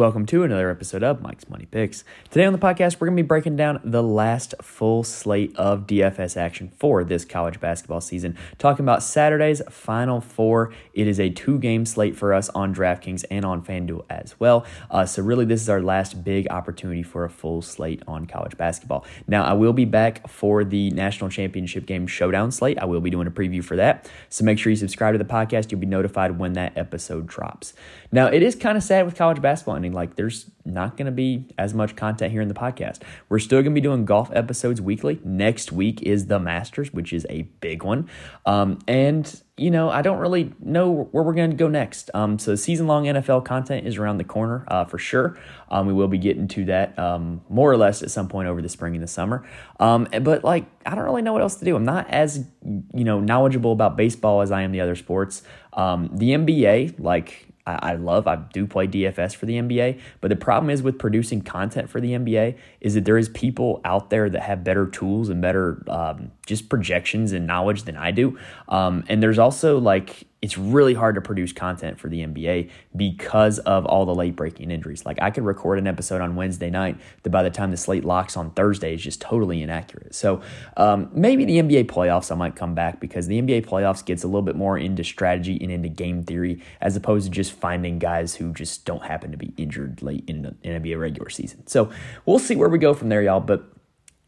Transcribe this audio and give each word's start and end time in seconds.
Welcome 0.00 0.24
to 0.28 0.44
another 0.44 0.70
episode 0.70 1.02
of 1.02 1.20
Mike's 1.20 1.46
Money 1.50 1.66
Picks. 1.66 2.04
Today 2.30 2.46
on 2.46 2.54
the 2.54 2.58
podcast, 2.58 2.98
we're 2.98 3.08
going 3.08 3.18
to 3.18 3.22
be 3.22 3.26
breaking 3.26 3.56
down 3.56 3.82
the 3.84 4.02
last 4.02 4.54
full 4.62 5.04
slate 5.04 5.54
of 5.56 5.86
DFS 5.86 6.38
action 6.38 6.72
for 6.78 7.04
this 7.04 7.26
college 7.26 7.60
basketball 7.60 8.00
season. 8.00 8.34
Talking 8.56 8.86
about 8.86 9.02
Saturday's 9.02 9.60
Final 9.68 10.22
Four. 10.22 10.72
It 10.94 11.06
is 11.06 11.20
a 11.20 11.28
two 11.28 11.58
game 11.58 11.84
slate 11.84 12.16
for 12.16 12.32
us 12.32 12.48
on 12.48 12.74
DraftKings 12.74 13.26
and 13.30 13.44
on 13.44 13.62
FanDuel 13.62 14.06
as 14.08 14.40
well. 14.40 14.64
Uh, 14.90 15.04
so, 15.04 15.22
really, 15.22 15.44
this 15.44 15.60
is 15.60 15.68
our 15.68 15.82
last 15.82 16.24
big 16.24 16.48
opportunity 16.48 17.02
for 17.02 17.26
a 17.26 17.30
full 17.30 17.60
slate 17.60 18.02
on 18.08 18.24
college 18.24 18.56
basketball. 18.56 19.04
Now, 19.28 19.44
I 19.44 19.52
will 19.52 19.74
be 19.74 19.84
back 19.84 20.26
for 20.30 20.64
the 20.64 20.88
national 20.92 21.28
championship 21.28 21.84
game 21.84 22.06
showdown 22.06 22.52
slate. 22.52 22.78
I 22.78 22.86
will 22.86 23.02
be 23.02 23.10
doing 23.10 23.26
a 23.26 23.30
preview 23.30 23.62
for 23.62 23.76
that. 23.76 24.10
So, 24.30 24.46
make 24.46 24.58
sure 24.58 24.70
you 24.70 24.76
subscribe 24.76 25.12
to 25.12 25.18
the 25.18 25.26
podcast. 25.26 25.70
You'll 25.70 25.80
be 25.82 25.86
notified 25.86 26.38
when 26.38 26.54
that 26.54 26.78
episode 26.78 27.26
drops. 27.26 27.74
Now, 28.10 28.28
it 28.28 28.42
is 28.42 28.54
kind 28.54 28.78
of 28.78 28.82
sad 28.82 29.04
with 29.04 29.14
college 29.14 29.42
basketball 29.42 29.76
ending. 29.90 29.94
Like, 29.94 30.16
there's 30.16 30.50
not 30.64 30.96
going 30.96 31.06
to 31.06 31.12
be 31.12 31.46
as 31.58 31.74
much 31.74 31.96
content 31.96 32.32
here 32.32 32.42
in 32.42 32.48
the 32.48 32.54
podcast. 32.54 33.00
We're 33.28 33.38
still 33.38 33.60
going 33.62 33.74
to 33.74 33.80
be 33.80 33.80
doing 33.80 34.04
golf 34.04 34.30
episodes 34.32 34.80
weekly. 34.80 35.20
Next 35.24 35.72
week 35.72 36.02
is 36.02 36.26
the 36.26 36.38
Masters, 36.38 36.92
which 36.92 37.12
is 37.12 37.26
a 37.28 37.42
big 37.60 37.82
one. 37.82 38.08
Um, 38.46 38.78
and, 38.86 39.42
you 39.56 39.70
know, 39.70 39.90
I 39.90 40.02
don't 40.02 40.18
really 40.18 40.52
know 40.60 41.08
where 41.10 41.22
we're 41.22 41.34
going 41.34 41.50
to 41.50 41.56
go 41.56 41.68
next. 41.68 42.10
Um, 42.14 42.38
so, 42.38 42.54
season 42.54 42.86
long 42.86 43.04
NFL 43.04 43.44
content 43.44 43.86
is 43.86 43.96
around 43.96 44.18
the 44.18 44.24
corner 44.24 44.64
uh, 44.68 44.84
for 44.84 44.98
sure. 44.98 45.38
Um, 45.70 45.86
we 45.86 45.92
will 45.92 46.08
be 46.08 46.18
getting 46.18 46.48
to 46.48 46.64
that 46.66 46.98
um, 46.98 47.42
more 47.48 47.70
or 47.70 47.76
less 47.76 48.02
at 48.02 48.10
some 48.10 48.28
point 48.28 48.48
over 48.48 48.62
the 48.62 48.68
spring 48.68 48.94
and 48.94 49.02
the 49.02 49.08
summer. 49.08 49.46
Um, 49.78 50.08
but, 50.22 50.44
like, 50.44 50.66
I 50.86 50.94
don't 50.94 51.04
really 51.04 51.22
know 51.22 51.32
what 51.32 51.42
else 51.42 51.56
to 51.56 51.64
do. 51.64 51.76
I'm 51.76 51.84
not 51.84 52.08
as, 52.10 52.44
you 52.62 53.04
know, 53.04 53.20
knowledgeable 53.20 53.72
about 53.72 53.96
baseball 53.96 54.40
as 54.40 54.50
I 54.50 54.62
am 54.62 54.72
the 54.72 54.80
other 54.80 54.96
sports. 54.96 55.42
Um, 55.72 56.10
the 56.12 56.30
NBA, 56.30 56.98
like, 56.98 57.49
I, 57.80 57.94
love, 57.94 58.26
I 58.26 58.36
do 58.36 58.66
play 58.66 58.86
DFS 58.86 59.34
for 59.34 59.46
the 59.46 59.54
NBA, 59.54 60.00
but 60.20 60.28
the 60.28 60.36
problem 60.36 60.70
is 60.70 60.82
with 60.82 60.98
producing 60.98 61.40
content 61.42 61.90
for 61.90 62.00
the 62.00 62.12
NBA 62.12 62.56
is 62.80 62.94
that 62.94 63.04
there 63.04 63.18
is 63.18 63.28
people 63.28 63.80
out 63.84 64.10
there 64.10 64.28
that 64.30 64.42
have 64.42 64.64
better 64.64 64.86
tools 64.86 65.28
and 65.28 65.40
better 65.40 65.82
um, 65.88 66.30
just 66.46 66.68
projections 66.68 67.32
and 67.32 67.46
knowledge 67.46 67.84
than 67.84 67.96
I 67.96 68.10
do. 68.10 68.38
Um, 68.68 69.04
and 69.08 69.22
there's 69.22 69.38
also 69.38 69.78
like 69.78 70.26
it's 70.42 70.56
really 70.56 70.94
hard 70.94 71.14
to 71.16 71.20
produce 71.20 71.52
content 71.52 71.98
for 72.00 72.08
the 72.08 72.20
NBA 72.20 72.70
because 72.96 73.58
of 73.60 73.84
all 73.84 74.06
the 74.06 74.14
late 74.14 74.36
breaking 74.36 74.70
injuries. 74.70 75.04
Like 75.04 75.20
I 75.20 75.30
could 75.30 75.44
record 75.44 75.78
an 75.78 75.86
episode 75.86 76.22
on 76.22 76.34
Wednesday 76.34 76.70
night 76.70 76.96
that 77.22 77.30
by 77.30 77.42
the 77.42 77.50
time 77.50 77.70
the 77.70 77.76
slate 77.76 78.04
locks 78.04 78.36
on 78.36 78.50
Thursday 78.52 78.94
is 78.94 79.02
just 79.02 79.20
totally 79.20 79.62
inaccurate. 79.62 80.14
So 80.14 80.40
um, 80.78 81.10
maybe 81.12 81.44
the 81.44 81.58
NBA 81.58 81.86
playoffs 81.86 82.32
I 82.32 82.36
might 82.36 82.56
come 82.56 82.74
back 82.74 83.00
because 83.00 83.26
the 83.26 83.40
NBA 83.40 83.66
playoffs 83.66 84.04
gets 84.04 84.24
a 84.24 84.26
little 84.26 84.42
bit 84.42 84.56
more 84.56 84.78
into 84.78 85.04
strategy 85.04 85.58
and 85.60 85.70
into 85.70 85.90
game 85.90 86.22
theory 86.22 86.62
as 86.80 86.96
opposed 86.96 87.26
to 87.26 87.30
just 87.30 87.52
finding 87.52 87.98
guys 87.98 88.34
who 88.34 88.52
just 88.54 88.86
don't 88.86 89.04
happen 89.04 89.30
to 89.32 89.36
be 89.36 89.52
injured 89.58 90.02
late 90.02 90.24
in 90.26 90.42
the 90.42 90.52
NBA 90.64 90.98
regular 90.98 91.28
season. 91.28 91.66
So 91.66 91.90
we'll 92.24 92.38
see 92.38 92.56
where 92.56 92.70
we 92.70 92.78
go 92.78 92.94
from 92.94 93.10
there, 93.10 93.22
y'all. 93.22 93.40
But 93.40 93.64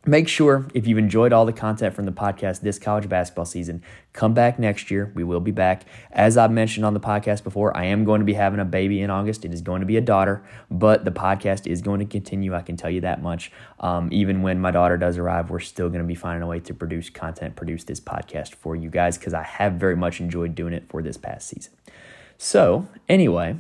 Make 0.05 0.27
sure 0.27 0.67
if 0.75 0.85
you've 0.89 0.99
enjoyed 0.99 1.33
all 1.33 1.47
the 1.47 1.53
content 1.53 1.95
from 1.95 2.07
the 2.07 2.13
podcast 2.13 2.61
this 2.61 2.77
college 2.77 3.09
basketball 3.09 3.45
season, 3.45 3.85
come 4.13 4.35
back 4.35 4.59
next 4.59 4.91
year. 4.91 5.13
We 5.15 5.23
will 5.23 5.39
be 5.39 5.53
back. 5.53 5.85
As 6.11 6.37
I've 6.37 6.51
mentioned 6.51 6.85
on 6.85 6.93
the 6.93 6.99
podcast 6.99 7.45
before, 7.45 7.77
I 7.77 7.85
am 7.85 8.05
going 8.05 8.19
to 8.19 8.25
be 8.25 8.33
having 8.33 8.59
a 8.59 8.65
baby 8.65 9.01
in 9.01 9.11
August. 9.11 9.45
It 9.45 9.53
is 9.53 9.61
going 9.61 9.79
to 9.79 9.87
be 9.87 9.97
a 9.97 10.01
daughter, 10.01 10.43
but 10.69 11.05
the 11.05 11.13
podcast 11.13 11.69
is 11.69 11.83
going 11.83 12.01
to 12.01 12.05
continue. 12.05 12.53
I 12.53 12.63
can 12.63 12.77
tell 12.77 12.91
you 12.91 13.01
that 13.03 13.23
much. 13.23 13.53
Um, 13.79 14.09
even 14.13 14.43
when 14.43 14.59
my 14.59 14.73
daughter 14.73 14.97
does 14.97 15.19
arrive, 15.19 15.51
we're 15.51 15.61
still 15.61 15.89
going 15.89 16.03
to 16.03 16.09
be 16.09 16.17
finding 16.17 16.43
a 16.43 16.49
way 16.49 16.59
to 16.59 16.75
produce 16.75 17.09
content, 17.09 17.55
produce 17.55 17.85
this 17.85 18.01
podcast 18.01 18.57
for 18.57 18.75
you 18.75 18.91
guys 18.91 19.17
because 19.17 19.35
I 19.35 19.45
have 19.45 19.75
very 19.75 19.95
much 19.95 20.21
enjoyed 20.21 20.57
doing 20.57 20.73
it 20.73 20.89
for 20.89 21.01
this 21.01 21.17
past 21.17 21.47
season. 21.47 21.73
So, 22.39 22.89
anyway, 23.09 23.57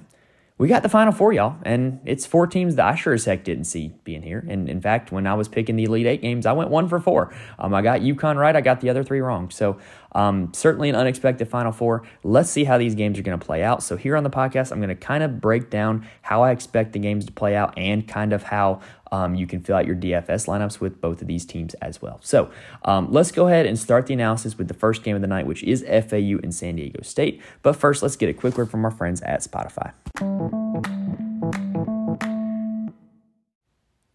we 0.63 0.69
got 0.69 0.85
the 0.85 0.89
Final 0.89 1.13
Four, 1.13 1.33
y'all, 1.33 1.57
and 1.65 1.99
it's 2.05 2.25
four 2.25 2.47
teams 2.47 2.77
that 2.77 2.87
I 2.87 2.95
sure 2.95 3.13
as 3.13 3.25
heck 3.25 3.43
didn't 3.43 3.65
see 3.65 3.93
being 4.05 4.23
here. 4.23 4.47
And 4.49 4.69
in 4.69 4.81
fact, 4.81 5.11
when 5.11 5.27
I 5.27 5.35
was 5.35 5.49
picking 5.49 5.75
the 5.75 5.83
Elite 5.83 6.07
Eight 6.07 6.23
games, 6.23 6.47
I 6.47 6.53
went 6.53 6.71
one 6.71 6.89
for 6.89 7.01
four. 7.01 7.35
Um, 7.59 7.75
I 7.75 7.83
got 7.83 8.03
UConn 8.03 8.37
right, 8.37 8.55
I 8.55 8.61
got 8.61 8.81
the 8.81 8.89
other 8.89 9.03
three 9.03 9.19
wrong. 9.19 9.51
So 9.51 9.81
um, 10.13 10.53
certainly 10.55 10.89
an 10.89 10.95
unexpected 10.95 11.49
Final 11.49 11.73
Four. 11.73 12.05
Let's 12.23 12.49
see 12.49 12.63
how 12.63 12.79
these 12.79 12.95
games 12.95 13.19
are 13.19 13.23
going 13.23 13.37
to 13.37 13.45
play 13.45 13.65
out. 13.65 13.83
So 13.83 13.97
here 13.97 14.17
on 14.17 14.23
the 14.23 14.31
podcast, 14.31 14.71
I'm 14.71 14.79
going 14.79 14.89
to 14.89 14.95
kind 14.95 15.25
of 15.25 15.41
break 15.41 15.69
down 15.69 16.07
how 16.21 16.45
I 16.45 16.53
expect 16.53 16.93
the 16.93 17.01
games 17.01 17.27
to 17.27 17.33
play 17.33 17.57
out 17.57 17.77
and 17.77 18.07
kind 18.07 18.33
of 18.33 18.45
how 18.45 18.83
um, 19.13 19.35
you 19.35 19.47
can 19.47 19.61
fill 19.61 19.77
out 19.77 19.87
your 19.87 19.95
DFS 19.95 20.49
lineups 20.49 20.81
with 20.81 21.01
both 21.01 21.21
of 21.21 21.29
these 21.29 21.45
teams 21.45 21.75
as 21.75 22.03
well. 22.03 22.19
So 22.23 22.51
um, 22.85 23.13
let's 23.13 23.31
go 23.31 23.47
ahead 23.47 23.67
and 23.67 23.79
start 23.79 24.07
the 24.07 24.15
analysis 24.15 24.59
with 24.59 24.69
the 24.69 24.75
first 24.75 25.05
game 25.05 25.15
of 25.15 25.23
the 25.23 25.29
night, 25.29 25.47
which 25.47 25.63
is 25.63 25.83
FAU 25.83 26.39
and 26.43 26.53
San 26.53 26.77
Diego 26.77 27.03
State. 27.03 27.41
But 27.63 27.77
first, 27.77 28.03
let's 28.03 28.17
get 28.17 28.29
a 28.29 28.35
quick 28.35 28.57
word 28.57 28.71
from 28.71 28.85
our 28.85 28.91
friends 28.91 29.21
at 29.21 29.43
Spotify. 29.43 29.93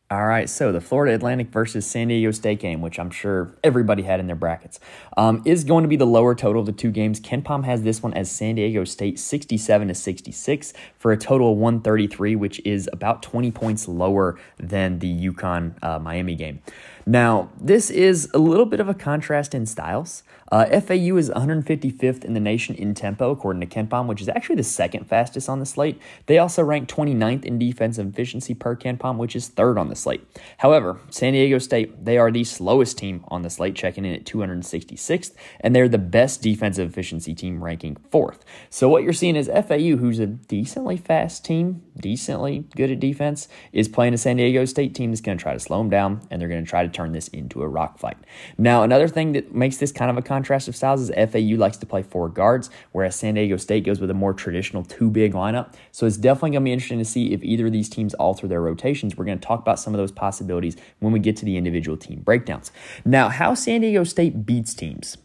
All 0.10 0.26
right, 0.26 0.50
so 0.50 0.72
the 0.72 0.80
Florida 0.80 1.14
Atlantic 1.14 1.50
versus 1.50 1.86
San 1.86 2.08
Diego 2.08 2.32
State 2.32 2.62
game, 2.62 2.80
which 2.80 2.98
I'm 2.98 3.10
sure 3.10 3.54
everybody 3.62 4.04
had 4.04 4.22
in 4.22 4.28
their 4.28 4.38
brackets, 4.38 4.80
um, 5.18 5.42
is 5.44 5.66
going 5.66 5.82
to 5.82 5.90
be 5.90 5.98
the 5.98 6.08
lower 6.08 6.34
total 6.34 6.62
of 6.62 6.66
the 6.66 6.72
two 6.72 6.92
games. 6.92 7.20
KenPom 7.20 7.66
has 7.66 7.82
this 7.82 8.02
one 8.02 8.14
as 8.14 8.32
San 8.32 8.56
Diego 8.56 8.86
State 8.86 9.20
67 9.20 9.90
to 9.90 9.94
66 9.94 10.72
for 10.98 11.12
a 11.12 11.18
total 11.18 11.52
of 11.52 11.58
133, 11.58 12.38
which 12.38 12.62
is 12.64 12.90
about 12.94 13.22
20 13.22 13.52
points 13.52 13.86
lower 13.90 14.40
than 14.56 15.00
the 15.00 15.30
UConn 15.30 15.74
uh, 15.84 16.00
Miami 16.00 16.36
game. 16.36 16.62
Now, 17.08 17.52
this 17.58 17.90
is 17.90 18.30
a 18.34 18.38
little 18.38 18.66
bit 18.66 18.82
of 18.82 18.90
a 18.90 18.94
contrast 18.94 19.56
in 19.56 19.66
styles. 19.66 20.24
Uh, 20.52 20.66
FAU 20.82 21.16
is 21.18 21.30
155th 21.30 22.24
in 22.24 22.34
the 22.34 22.40
nation 22.40 22.76
in 22.76 22.94
tempo, 22.94 23.32
according 23.32 23.62
to 23.62 23.66
KenPom, 23.68 24.08
which 24.08 24.22
is 24.22 24.30
actually 24.30 24.56
the 24.56 24.64
second 24.64 25.06
fastest 25.06 25.50
on 25.50 25.60
the 25.60 25.66
slate. 25.66 26.02
They 26.26 26.38
also 26.38 26.64
rank 26.64 26.90
29th 26.90 27.44
in 27.44 27.60
defensive 27.60 28.08
efficiency 28.08 28.54
per 28.54 28.76
KenPom, 28.76 29.18
which 29.18 29.36
is 29.36 29.48
third 29.48 29.78
on 29.78 29.90
the 29.90 29.96
slate. 29.96 30.26
However, 30.58 31.00
San 31.10 31.34
Diego 31.34 31.60
State, 31.60 32.06
they 32.06 32.18
are 32.18 32.32
the 32.32 32.44
slowest 32.44 32.98
team 32.98 33.24
on 33.28 33.42
the 33.42 33.50
slate, 33.50 33.76
checking 33.76 34.06
in 34.06 34.14
at 34.14 34.26
266th, 34.26 35.34
and 35.62 35.76
they're 35.76 35.90
the 35.90 35.98
best 35.98 36.42
defensive 36.42 36.90
efficiency 36.90 37.34
team, 37.34 37.64
ranking 37.64 37.98
fourth. 38.10 38.44
So 38.70 38.88
what 38.88 39.04
you're 39.04 39.14
seeing 39.14 39.36
is 39.36 39.48
FAU, 39.48 39.98
who's 39.98 40.20
a 40.20 40.28
decently 40.28 40.98
fast 40.98 41.44
team, 41.44 41.84
decently 41.98 42.66
good 42.76 42.92
at 42.92 43.00
defense, 43.00 43.48
is 43.74 43.88
playing 43.88 44.14
a 44.14 44.18
San 44.18 44.38
Diego 44.38 44.64
State 44.66 44.96
team 44.96 45.12
that's 45.12 45.22
going 45.22 45.38
to 45.38 45.42
try 45.42 45.54
to 45.54 45.60
slow 45.60 45.80
them 45.80 45.90
down, 45.90 46.22
and 46.32 46.42
they're 46.42 46.50
going 46.50 46.64
to 46.64 46.70
try 46.70 46.84
to 46.84 46.90
turn 46.98 47.12
this 47.12 47.28
into 47.30 47.62
a 47.62 47.68
rock 47.68 48.00
fight. 48.00 48.18
Now, 48.58 48.84
another 48.84 49.08
thing 49.08 49.34
that 49.34 49.54
makes 49.54 49.78
this 49.78 49.92
kind 49.92 50.10
of 50.10 50.18
a 50.18 50.22
contrast 50.22 50.68
of 50.68 50.76
styles 50.76 51.02
is 51.02 51.32
FAU 51.32 51.56
likes 51.58 51.78
to 51.78 51.86
play 51.86 52.02
four 52.02 52.28
guards, 52.28 52.70
whereas 52.92 53.16
San 53.16 53.36
Diego 53.36 53.58
State 53.58 53.86
goes 53.86 54.00
with 54.00 54.10
a 54.10 54.16
more 54.16 54.34
traditional 54.34 54.84
two 54.84 55.12
big 55.12 55.34
lineup. 55.34 55.74
So 55.92 56.08
it's 56.08 56.18
definitely 56.18 56.52
going 56.52 56.64
to 56.64 56.66
be 56.66 56.74
interesting 56.74 57.00
to 57.00 57.06
see 57.06 57.34
if 57.34 57.44
either 57.44 57.68
of 57.68 57.72
these 57.72 57.90
teams 57.90 58.14
alter 58.16 58.48
their 58.48 58.62
rotations. 58.62 59.16
We're 59.16 59.26
going 59.26 59.40
to 59.40 59.48
talk 59.48 59.62
about 59.62 59.80
some 59.80 59.94
of 59.94 60.00
those 60.00 60.12
possibilities 60.12 60.76
when 61.00 61.14
we 61.14 61.20
get 61.20 61.38
to 61.38 61.46
the 61.46 61.58
individual 61.58 61.98
team 61.98 62.22
breakdowns. 62.22 62.72
Now, 63.06 63.30
how 63.30 63.54
San 63.54 63.82
Diego 63.82 64.04
State 64.04 64.46
beats 64.46 64.74
teams. 64.74 65.18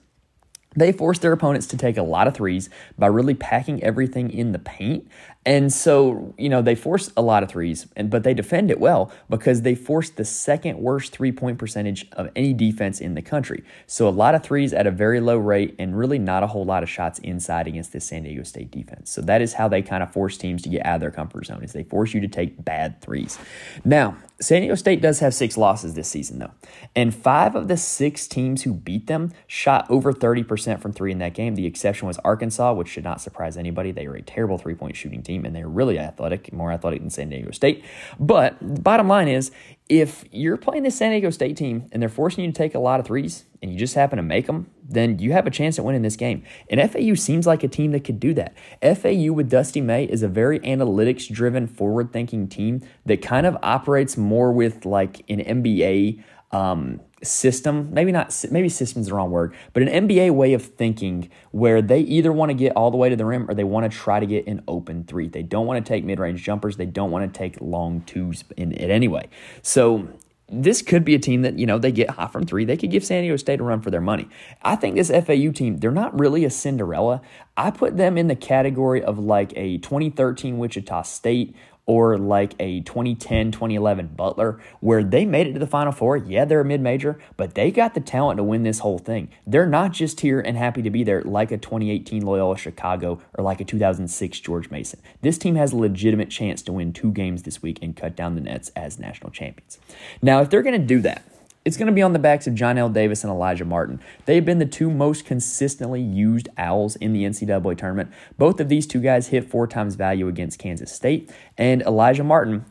They 0.75 0.93
force 0.93 1.19
their 1.19 1.33
opponents 1.33 1.67
to 1.69 1.77
take 1.77 1.97
a 1.99 2.03
lot 2.03 2.27
of 2.27 2.35
threes 2.35 2.71
by 2.99 3.09
really 3.09 3.35
packing 3.35 3.83
everything 3.83 4.31
in 4.31 4.53
the 4.53 4.59
paint. 4.59 5.07
And 5.45 5.73
so, 5.73 6.35
you 6.39 6.49
know, 6.49 6.63
they 6.63 6.77
force 6.77 7.11
a 7.17 7.23
lot 7.23 7.43
of 7.43 7.49
threes, 7.49 7.87
and 7.97 8.09
but 8.09 8.23
they 8.23 8.33
defend 8.33 8.71
it 8.71 8.79
well 8.79 9.11
because 9.29 9.63
they 9.63 9.75
force 9.75 10.09
the 10.09 10.25
second 10.25 10.79
worst 10.79 11.13
three-point 11.13 11.59
percentage 11.59 12.09
of 12.13 12.31
any 12.37 12.53
defense 12.53 13.01
in 13.01 13.15
the 13.15 13.23
country. 13.23 13.65
So 13.87 14.09
a 14.09 14.11
lot 14.11 14.37
of 14.37 14.45
threes 14.45 14.73
at 14.73 14.87
a 14.87 14.93
very 14.93 15.21
low 15.21 15.39
rate 15.39 15.75
and 15.81 15.99
really 15.99 16.19
not 16.19 16.45
a 16.45 16.47
whole 16.47 16.65
lot 16.65 16.85
of 16.85 16.89
shots 16.89 17.19
inside 17.21 17.67
against 17.67 17.93
this 17.93 18.05
San 18.05 18.23
Diego 18.23 18.45
State 18.45 18.71
defense. 18.71 19.11
So 19.11 19.21
that 19.23 19.43
is 19.43 19.55
how 19.55 19.67
they 19.67 19.83
kind 19.83 20.03
of 20.03 20.13
force 20.13 20.37
teams 20.39 20.63
to 20.63 20.69
get 20.69 20.87
out 20.87 20.97
of 20.97 21.01
their 21.01 21.11
comfort 21.11 21.47
zone 21.47 21.65
is 21.65 21.73
they 21.73 21.85
force 21.85 22.15
you 22.15 22.21
to 22.21 22.29
take 22.29 22.65
bad 22.65 23.01
threes. 23.01 23.39
Now, 23.85 24.17
San 24.43 24.63
Diego 24.63 24.75
State 24.75 25.01
does 25.01 25.21
have 25.21 25.33
six 25.33 25.57
losses 25.57 25.95
this 25.95 26.09
season, 26.09 26.41
though. 26.41 26.51
And 26.97 27.15
five 27.15 27.55
of 27.55 27.69
the 27.69 27.77
six 27.77 28.27
teams 28.27 28.63
who 28.63 28.75
beat 28.75 29.07
them 29.07 29.33
shot 29.47 29.87
over 29.89 30.13
30% 30.13 30.81
from 30.81 30.93
three 30.93 31.13
in 31.13 31.19
that 31.19 31.33
game. 31.33 31.55
The 31.55 31.65
exception 31.65 32.09
was 32.09 32.19
Arkansas, 32.19 32.73
which 32.73 32.89
should 32.89 33.05
not 33.05 33.21
surprise 33.21 33.57
anybody. 33.57 33.93
They 33.93 34.07
are 34.07 34.15
a 34.15 34.23
terrible 34.23 34.59
three 34.59 34.75
point 34.75 34.97
shooting 34.97 35.23
team, 35.23 35.32
and 35.37 35.55
they're 35.55 35.69
really 35.69 35.99
athletic, 35.99 36.53
more 36.53 36.73
athletic 36.73 37.01
than 37.01 37.11
San 37.11 37.29
Diego 37.31 37.51
State. 37.51 37.85
But 38.19 38.57
the 38.61 38.81
bottom 38.81 39.09
line 39.09 39.29
is 39.29 39.51
if 39.89 40.25
you're 40.31 40.57
playing 40.57 40.85
the 40.85 40.91
San 40.91 41.11
Diego 41.11 41.31
State 41.31 41.57
team 41.57 41.89
and 41.93 42.01
they're 42.01 42.09
forcing 42.09 42.45
you 42.45 42.53
to 42.53 42.57
take 42.57 42.75
a 42.75 42.79
lot 42.79 43.01
of 43.01 43.07
threes 43.07 43.45
and 43.61 43.73
you 43.73 43.79
just 43.79 43.95
happen 43.95 44.17
to 44.17 44.23
make 44.23 44.47
them, 44.47 44.71
then 44.89 45.19
you 45.19 45.33
have 45.33 45.47
a 45.47 45.51
chance 45.51 45.79
at 45.79 45.85
winning 45.85 46.03
this 46.03 46.17
game. 46.17 46.43
And 46.71 46.81
FAU 46.91 47.15
seems 47.15 47.47
like 47.47 47.63
a 47.63 47.69
team 47.69 47.93
that 47.93 48.05
could 48.05 48.21
do 48.21 48.35
that. 48.35 48.55
FAU 48.81 49.33
with 49.33 49.51
Dusty 49.51 49.81
May 49.81 50.05
is 50.05 50.23
a 50.23 50.29
very 50.29 50.61
analytics 50.61 51.33
driven, 51.33 51.67
forward 51.67 52.13
thinking 52.13 52.49
team 52.49 52.83
that 53.07 53.23
kind 53.23 53.47
of 53.47 53.57
operates 53.63 54.17
more 54.17 54.53
with 54.53 54.85
like 54.87 55.25
an 55.31 55.41
NBA 55.41 56.23
um, 56.53 57.01
system, 57.23 57.93
maybe 57.93 58.13
not, 58.13 58.35
maybe 58.51 58.69
system's 58.69 59.07
the 59.07 59.15
wrong 59.15 59.31
word, 59.31 59.55
but 59.73 59.83
an 59.83 60.09
NBA 60.09 60.33
way 60.33 60.53
of 60.53 60.63
thinking 60.63 61.31
where 61.51 61.81
they 61.81 62.01
either 62.01 62.33
want 62.33 62.51
to 62.51 62.55
get 62.55 62.75
all 62.77 62.91
the 62.91 62.97
way 62.97 63.09
to 63.09 63.17
the 63.17 63.25
rim 63.25 63.49
or 63.49 63.55
they 63.55 63.65
want 63.65 63.91
to 63.91 63.97
try 63.97 64.21
to 64.21 64.27
get 64.27 64.47
an 64.47 64.63
open 64.69 65.05
three. 65.05 65.29
They 65.29 65.43
don't 65.43 65.67
want 65.67 65.85
to 65.85 65.89
take 65.89 66.05
mid 66.05 66.19
range 66.19 66.43
jumpers. 66.43 66.77
They 66.77 66.87
don't 66.87 67.11
want 67.11 67.33
to 67.33 67.39
take 67.39 67.61
long 67.61 68.03
twos 68.03 68.45
in 68.57 68.73
it 68.73 68.91
anyway. 68.91 69.29
So 69.63 70.09
this 70.53 70.83
could 70.83 71.05
be 71.05 71.15
a 71.15 71.19
team 71.19 71.43
that, 71.43 71.59
you 71.59 71.65
know, 71.65 71.79
they 71.79 71.91
get 71.91 72.11
hot 72.11 72.31
from 72.31 72.45
three. 72.45 72.67
They 72.67 72.77
could 72.77 72.91
give 72.91 73.05
San 73.05 73.23
Diego 73.23 73.37
State 73.37 73.59
a 73.61 73.63
run 73.63 73.81
for 73.81 73.91
their 73.91 74.03
money. 74.03 74.29
I 74.63 74.77
think 74.77 74.95
this 74.95 75.11
FAU 75.11 75.51
team, 75.51 75.79
they're 75.79 75.91
not 75.91 76.19
really 76.19 76.45
a 76.45 76.51
Cinderella. 76.51 77.23
I 77.57 77.71
put 77.71 77.97
them 77.97 78.19
in 78.19 78.29
the 78.29 78.37
category 78.37 79.03
of 79.03 79.19
like 79.19 79.53
a 79.57 79.79
2013 79.79 80.59
Wichita 80.59 81.03
State 81.03 81.57
or 81.87 82.17
like 82.17 82.55
a 82.61 82.81
2010, 82.83 83.51
2011 83.51 84.09
Butler, 84.09 84.61
where 84.81 85.03
they 85.03 85.25
made 85.25 85.47
it 85.47 85.53
to 85.55 85.59
the 85.59 85.67
Final 85.67 85.93
Four. 85.93 86.17
Yeah, 86.17 86.45
they're 86.45 86.61
a 86.61 86.65
mid 86.65 86.81
major, 86.81 87.19
but 87.37 87.55
they 87.55 87.71
got 87.71 87.95
the 87.95 88.01
talent 88.01 88.39
to 88.39 88.45
win 88.45 88.63
this 88.63 88.81
whole 88.81 88.99
thing. 88.99 89.29
They're 89.47 89.67
not 89.67 89.93
just 89.93 90.21
here 90.21 90.41
and 90.41 90.57
happy 90.57 90.83
to 90.83 90.91
be 90.91 91.05
there 91.05 91.23
like 91.23 91.51
a 91.51 91.59
2018 91.59 92.25
Loyola 92.25 92.57
Chicago 92.57 93.21
or 93.35 93.45
like 93.45 93.61
a 93.61 93.65
2006 93.65 94.41
George 94.41 94.71
Mason. 94.71 95.01
This 95.23 95.39
team 95.39 95.57
has 95.57 95.73
a 95.73 95.77
legitimate 95.77 96.31
chance 96.31 96.63
to 96.63 96.73
win 96.73 96.93
two 96.93 97.11
games 97.11 97.43
this 97.43 97.63
week 97.63 97.79
and 97.83 97.97
cut 97.97 98.15
down 98.15 98.35
the 98.35 98.41
Nets 98.41 98.71
as 98.77 98.99
national 98.99 99.31
champions. 99.31 99.79
Now, 100.21 100.41
if 100.41 100.51
they're 100.51 100.63
going 100.63 100.81
to 100.81 100.87
do 100.87 101.01
that, 101.01 101.25
it's 101.65 101.77
going 101.77 101.87
to 101.87 101.93
be 101.93 102.03
on 102.03 102.13
the 102.13 102.19
backs 102.19 102.47
of 102.47 102.55
Johnell 102.55 102.93
Davis 102.93 103.25
and 103.25 103.33
Alijah 103.33 103.67
Martin. 103.67 104.01
They've 104.25 104.45
been 104.45 104.59
the 104.59 104.67
two 104.67 104.91
most 104.91 105.25
consistently 105.25 106.01
used 106.01 106.49
Owls 106.57 106.97
in 106.97 107.13
the 107.13 107.25
NCAA 107.25 107.79
tournament. 107.79 108.11
Both 108.39 108.61
of 108.61 108.69
these 108.69 108.87
two 108.87 109.01
guys 109.01 109.29
hit 109.29 109.49
four 109.49 109.67
times 109.67 109.95
value 109.95 110.29
against 110.29 110.59
Kansas 110.59 110.93
State, 110.93 111.31
and 111.57 111.83
Alijah 111.83 112.25
Martin 112.25 112.65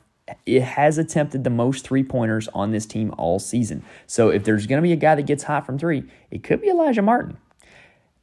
it 0.46 0.62
has 0.62 0.98
attempted 0.98 1.44
the 1.44 1.50
most 1.50 1.86
three 1.86 2.04
pointers 2.04 2.48
on 2.50 2.72
this 2.72 2.86
team 2.86 3.14
all 3.18 3.40
season. 3.40 3.84
So 4.08 4.30
if 4.30 4.44
there's 4.44 4.66
going 4.66 4.82
to 4.82 4.88
be 4.88 4.94
a 4.94 4.98
guy 4.98 5.16
that 5.16 5.26
gets 5.26 5.44
hot 5.44 5.66
from 5.66 5.78
three, 5.78 6.04
it 6.30 6.44
could 6.44 6.62
be 6.62 6.70
Alijah 6.70 7.04
Martin. 7.04 7.38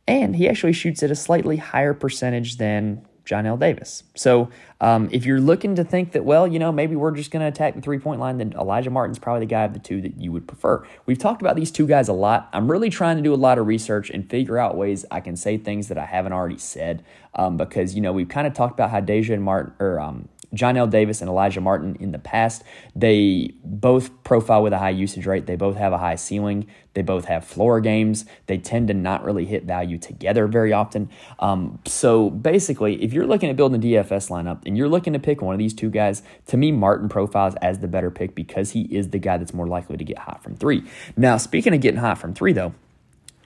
And 0.06 0.36
he 0.36 0.48
actually 0.48 0.72
shoots 0.72 1.02
at 1.02 1.10
a 1.10 1.14
slightly 1.14 1.58
higher 1.58 1.92
percentage 1.92 2.56
than 2.56 3.06
Johnell 3.28 3.58
Davis. 3.58 4.04
So 4.14 4.48
um, 4.80 5.08
if 5.12 5.26
you're 5.26 5.40
looking 5.40 5.74
to 5.74 5.84
think 5.84 6.12
that, 6.12 6.24
well, 6.24 6.46
you 6.46 6.58
know, 6.58 6.72
maybe 6.72 6.96
we're 6.96 7.10
just 7.10 7.30
going 7.30 7.42
to 7.42 7.46
attack 7.46 7.74
the 7.74 7.82
three 7.82 7.98
point 7.98 8.20
line, 8.20 8.38
then 8.38 8.52
Alijah 8.52 8.90
Martin's 8.90 9.18
probably 9.18 9.40
the 9.40 9.50
guy 9.50 9.64
of 9.64 9.74
the 9.74 9.78
two 9.78 10.00
that 10.00 10.18
you 10.18 10.32
would 10.32 10.48
prefer. 10.48 10.86
We've 11.04 11.18
talked 11.18 11.42
about 11.42 11.54
these 11.54 11.70
two 11.70 11.86
guys 11.86 12.08
a 12.08 12.14
lot. 12.14 12.48
I'm 12.52 12.70
really 12.70 12.88
trying 12.88 13.16
to 13.18 13.22
do 13.22 13.34
a 13.34 13.36
lot 13.36 13.58
of 13.58 13.66
research 13.66 14.08
and 14.08 14.28
figure 14.28 14.56
out 14.56 14.76
ways 14.76 15.04
I 15.10 15.20
can 15.20 15.36
say 15.36 15.58
things 15.58 15.88
that 15.88 15.98
I 15.98 16.06
haven't 16.06 16.32
already 16.32 16.58
said 16.58 17.04
um, 17.34 17.58
because, 17.58 17.94
you 17.94 18.00
know, 18.00 18.12
we've 18.12 18.28
kind 18.28 18.46
of 18.46 18.54
talked 18.54 18.74
about 18.74 18.90
how 18.90 19.00
Deja 19.00 19.34
and 19.34 19.42
Martin, 19.42 19.74
or 19.78 20.00
um, 20.00 20.28
Johnell 20.54 20.88
Davis 20.88 21.20
and 21.20 21.30
Alijah 21.30 21.62
Martin 21.62 21.96
in 22.00 22.12
the 22.12 22.18
past. 22.18 22.62
They 22.96 23.52
both 23.64 24.22
profile 24.24 24.62
with 24.62 24.72
a 24.72 24.78
high 24.78 24.90
usage 24.90 25.26
rate. 25.26 25.46
They 25.46 25.56
both 25.56 25.76
have 25.76 25.92
a 25.92 25.98
high 25.98 26.14
ceiling. 26.14 26.66
They 26.94 27.02
both 27.02 27.26
have 27.26 27.44
floor 27.44 27.80
games. 27.80 28.24
They 28.46 28.58
tend 28.58 28.88
to 28.88 28.94
not 28.94 29.24
really 29.24 29.44
hit 29.44 29.64
value 29.64 29.98
together 29.98 30.46
very 30.46 30.72
often. 30.72 31.10
Um, 31.38 31.78
so 31.86 32.30
basically, 32.30 33.02
if 33.02 33.12
you're 33.12 33.26
looking 33.26 33.50
at 33.50 33.56
building 33.56 33.80
a 33.80 34.02
DFS 34.02 34.30
lineup 34.30 34.62
and 34.66 34.76
you're 34.76 34.88
looking 34.88 35.12
to 35.12 35.18
pick 35.18 35.42
one 35.42 35.54
of 35.54 35.58
these 35.58 35.74
two 35.74 35.90
guys, 35.90 36.22
to 36.46 36.56
me, 36.56 36.72
Martin 36.72 37.08
profiles 37.08 37.54
as 37.56 37.78
the 37.78 37.88
better 37.88 38.10
pick 38.10 38.34
because 38.34 38.72
he 38.72 38.82
is 38.82 39.10
the 39.10 39.18
guy 39.18 39.36
that's 39.36 39.54
more 39.54 39.66
likely 39.66 39.96
to 39.96 40.04
get 40.04 40.18
hot 40.18 40.42
from 40.42 40.56
three. 40.56 40.82
Now, 41.16 41.36
speaking 41.36 41.74
of 41.74 41.80
getting 41.80 42.00
hot 42.00 42.18
from 42.18 42.34
three, 42.34 42.52
though, 42.52 42.74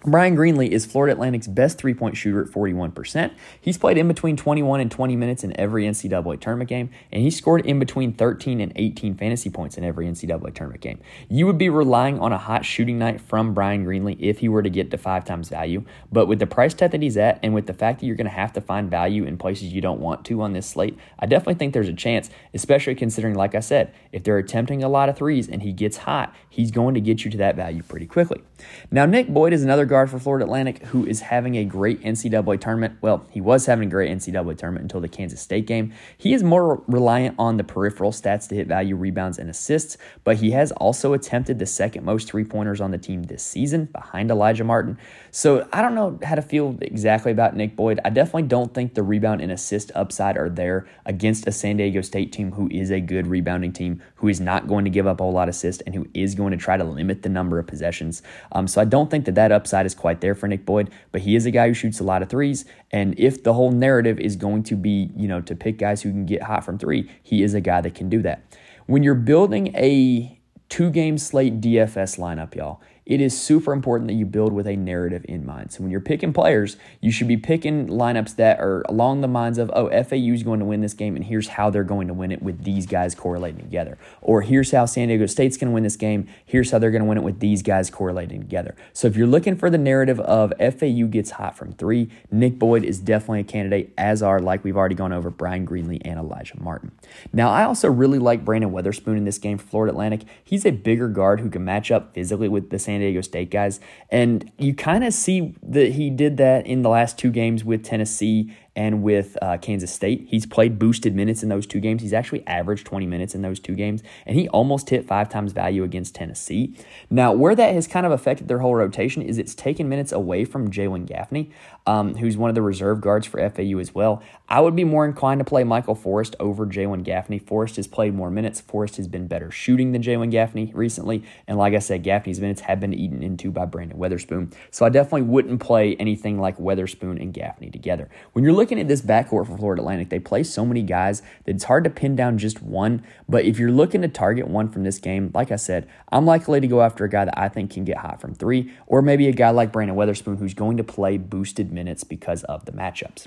Bryan 0.05 0.37
Greenlee 0.37 0.69
is 0.69 0.85
Florida 0.85 1.13
Atlantic's 1.13 1.47
best 1.47 1.79
three 1.79 1.95
point 1.95 2.17
shooter 2.17 2.43
at 2.43 2.49
41%. 2.49 3.33
He's 3.61 3.79
played 3.79 3.97
in 3.97 4.09
between 4.09 4.37
21 4.37 4.81
and 4.81 4.91
20 4.91 5.15
minutes 5.15 5.45
in 5.45 5.59
every 5.59 5.85
NCAA 5.85 6.41
tournament 6.41 6.69
game, 6.69 6.91
and 7.13 7.23
he 7.23 7.31
scored 7.31 7.65
in 7.65 7.79
between 7.79 8.13
13 8.13 8.61
and 8.61 8.73
18 8.75 9.15
fantasy 9.15 9.49
points 9.49 9.79
in 9.79 9.85
every 9.85 10.07
NCAA 10.07 10.55
tournament 10.55 10.81
game. 10.81 11.01
You 11.29 11.47
would 11.47 11.57
be 11.57 11.69
relying 11.69 12.19
on 12.19 12.33
a 12.33 12.39
hot 12.39 12.65
shooting 12.65 12.99
night 12.99 13.21
from 13.21 13.55
Bryan 13.55 13.87
Greenlee 13.87 14.17
if 14.19 14.41
he 14.41 14.49
were 14.49 14.63
to 14.63 14.71
get 14.71 14.91
to 14.91 14.99
five 14.99 15.25
times 15.25 15.49
value, 15.49 15.85
but 16.11 16.27
with 16.27 16.41
the 16.41 16.49
price 16.49 16.75
tag 16.75 16.91
that 16.91 17.03
he's 17.03 17.17
at, 17.17 17.39
and 17.41 17.55
with 17.55 17.69
the 17.69 17.75
fact 17.75 18.01
that 18.01 18.07
you're 18.07 18.17
going 18.17 18.25
to 18.25 18.31
have 18.31 18.53
to 18.55 18.61
find 18.61 18.91
value 18.91 19.25
in 19.25 19.39
places 19.39 19.73
you 19.73 19.81
don't 19.81 20.01
want 20.01 20.25
to 20.25 20.43
on 20.43 20.53
this 20.53 20.67
slate, 20.67 20.99
I 21.21 21.27
definitely 21.27 21.55
think 21.55 21.75
there's 21.75 21.89
a 21.89 21.93
chance, 21.93 22.29
especially 22.55 22.97
considering, 22.97 23.37
like 23.37 23.55
I 23.55 23.61
said, 23.61 23.95
if 24.11 24.25
they're 24.25 24.39
attempting 24.39 24.83
a 24.83 24.89
lot 24.89 25.09
of 25.09 25.17
threes 25.17 25.49
and 25.49 25.63
he 25.63 25.73
gets 25.73 25.99
hot, 25.99 26.35
he's 26.51 26.73
going 26.73 26.95
to 26.95 27.01
get 27.01 27.25
you 27.25 27.31
to 27.31 27.39
that 27.39 27.55
value 27.55 27.85
pretty 27.85 28.07
quickly. 28.07 28.43
Now, 28.91 29.07
Nick 29.07 29.29
Boyd 29.29 29.53
is 29.53 29.63
another 29.63 29.87
guard 29.93 30.11
for 30.11 30.19
Florida 30.19 30.45
Atlantic 30.45 30.83
who 30.87 31.05
is 31.05 31.21
having 31.21 31.57
a 31.57 31.65
great 31.65 32.01
NCAA 32.03 32.59
tournament. 32.59 32.97
Well, 33.03 33.27
he 33.31 33.43
was 33.43 33.67
having 33.67 33.89
a 33.89 33.91
great 33.91 34.11
NCAA 34.11 34.57
tournament 34.57 34.85
until 34.85 35.03
the 35.03 35.09
Kansas 35.09 35.41
State 35.41 35.67
game. 35.67 35.93
He 36.17 36.33
is 36.33 36.43
more 36.43 36.83
reliant 36.87 37.37
on 37.39 37.59
the 37.59 37.65
peripheral 37.65 38.11
stats 38.11 38.49
to 38.49 38.55
hit 38.55 38.67
value, 38.67 38.97
rebounds, 38.97 39.39
and 39.39 39.51
assists, 39.51 39.99
but 40.25 40.37
he 40.37 40.53
has 40.53 40.73
also 40.73 41.13
attempted 41.13 41.59
the 41.59 41.67
second 41.67 42.05
most 42.05 42.27
three 42.27 42.45
pointers 42.45 42.81
on 42.81 42.91
the 42.91 42.97
team 42.97 43.25
this 43.25 43.43
season 43.43 43.85
behind 43.93 44.31
Alijah 44.31 44.65
Martin. 44.65 44.97
So 45.35 45.67
I 45.73 45.81
don't 45.81 45.95
know 45.95 46.19
how 46.23 46.35
to 46.35 46.43
feel 46.43 46.77
exactly 46.83 47.33
about 47.33 47.57
Nick 47.57 47.75
Boyd. 47.75 47.99
I 48.05 48.11
definitely 48.11 48.43
don't 48.43 48.75
think 48.75 48.93
the 48.93 49.03
rebound 49.03 49.41
and 49.41 49.51
assist 49.51 49.91
upside 49.95 50.37
are 50.37 50.51
there 50.51 50.87
against 51.07 51.47
a 51.47 51.53
San 51.53 51.79
Diego 51.79 52.03
State 52.03 52.33
team 52.33 52.53
who 52.53 52.69
is 52.71 52.91
a 52.91 53.01
good 53.01 53.27
rebounding 53.27 53.73
team, 53.73 54.03
who 54.17 54.29
is 54.29 54.43
not 54.43 54.69
going 54.69 54.85
to 54.85 54.91
give 54.91 55.07
up 55.07 55.21
a 55.21 55.23
whole 55.23 55.33
lot 55.33 55.49
of 55.49 55.55
assists, 55.55 55.83
and 55.87 55.95
who 55.95 56.07
is 56.13 56.35
going 56.35 56.51
to 56.51 56.59
try 56.59 56.77
to 56.77 56.85
limit 56.85 57.23
the 57.23 57.31
number 57.31 57.59
of 57.59 57.67
possessions. 57.67 58.23
Um, 58.53 58.69
so 58.69 58.79
I 58.79 58.85
don't 58.85 59.11
think 59.11 59.25
that 59.25 59.35
that 59.37 59.53
upside 59.53 59.87
is 59.87 59.95
quite 59.95 60.21
there 60.21 60.35
for 60.35 60.49
Nick 60.49 60.67
Boyd, 60.67 60.91
but 61.13 61.23
he 61.23 61.35
is 61.35 61.47
a 61.47 61.51
guy 61.51 61.67
who 61.67 61.73
shoots 61.73 61.99
a 61.99 62.05
lot 62.05 62.21
of 62.21 62.29
threes. 62.29 62.67
And 62.91 63.19
if 63.19 63.43
the 63.43 63.55
whole 63.55 63.73
narrative 63.73 64.21
is 64.21 64.37
going 64.37 64.65
to 64.65 64.77
be, 64.77 65.13
you 65.17 65.29
know, 65.29 65.41
to 65.41 65.57
pick 65.57 65.79
guys 65.79 66.03
who 66.03 66.11
can 66.11 66.27
get 66.27 66.43
hot 66.43 66.63
from 66.63 66.77
three, 66.77 67.11
he 67.23 67.43
is 67.43 67.55
a 67.55 67.61
guy 67.63 67.81
that 67.81 67.95
can 67.95 68.11
do 68.11 68.21
that. 68.21 68.45
When 68.85 69.03
you're 69.03 69.15
building 69.15 69.75
a 69.77 70.39
two 70.69 70.91
game 70.91 71.17
slate 71.17 71.63
DFS 71.63 72.19
lineup, 72.19 72.55
y'all, 72.55 72.83
it 73.13 73.21
is 73.21 73.39
super 73.39 73.75
important 73.75 74.09
that 74.09 74.15
you 74.15 74.25
build 74.25 74.55
with 74.55 74.67
a 74.67 74.75
narrative 74.75 75.23
in 75.29 75.45
mind. 75.45 75.71
So 75.71 75.83
when 75.83 75.91
you're 75.91 76.01
picking 76.01 76.33
players, 76.33 76.79
you 77.03 77.13
should 77.13 77.29
be 77.29 77.37
picking 77.37 77.87
lineups 77.89 78.37
that 78.37 78.59
are 78.59 78.81
along 78.89 79.21
the 79.21 79.29
lines 79.29 79.59
of, 79.59 79.71
oh, 79.75 79.91
FAU 80.03 80.33
is 80.33 80.43
going 80.43 80.61
to 80.61 80.65
win 80.65 80.81
this 80.81 80.95
game, 80.95 81.15
and 81.15 81.27
here's 81.27 81.49
how 81.49 81.69
they're 81.69 81.85
going 81.85 82.09
to 82.09 82.15
win 82.15 82.33
it 82.33 82.41
with 82.41 82.65
these 82.65 82.87
guys 82.87 83.15
correlating 83.15 83.61
together. 83.61 83.99
Or 84.23 84.41
here's 84.41 84.71
how 84.71 84.87
San 84.87 85.09
Diego 85.09 85.27
State's 85.27 85.59
going 85.59 85.69
to 85.69 85.75
win 85.75 85.83
this 85.83 85.97
game, 85.97 86.27
here's 86.47 86.71
how 86.71 86.79
they're 86.79 86.91
going 86.91 87.03
to 87.03 87.09
win 87.09 87.19
it 87.19 87.23
with 87.23 87.41
these 87.41 87.61
guys 87.61 87.91
correlating 87.91 88.41
together. 88.41 88.75
So 88.95 89.09
if 89.09 89.15
you're 89.15 89.27
looking 89.27 89.57
for 89.57 89.69
the 89.69 89.77
narrative 89.77 90.19
of 90.21 90.55
FAU 90.59 91.05
gets 91.09 91.33
hot 91.33 91.55
from 91.55 91.75
three, 91.75 92.09
Nick 92.31 92.59
Boyd 92.59 92.83
is 92.83 92.99
definitely 92.99 93.41
a 93.41 93.45
candidate, 93.45 93.93
as 93.99 94.23
are, 94.23 94.41
like 94.41 94.65
we've 94.65 94.79
already 94.79 94.95
gone 94.95 95.13
over, 95.13 95.29
Bryan 95.29 95.67
Greenlee 95.67 96.01
and 96.03 96.19
Alijah 96.19 96.59
Martin. 96.59 96.93
Now, 97.31 97.51
I 97.51 97.65
also 97.65 97.91
really 97.91 98.19
like 98.19 98.43
Brandon 98.43 98.71
Weatherspoon 98.71 99.19
in 99.19 99.27
this 99.27 99.37
game 99.37 99.59
for 99.59 99.67
Florida 99.67 99.93
Atlantic. 99.93 100.23
He's 100.43 100.65
a 100.65 100.71
bigger 100.71 101.09
guard 101.09 101.41
who 101.41 101.51
can 101.51 101.63
match 101.63 101.91
up 101.91 102.15
physically 102.15 102.49
with 102.49 102.71
the 102.71 102.79
San 102.79 103.02
Diego 103.03 103.21
State 103.21 103.51
guys. 103.51 103.81
And 104.11 104.51
you 104.59 104.75
kind 104.75 105.05
of 105.05 105.13
see 105.13 105.55
that 105.63 105.93
he 105.93 106.11
did 106.11 106.37
that 106.39 106.67
in 106.67 106.83
the 106.83 106.89
last 106.89 107.19
two 107.19 107.31
games 107.31 107.65
with 107.65 107.85
Tennessee 107.85 108.55
and 108.75 109.03
with 109.03 109.37
uh, 109.43 109.59
Kansas 109.59 109.93
State. 109.93 110.27
He's 110.29 110.47
played 110.47 110.79
boosted 110.79 111.15
minutes 111.15 111.43
in 111.43 111.49
those 111.49 111.67
two 111.67 111.81
games. 111.81 112.03
He's 112.03 112.13
actually 112.13 112.47
averaged 112.47 112.87
20 112.87 113.07
minutes 113.07 113.35
in 113.35 113.43
those 113.43 113.61
two 113.61 113.75
games, 113.75 114.03
and 114.27 114.37
he 114.37 114.49
almost 114.49 114.91
hit 114.91 115.07
five 115.07 115.29
times 115.29 115.53
value 115.53 115.85
against 115.85 116.15
Tennessee. 116.15 116.75
Now, 117.11 117.33
where 117.33 117.55
that 117.55 117.75
has 117.75 117.87
kind 117.87 118.07
of 118.07 118.13
affected 118.13 118.49
their 118.49 118.61
whole 118.61 118.75
rotation 118.75 119.23
is 119.23 119.39
it's 119.39 119.55
taken 119.55 119.89
minutes 119.89 120.13
away 120.13 120.45
from 120.45 120.71
Jalen 120.71 121.07
Gaffney, 121.07 121.51
um, 121.87 122.15
who's 122.15 122.37
one 122.37 122.49
of 122.49 122.55
the 122.55 122.63
reserve 122.63 123.01
guards 123.01 123.27
for 123.27 123.39
FAU 123.51 123.79
as 123.79 123.95
well. 123.95 124.23
I 124.49 124.61
would 124.61 124.77
be 124.77 124.85
more 124.85 125.05
inclined 125.05 125.41
to 125.41 125.45
play 125.45 125.65
Michael 125.65 125.95
Forrest 125.95 126.37
over 126.39 126.67
Jalen 126.67 127.05
Gaffney. 127.05 127.39
Forrest 127.39 127.77
has 127.77 127.87
played 127.87 128.15
more 128.15 128.31
minutes. 128.31 128.61
Forrest 128.61 128.97
has 128.97 129.09
been 129.09 129.27
better 129.27 129.51
shooting 129.51 129.93
than 129.93 130.03
Jalen 130.03 130.31
Gaffney 130.31 130.71
recently, 130.75 131.25
and 131.47 131.59
like 131.59 131.75
I 131.75 131.79
said, 131.79 132.03
Gaffney's 132.03 132.41
minutes 132.41 132.63
have 132.63 132.81
been 132.81 132.95
eaten 132.95 133.23
into 133.23 133.51
by 133.51 133.65
Brandon 133.67 133.99
Weatherspoon. 133.99 134.55
So 134.71 134.87
I 134.87 134.89
definitely 134.89 135.23
wouldn't 135.23 135.61
play 135.61 135.97
anything 135.97 136.39
like 136.39 136.57
Weatherspoon 136.59 137.21
and 137.21 137.33
Gaffney 137.35 137.71
together. 137.71 138.09
When 138.33 138.45
you're 138.45 138.53
looking 138.63 138.79
at 138.79 138.87
this 138.87 139.03
backcourt 139.03 139.49
for 139.49 139.59
Florida 139.59 139.83
Atlantic, 139.83 140.09
they 140.09 140.21
play 140.21 140.45
so 140.45 140.65
many 140.65 140.83
guys 140.83 141.21
that 141.45 141.57
it's 141.57 141.65
hard 141.65 141.83
to 141.83 141.91
pin 141.91 142.15
down 142.15 142.39
just 142.39 142.63
one. 142.63 143.03
But 143.29 143.45
if 143.45 143.59
you're 143.59 143.73
looking 143.73 144.03
to 144.03 144.09
target 144.09 144.47
one 144.47 144.69
from 144.69 144.85
this 144.85 145.01
game, 145.01 145.33
like 145.35 145.51
I 145.51 145.57
said, 145.57 145.89
I'm 146.13 146.25
likely 146.25 146.61
to 146.61 146.69
go 146.69 146.81
after 146.81 147.05
a 147.05 147.11
guy 147.11 147.25
that 147.25 147.37
I 147.37 147.49
think 147.49 147.73
can 147.73 147.85
get 147.85 147.97
hot 147.97 148.21
from 148.21 148.37
three, 148.37 148.73
or 148.87 149.03
maybe 149.03 149.27
a 149.27 149.33
guy 149.33 149.51
like 149.51 149.73
Brandon 149.73 149.97
Weatherspoon 149.97 150.39
who's 150.39 150.55
going 150.55 150.77
to 150.77 150.85
play 150.85 151.19
boosted 151.19 151.73
minutes 151.73 152.05
because 152.05 152.45
of 152.45 152.65
the 152.65 152.73
matchups. 152.73 153.27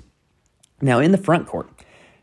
Now, 0.80 1.00
in 1.00 1.12
the 1.12 1.18
front 1.18 1.46
court, 1.46 1.68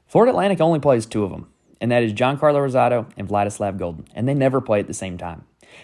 Florida 0.07 0.31
Atlantic 0.31 0.59
only 0.59 0.79
plays 0.79 1.05
two 1.05 1.23
of 1.23 1.29
them, 1.29 1.49
and 1.79 1.91
that 1.91 2.01
is 2.01 2.13
Giancarlo 2.13 2.67
Rosado 2.67 3.11
and 3.15 3.29
Vladislav 3.29 3.77
Goldin, 3.77 4.07
and 4.15 4.27
they 4.27 4.33
never 4.33 4.59
play 4.59 4.79
at 4.79 4.87
the 4.87 4.93
same 4.95 5.19
time. 5.19 5.43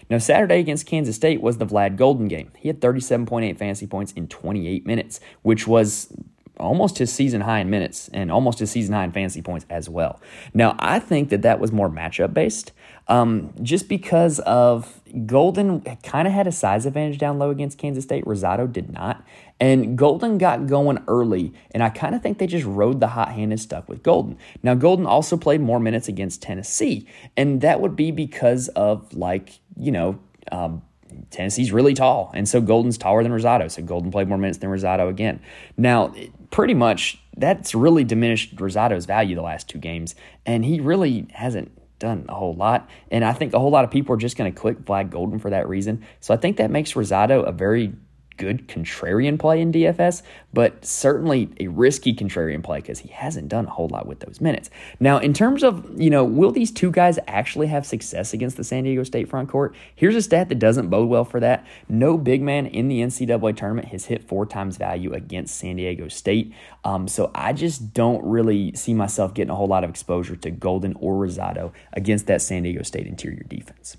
Now, 0.10 0.18
Saturday 0.18 0.60
against 0.60 0.88
Kansas 0.88 1.16
State 1.16 1.42
was 1.42 1.60
the 1.60 1.66
Vlad 1.66 1.96
Goldin 1.96 2.28
game. 2.28 2.52
He 2.58 2.70
had 2.70 2.82
37.8 2.82 3.56
fantasy 3.58 3.86
points 3.86 4.14
in 4.14 4.28
28 4.28 4.86
minutes, 4.86 5.20
which 5.44 5.68
was 5.68 6.12
almost 6.60 6.98
his 6.98 7.12
season 7.12 7.42
high 7.42 7.60
in 7.60 7.70
minutes 7.70 8.10
and 8.14 8.32
almost 8.32 8.60
his 8.60 8.72
season 8.72 8.94
high 8.94 9.04
in 9.04 9.12
fantasy 9.12 9.42
points 9.42 9.66
as 9.70 9.90
well. 9.90 10.20
Now, 10.54 10.76
I 10.80 11.00
think 11.00 11.30
that 11.30 11.42
that 11.44 11.60
was 11.60 11.72
more 11.72 11.90
matchup 11.90 12.34
based 12.34 12.72
um, 13.08 13.54
just 13.62 13.90
because 13.90 14.40
of 14.40 15.02
Goldin 15.12 16.02
kind 16.04 16.28
of 16.28 16.34
had 16.34 16.48
a 16.48 16.52
size 16.52 16.86
advantage 16.86 17.18
down 17.18 17.40
low 17.40 17.50
against 17.50 17.78
Kansas 17.78 18.04
State. 18.04 18.24
Rosado 18.26 18.72
did 18.72 18.92
not. 18.94 19.26
And 19.60 19.98
Goldin 19.98 20.38
got 20.38 20.68
going 20.68 21.04
early, 21.08 21.54
and 21.72 21.84
I 21.84 21.90
kind 21.90 22.16
of 22.16 22.22
think 22.22 22.38
they 22.38 22.48
just 22.48 22.66
rode 22.66 23.02
the 23.02 23.08
hot 23.08 23.34
hand 23.34 23.52
and 23.52 23.60
stuck 23.60 23.90
with 23.90 24.04
Goldin. 24.04 24.38
Now, 24.64 24.74
Goldin 24.74 25.06
also 25.06 25.36
played 25.36 25.60
more 25.60 25.82
minutes 25.82 26.08
against 26.08 26.42
Tennessee, 26.42 27.06
and 27.36 27.60
that 27.60 27.82
would 27.82 27.96
be 27.96 28.12
because 28.12 28.70
of, 28.70 29.14
like, 29.14 29.60
you 29.76 29.92
know, 29.92 30.18
um, 30.54 30.82
Tennessee's 31.30 31.74
really 31.74 31.94
tall, 31.94 32.32
and 32.34 32.48
so 32.48 32.62
Goldin's 32.62 32.98
taller 32.98 33.22
than 33.22 33.34
Rosado. 33.34 33.70
So 33.70 33.82
Goldin 33.82 34.14
played 34.14 34.30
more 34.30 34.38
minutes 34.38 34.60
than 34.60 34.70
Rosado 34.70 35.10
again. 35.10 35.42
Now, 35.76 36.14
pretty 36.52 36.74
much 36.74 37.22
that's 37.38 37.74
really 37.74 38.04
diminished 38.04 38.56
Rosado's 38.56 39.06
value 39.06 39.36
the 39.36 39.42
last 39.42 39.70
two 39.70 39.80
games, 39.80 40.16
and 40.46 40.66
he 40.66 40.80
really 40.80 41.28
hasn't 41.32 41.72
done 42.00 42.26
a 42.30 42.34
whole 42.34 42.54
lot. 42.54 42.90
And 43.12 43.24
I 43.24 43.34
think 43.34 43.54
a 43.54 43.60
whole 43.60 43.72
lot 43.72 43.86
of 43.86 43.92
people 43.92 44.16
are 44.16 44.20
just 44.20 44.38
going 44.38 44.52
to 44.52 44.60
click 44.60 44.80
Vlad 44.86 45.10
Goldin 45.10 45.42
for 45.42 45.50
that 45.50 45.68
reason. 45.68 46.06
So 46.20 46.34
I 46.34 46.38
think 46.38 46.58
that 46.58 46.72
makes 46.72 46.94
Rosado 46.94 47.48
a 47.48 47.52
very 47.52 47.94
good 48.40 48.68
contrarian 48.68 49.38
play 49.38 49.62
in 49.62 49.72
DFS, 49.72 50.24
but 50.54 50.84
certainly 50.84 51.50
a 51.60 51.68
risky 51.68 52.16
contrarian 52.16 52.64
play 52.64 52.80
because 52.80 53.00
he 53.00 53.10
hasn't 53.10 53.50
done 53.50 53.68
a 53.68 53.70
whole 53.70 53.90
lot 53.90 54.08
with 54.08 54.22
those 54.22 54.42
minutes. 54.42 54.70
Now, 55.00 55.20
in 55.20 55.34
terms 55.34 55.62
of, 55.62 56.00
you 56.00 56.10
know, 56.10 56.24
will 56.24 56.52
these 56.52 56.72
two 56.72 56.90
guys 56.90 57.20
actually 57.28 57.68
have 57.68 57.86
success 57.86 58.34
against 58.34 58.58
the 58.58 58.64
San 58.64 58.86
Diego 58.86 59.04
State 59.04 59.30
front 59.30 59.50
court? 59.50 59.76
Here's 59.94 60.16
a 60.16 60.22
stat 60.22 60.50
that 60.50 60.58
doesn't 60.58 60.88
bode 60.88 61.10
well 61.10 61.26
for 61.26 61.40
that. 61.42 61.68
No 61.90 62.18
big 62.18 62.42
man 62.42 62.66
in 62.66 62.88
the 62.88 63.02
NCAA 63.02 63.56
tournament 63.56 63.90
has 63.90 64.06
hit 64.06 64.24
four 64.24 64.46
times 64.46 64.78
value 64.78 65.14
against 65.14 65.58
San 65.58 65.76
Diego 65.76 66.08
State. 66.08 66.54
Um, 66.86 67.08
so 67.08 67.30
I 67.36 67.52
just 67.54 67.94
don't 67.94 68.24
really 68.24 68.74
see 68.74 68.94
myself 68.94 69.34
getting 69.34 69.52
a 69.52 69.56
whole 69.56 69.68
lot 69.68 69.84
of 69.84 69.90
exposure 69.90 70.38
to 70.38 70.50
Goldin 70.50 70.96
or 71.00 71.16
Rosado 71.16 71.74
against 71.92 72.26
that 72.28 72.42
San 72.42 72.64
Diego 72.64 72.84
State 72.84 73.06
interior 73.06 73.44
defense. 73.44 73.98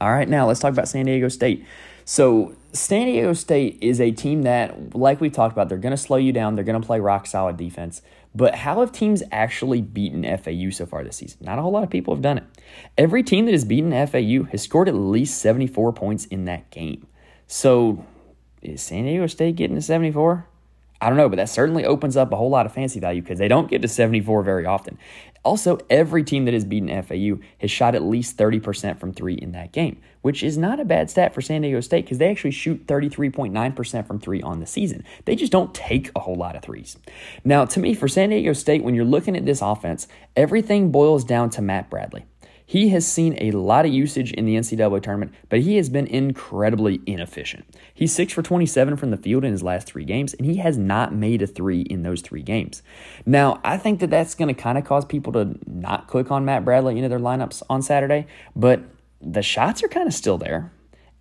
All 0.00 0.12
right, 0.12 0.28
now 0.28 0.48
let's 0.48 0.60
talk 0.60 0.72
about 0.72 0.88
San 0.88 1.06
Diego 1.06 1.28
State. 1.28 1.64
So, 2.04 2.54
San 2.72 3.06
Diego 3.06 3.32
State 3.32 3.78
is 3.80 4.00
a 4.00 4.10
team 4.10 4.42
that, 4.42 4.94
like 4.94 5.20
we 5.20 5.30
talked 5.30 5.52
about, 5.52 5.68
they're 5.68 5.78
going 5.78 5.92
to 5.92 5.96
slow 5.96 6.16
you 6.16 6.32
down. 6.32 6.54
They're 6.54 6.64
going 6.64 6.80
to 6.80 6.86
play 6.86 7.00
rock 7.00 7.26
solid 7.26 7.56
defense. 7.56 8.02
But 8.34 8.56
how 8.56 8.80
have 8.80 8.90
teams 8.90 9.22
actually 9.30 9.80
beaten 9.80 10.24
FAU 10.36 10.70
so 10.70 10.86
far 10.86 11.04
this 11.04 11.16
season? 11.16 11.38
Not 11.42 11.58
a 11.58 11.62
whole 11.62 11.70
lot 11.70 11.84
of 11.84 11.90
people 11.90 12.14
have 12.14 12.22
done 12.22 12.38
it. 12.38 12.44
Every 12.98 13.22
team 13.22 13.46
that 13.46 13.52
has 13.52 13.64
beaten 13.64 13.92
FAU 13.92 14.50
has 14.50 14.62
scored 14.62 14.88
at 14.88 14.94
least 14.94 15.40
74 15.40 15.92
points 15.92 16.24
in 16.26 16.44
that 16.46 16.68
game. 16.70 17.06
So, 17.46 18.04
is 18.60 18.82
San 18.82 19.04
Diego 19.04 19.26
State 19.28 19.56
getting 19.56 19.76
to 19.76 19.82
74? 19.82 20.48
I 21.00 21.08
don't 21.08 21.18
know, 21.18 21.28
but 21.28 21.36
that 21.36 21.48
certainly 21.48 21.84
opens 21.84 22.16
up 22.16 22.32
a 22.32 22.36
whole 22.36 22.50
lot 22.50 22.66
of 22.66 22.72
fancy 22.72 22.98
value 22.98 23.22
because 23.22 23.38
they 23.38 23.48
don't 23.48 23.68
get 23.68 23.82
to 23.82 23.88
74 23.88 24.42
very 24.42 24.66
often. 24.66 24.98
Also, 25.44 25.78
every 25.90 26.24
team 26.24 26.46
that 26.46 26.54
has 26.54 26.64
beaten 26.64 27.02
FAU 27.02 27.38
has 27.58 27.70
shot 27.70 27.94
at 27.94 28.02
least 28.02 28.36
30% 28.38 28.98
from 28.98 29.12
three 29.12 29.34
in 29.34 29.52
that 29.52 29.72
game, 29.72 30.00
which 30.22 30.42
is 30.42 30.56
not 30.56 30.80
a 30.80 30.84
bad 30.84 31.10
stat 31.10 31.34
for 31.34 31.42
San 31.42 31.62
Diego 31.62 31.80
State 31.80 32.06
because 32.06 32.18
they 32.18 32.30
actually 32.30 32.50
shoot 32.50 32.86
33.9% 32.86 34.06
from 34.06 34.18
three 34.18 34.40
on 34.40 34.60
the 34.60 34.66
season. 34.66 35.04
They 35.26 35.36
just 35.36 35.52
don't 35.52 35.74
take 35.74 36.10
a 36.16 36.20
whole 36.20 36.36
lot 36.36 36.56
of 36.56 36.62
threes. 36.62 36.96
Now, 37.44 37.66
to 37.66 37.80
me, 37.80 37.94
for 37.94 38.08
San 38.08 38.30
Diego 38.30 38.54
State, 38.54 38.82
when 38.82 38.94
you're 38.94 39.04
looking 39.04 39.36
at 39.36 39.44
this 39.44 39.60
offense, 39.60 40.08
everything 40.34 40.90
boils 40.90 41.24
down 41.24 41.50
to 41.50 41.62
Matt 41.62 41.90
Bradley. 41.90 42.24
He 42.66 42.88
has 42.90 43.06
seen 43.06 43.36
a 43.40 43.50
lot 43.50 43.84
of 43.84 43.92
usage 43.92 44.32
in 44.32 44.46
the 44.46 44.56
NCAA 44.56 45.02
tournament, 45.02 45.32
but 45.48 45.60
he 45.60 45.76
has 45.76 45.88
been 45.90 46.06
incredibly 46.06 47.02
inefficient. 47.06 47.64
He's 47.92 48.14
6 48.14 48.32
for 48.32 48.42
27 48.42 48.96
from 48.96 49.10
the 49.10 49.16
field 49.16 49.44
in 49.44 49.52
his 49.52 49.62
last 49.62 49.86
three 49.86 50.04
games, 50.04 50.32
and 50.34 50.46
he 50.46 50.56
has 50.56 50.78
not 50.78 51.14
made 51.14 51.42
a 51.42 51.46
three 51.46 51.82
in 51.82 52.02
those 52.02 52.22
three 52.22 52.42
games. 52.42 52.82
Now, 53.26 53.60
I 53.62 53.76
think 53.76 54.00
that 54.00 54.10
that's 54.10 54.34
going 54.34 54.54
to 54.54 54.60
kind 54.60 54.78
of 54.78 54.84
cause 54.84 55.04
people 55.04 55.32
to 55.34 55.58
not 55.66 56.08
click 56.08 56.30
on 56.30 56.44
Matt 56.44 56.64
Bradley 56.64 56.96
into 56.96 57.08
their 57.08 57.18
lineups 57.18 57.62
on 57.68 57.82
Saturday, 57.82 58.26
but 58.56 58.82
the 59.20 59.42
shots 59.42 59.82
are 59.82 59.88
kind 59.88 60.06
of 60.06 60.14
still 60.14 60.38
there. 60.38 60.72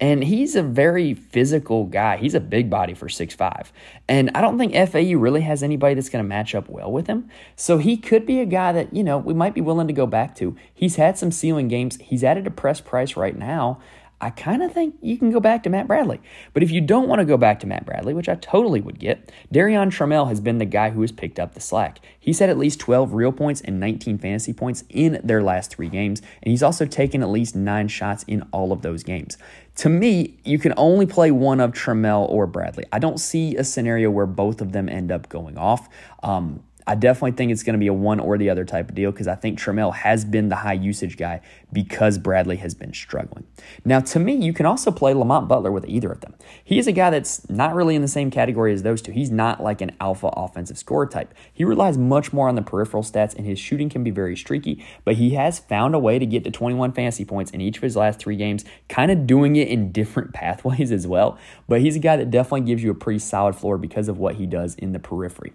And 0.03 0.21
he's 0.21 0.57
a 0.57 0.63
very 0.63 1.13
physical 1.13 1.85
guy. 1.85 2.17
He's 2.17 2.35
a 2.35 2.41
big 2.41 2.69
body 2.69 2.93
for 2.93 3.07
six 3.07 3.33
five, 3.33 3.71
And 4.09 4.31
I 4.35 4.41
don't 4.41 4.57
think 4.57 4.73
FAU 4.73 5.17
really 5.17 5.39
has 5.39 5.63
anybody 5.63 5.95
that's 5.95 6.09
going 6.09 6.21
to 6.21 6.27
match 6.27 6.53
up 6.53 6.67
well 6.67 6.91
with 6.91 7.07
him. 7.07 7.29
So 7.55 7.77
he 7.77 7.95
could 7.95 8.25
be 8.25 8.41
a 8.41 8.45
guy 8.45 8.73
that, 8.73 8.93
you 8.93 9.01
know, 9.01 9.17
we 9.17 9.33
might 9.33 9.53
be 9.53 9.61
willing 9.61 9.87
to 9.87 9.93
go 9.93 10.05
back 10.05 10.35
to. 10.35 10.57
He's 10.73 10.97
had 10.97 11.17
some 11.17 11.31
ceiling 11.31 11.69
games. 11.69 11.95
He's 12.01 12.21
at 12.21 12.37
a 12.37 12.41
depressed 12.41 12.83
price 12.83 13.15
right 13.15 13.37
now. 13.37 13.79
I 14.23 14.29
kind 14.29 14.63
of 14.63 14.71
think 14.71 14.95
you 15.01 15.17
can 15.17 15.31
go 15.31 15.41
back 15.41 15.63
to 15.63 15.69
Matt 15.69 15.85
Bradley. 15.85 16.21
But 16.53 16.63
if 16.63 16.71
you 16.71 16.79
don't 16.79 17.09
want 17.09 17.19
to 17.19 17.25
go 17.25 17.35
back 17.35 17.59
to 17.59 17.67
Matt 17.67 17.85
Bradley, 17.85 18.13
which 18.13 18.29
I 18.29 18.35
totally 18.35 18.79
would 18.79 18.97
get, 18.97 19.29
Darrion 19.51 19.91
Trammell 19.91 20.29
has 20.29 20.39
been 20.39 20.59
the 20.59 20.65
guy 20.65 20.91
who 20.91 21.01
has 21.01 21.11
picked 21.11 21.41
up 21.41 21.55
the 21.55 21.59
slack. 21.59 21.99
He's 22.17 22.39
had 22.39 22.49
at 22.49 22.57
least 22.57 22.79
12 22.79 23.13
real 23.13 23.33
points 23.33 23.59
and 23.59 23.81
19 23.81 24.17
fantasy 24.19 24.53
points 24.53 24.85
in 24.87 25.19
their 25.25 25.43
last 25.43 25.71
three 25.71 25.89
games, 25.89 26.21
and 26.41 26.51
he's 26.51 26.63
also 26.63 26.85
taken 26.85 27.21
at 27.21 27.27
least 27.27 27.53
nine 27.53 27.89
shots 27.89 28.23
in 28.23 28.43
all 28.53 28.71
of 28.71 28.81
those 28.81 29.03
games. 29.03 29.37
To 29.75 29.89
me, 29.89 30.37
you 30.45 30.57
can 30.57 30.73
only 30.77 31.05
play 31.05 31.29
one 31.29 31.59
of 31.59 31.73
Trammell 31.73 32.29
or 32.29 32.47
Bradley. 32.47 32.85
I 32.93 32.99
don't 32.99 33.19
see 33.19 33.57
a 33.57 33.65
scenario 33.65 34.09
where 34.09 34.25
both 34.25 34.61
of 34.61 34.71
them 34.71 34.87
end 34.87 35.11
up 35.11 35.27
going 35.27 35.57
off. 35.57 35.89
Um, 36.21 36.63
I 36.85 36.95
definitely 36.95 37.31
think 37.31 37.51
it's 37.51 37.63
going 37.63 37.73
to 37.73 37.79
be 37.79 37.87
a 37.87 37.93
one 37.93 38.19
or 38.19 38.37
the 38.37 38.49
other 38.49 38.65
type 38.65 38.89
of 38.89 38.95
deal 38.95 39.11
because 39.11 39.27
I 39.27 39.35
think 39.35 39.59
Trammell 39.59 39.93
has 39.93 40.25
been 40.25 40.49
the 40.49 40.57
high 40.57 40.73
usage 40.73 41.17
guy 41.17 41.41
because 41.71 42.17
Bradley 42.17 42.57
has 42.57 42.73
been 42.73 42.93
struggling. 42.93 43.45
Now, 43.85 43.99
to 44.01 44.19
me, 44.19 44.35
you 44.35 44.53
can 44.53 44.65
also 44.65 44.91
play 44.91 45.13
Lamont 45.13 45.47
Butler 45.47 45.71
with 45.71 45.87
either 45.87 46.11
of 46.11 46.21
them. 46.21 46.35
He 46.63 46.79
is 46.79 46.87
a 46.87 46.91
guy 46.91 47.09
that's 47.09 47.49
not 47.49 47.73
really 47.73 47.95
in 47.95 48.01
the 48.01 48.07
same 48.07 48.29
category 48.29 48.73
as 48.73 48.83
those 48.83 49.01
two. 49.01 49.11
He's 49.11 49.31
not 49.31 49.61
like 49.61 49.81
an 49.81 49.95
alpha 49.99 50.27
offensive 50.27 50.77
scorer 50.77 51.07
type. 51.07 51.33
He 51.53 51.63
relies 51.63 51.97
much 51.97 52.33
more 52.33 52.49
on 52.49 52.55
the 52.55 52.61
peripheral 52.61 53.03
stats, 53.03 53.35
and 53.35 53.45
his 53.45 53.59
shooting 53.59 53.89
can 53.89 54.03
be 54.03 54.11
very 54.11 54.35
streaky, 54.35 54.85
but 55.03 55.15
he 55.15 55.31
has 55.31 55.59
found 55.59 55.95
a 55.95 55.99
way 55.99 56.19
to 56.19 56.25
get 56.25 56.43
to 56.43 56.51
21 56.51 56.91
fantasy 56.91 57.25
points 57.25 57.51
in 57.51 57.61
each 57.61 57.77
of 57.77 57.83
his 57.83 57.95
last 57.95 58.19
three 58.19 58.35
games, 58.35 58.65
kind 58.89 59.11
of 59.11 59.25
doing 59.25 59.55
it 59.55 59.67
in 59.67 59.91
different 59.91 60.33
pathways 60.33 60.91
as 60.91 61.07
well. 61.07 61.37
But 61.67 61.81
he's 61.81 61.95
a 61.95 61.99
guy 61.99 62.17
that 62.17 62.29
definitely 62.29 62.61
gives 62.61 62.83
you 62.83 62.91
a 62.91 62.95
pretty 62.95 63.19
solid 63.19 63.55
floor 63.55 63.77
because 63.77 64.07
of 64.07 64.17
what 64.17 64.35
he 64.35 64.45
does 64.45 64.75
in 64.75 64.91
the 64.91 64.99
periphery. 64.99 65.53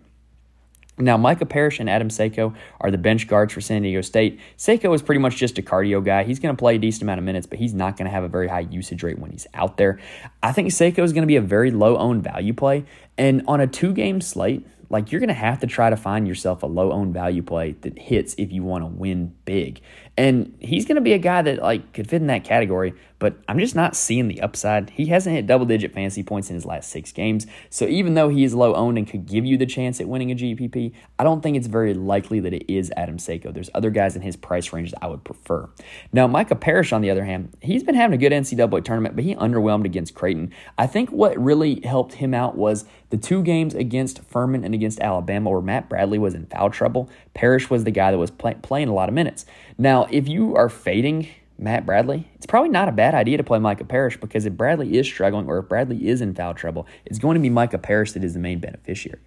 Now, 0.99 1.17
Micah 1.17 1.47
Parrish 1.47 1.78
and 1.81 1.88
Adam 1.88 2.09
Seiko 2.09 2.55
are 2.81 2.90
the 2.90 2.99
bench 2.99 3.28
guards 3.28 3.52
for 3.52 3.61
San 3.61 3.83
Diego 3.83 4.00
State. 4.00 4.40
Seiko 4.57 4.95
is 4.95 5.02
pretty 5.02 5.21
much 5.21 5.37
just 5.37 5.59
a 5.59 5.62
cardio 5.62 6.05
guy. 6.05 6.25
He's 6.25 6.38
going 6.38 6.55
to 6.55 6.59
play 6.59 6.76
a 6.76 6.78
decent 6.78 7.02
amount 7.02 7.19
of 7.19 7.25
minutes, 7.25 7.47
but 7.47 7.59
he's 7.59 7.75
not 7.75 7.97
going 7.97 8.07
to 8.07 8.11
have 8.11 8.25
a 8.25 8.28
very 8.28 8.49
high 8.49 8.67
usage 8.71 9.02
rate 9.02 9.19
when 9.19 9.31
he's 9.31 9.47
out 9.55 9.76
there. 9.76 10.00
I 10.43 10.52
think 10.52 10.69
Seiko 10.69 11.05
is 11.05 11.12
going 11.12 11.23
to 11.23 11.28
be 11.28 11.37
a 11.37 11.40
very 11.40 11.71
low 11.71 11.97
owned 11.97 12.25
value 12.25 12.52
play. 12.52 12.85
And 13.17 13.43
on 13.47 13.61
a 13.61 13.67
two 13.67 13.93
game 13.93 14.21
slate, 14.21 14.67
like 14.90 15.12
you're 15.12 15.21
going 15.21 15.28
to 15.28 15.35
have 15.35 15.61
to 15.61 15.67
try 15.67 15.90
to 15.90 15.97
find 15.97 16.26
yourself 16.26 16.62
a 16.62 16.67
low 16.67 16.93
owned 16.93 17.12
value 17.12 17.43
play 17.43 17.73
that 17.83 17.99
hits 17.99 18.35
if 18.38 18.52
you 18.52 18.62
want 18.62 18.83
to 18.83 18.87
win 18.87 19.35
big. 19.45 19.81
And 20.19 20.57
he's 20.59 20.85
going 20.85 20.97
to 20.97 21.01
be 21.01 21.13
a 21.13 21.19
guy 21.19 21.43
that 21.43 21.63
like 21.63 21.93
could 21.93 22.11
fit 22.11 22.21
in 22.21 22.27
that 22.27 22.43
category, 22.43 22.93
but 23.21 23.37
I'm 23.47 23.61
just 23.61 23.77
not 23.77 23.95
seeing 23.95 24.27
the 24.27 24.41
upside. 24.41 24.91
He 24.91 25.07
hasn't 25.07 25.37
hit 25.37 25.47
double 25.47 25.65
digit 25.65 25.95
fantasy 25.95 26.25
points 26.25 26.51
in 26.51 26.57
his 26.57 26.67
last 26.67 26.91
6 26.91 27.13
games. 27.13 27.47
So 27.71 27.87
even 27.87 28.15
though 28.15 28.29
he 28.29 28.43
is 28.43 28.53
low 28.53 28.75
owned 28.75 28.99
and 28.99 29.07
could 29.07 29.27
give 29.27 29.47
you 29.47 29.57
the 29.57 29.65
chance 29.65 30.01
at 30.01 30.09
winning 30.09 30.33
a 30.33 30.35
GPP, 30.35 30.93
I 31.21 31.25
don't 31.25 31.41
think 31.41 31.57
it's 31.57 31.69
very 31.69 31.95
likely 31.95 32.41
that 32.41 32.53
it 32.53 32.69
is 32.69 32.93
Adam 32.97 33.19
Seiko. 33.19 33.55
There's 33.55 33.71
other 33.75 33.91
guys 33.91 34.17
in 34.17 34.23
his 34.23 34.35
price 34.35 34.73
range 34.73 34.91
that 34.91 35.05
I 35.05 35.07
would 35.07 35.23
prefer. 35.23 35.71
Now, 36.13 36.27
Micah 36.27 36.57
Parrish 36.57 36.93
on 36.93 37.01
the 37.01 37.11
other 37.11 37.25
hand, 37.25 37.57
he's 37.63 37.85
been 37.85 37.95
having 37.95 38.15
a 38.15 38.19
good 38.19 38.33
NCAA 38.33 38.85
tournament, 38.85 39.15
but 39.15 39.25
he 39.25 39.37
underwhelmed 39.37 39.85
against 39.85 40.17
Creighton. 40.17 40.53
I 40.77 40.89
think 40.89 41.11
what 41.11 41.39
really 41.39 41.81
helped 41.85 42.15
him 42.15 42.35
out 42.35 42.57
was 42.57 42.87
the 43.11 43.19
two 43.19 43.45
games 43.45 43.73
against 43.73 44.25
Furman 44.25 44.65
and 44.65 44.75
against 44.75 44.99
Alabama 44.99 45.51
where 45.51 45.63
Matt 45.63 45.89
Bradley 45.89 46.19
was 46.19 46.35
in 46.35 46.47
foul 46.47 46.71
trouble. 46.71 47.09
Parrish 47.38 47.71
was 47.71 47.85
the 47.85 47.92
guy 47.92 48.11
that 48.11 48.18
was 48.18 48.33
play, 48.33 48.57
playing 48.62 48.88
a 48.88 48.92
lot 48.92 49.09
of 49.09 49.14
minutes. 49.14 49.47
Now, 49.78 50.09
if 50.11 50.26
you 50.26 50.57
are 50.57 50.68
fading 50.68 51.28
Matt 51.57 51.87
Bradley, 51.87 52.28
it's 52.35 52.47
probably 52.47 52.68
not 52.68 52.88
a 52.88 52.92
bad 52.92 53.14
idea 53.14 53.37
to 53.37 53.45
play 53.45 53.61
Micah 53.61 53.85
Parrish 53.85 54.16
because 54.16 54.45
if 54.45 54.54
Bradley 54.54 54.99
is 54.99 55.07
struggling 55.07 55.47
or 55.47 55.59
if 55.59 55.68
Bradley 55.68 56.09
is 56.09 56.21
in 56.21 56.35
foul 56.35 56.52
trouble, 56.52 56.85
it's 57.04 57.21
going 57.21 57.37
to 57.37 57.40
be 57.40 57.49
Micah 57.49 57.78
Parrish 57.78 58.11
that 58.11 58.25
is 58.25 58.35
the 58.35 58.40
main 58.40 58.59
beneficiary. 58.59 59.21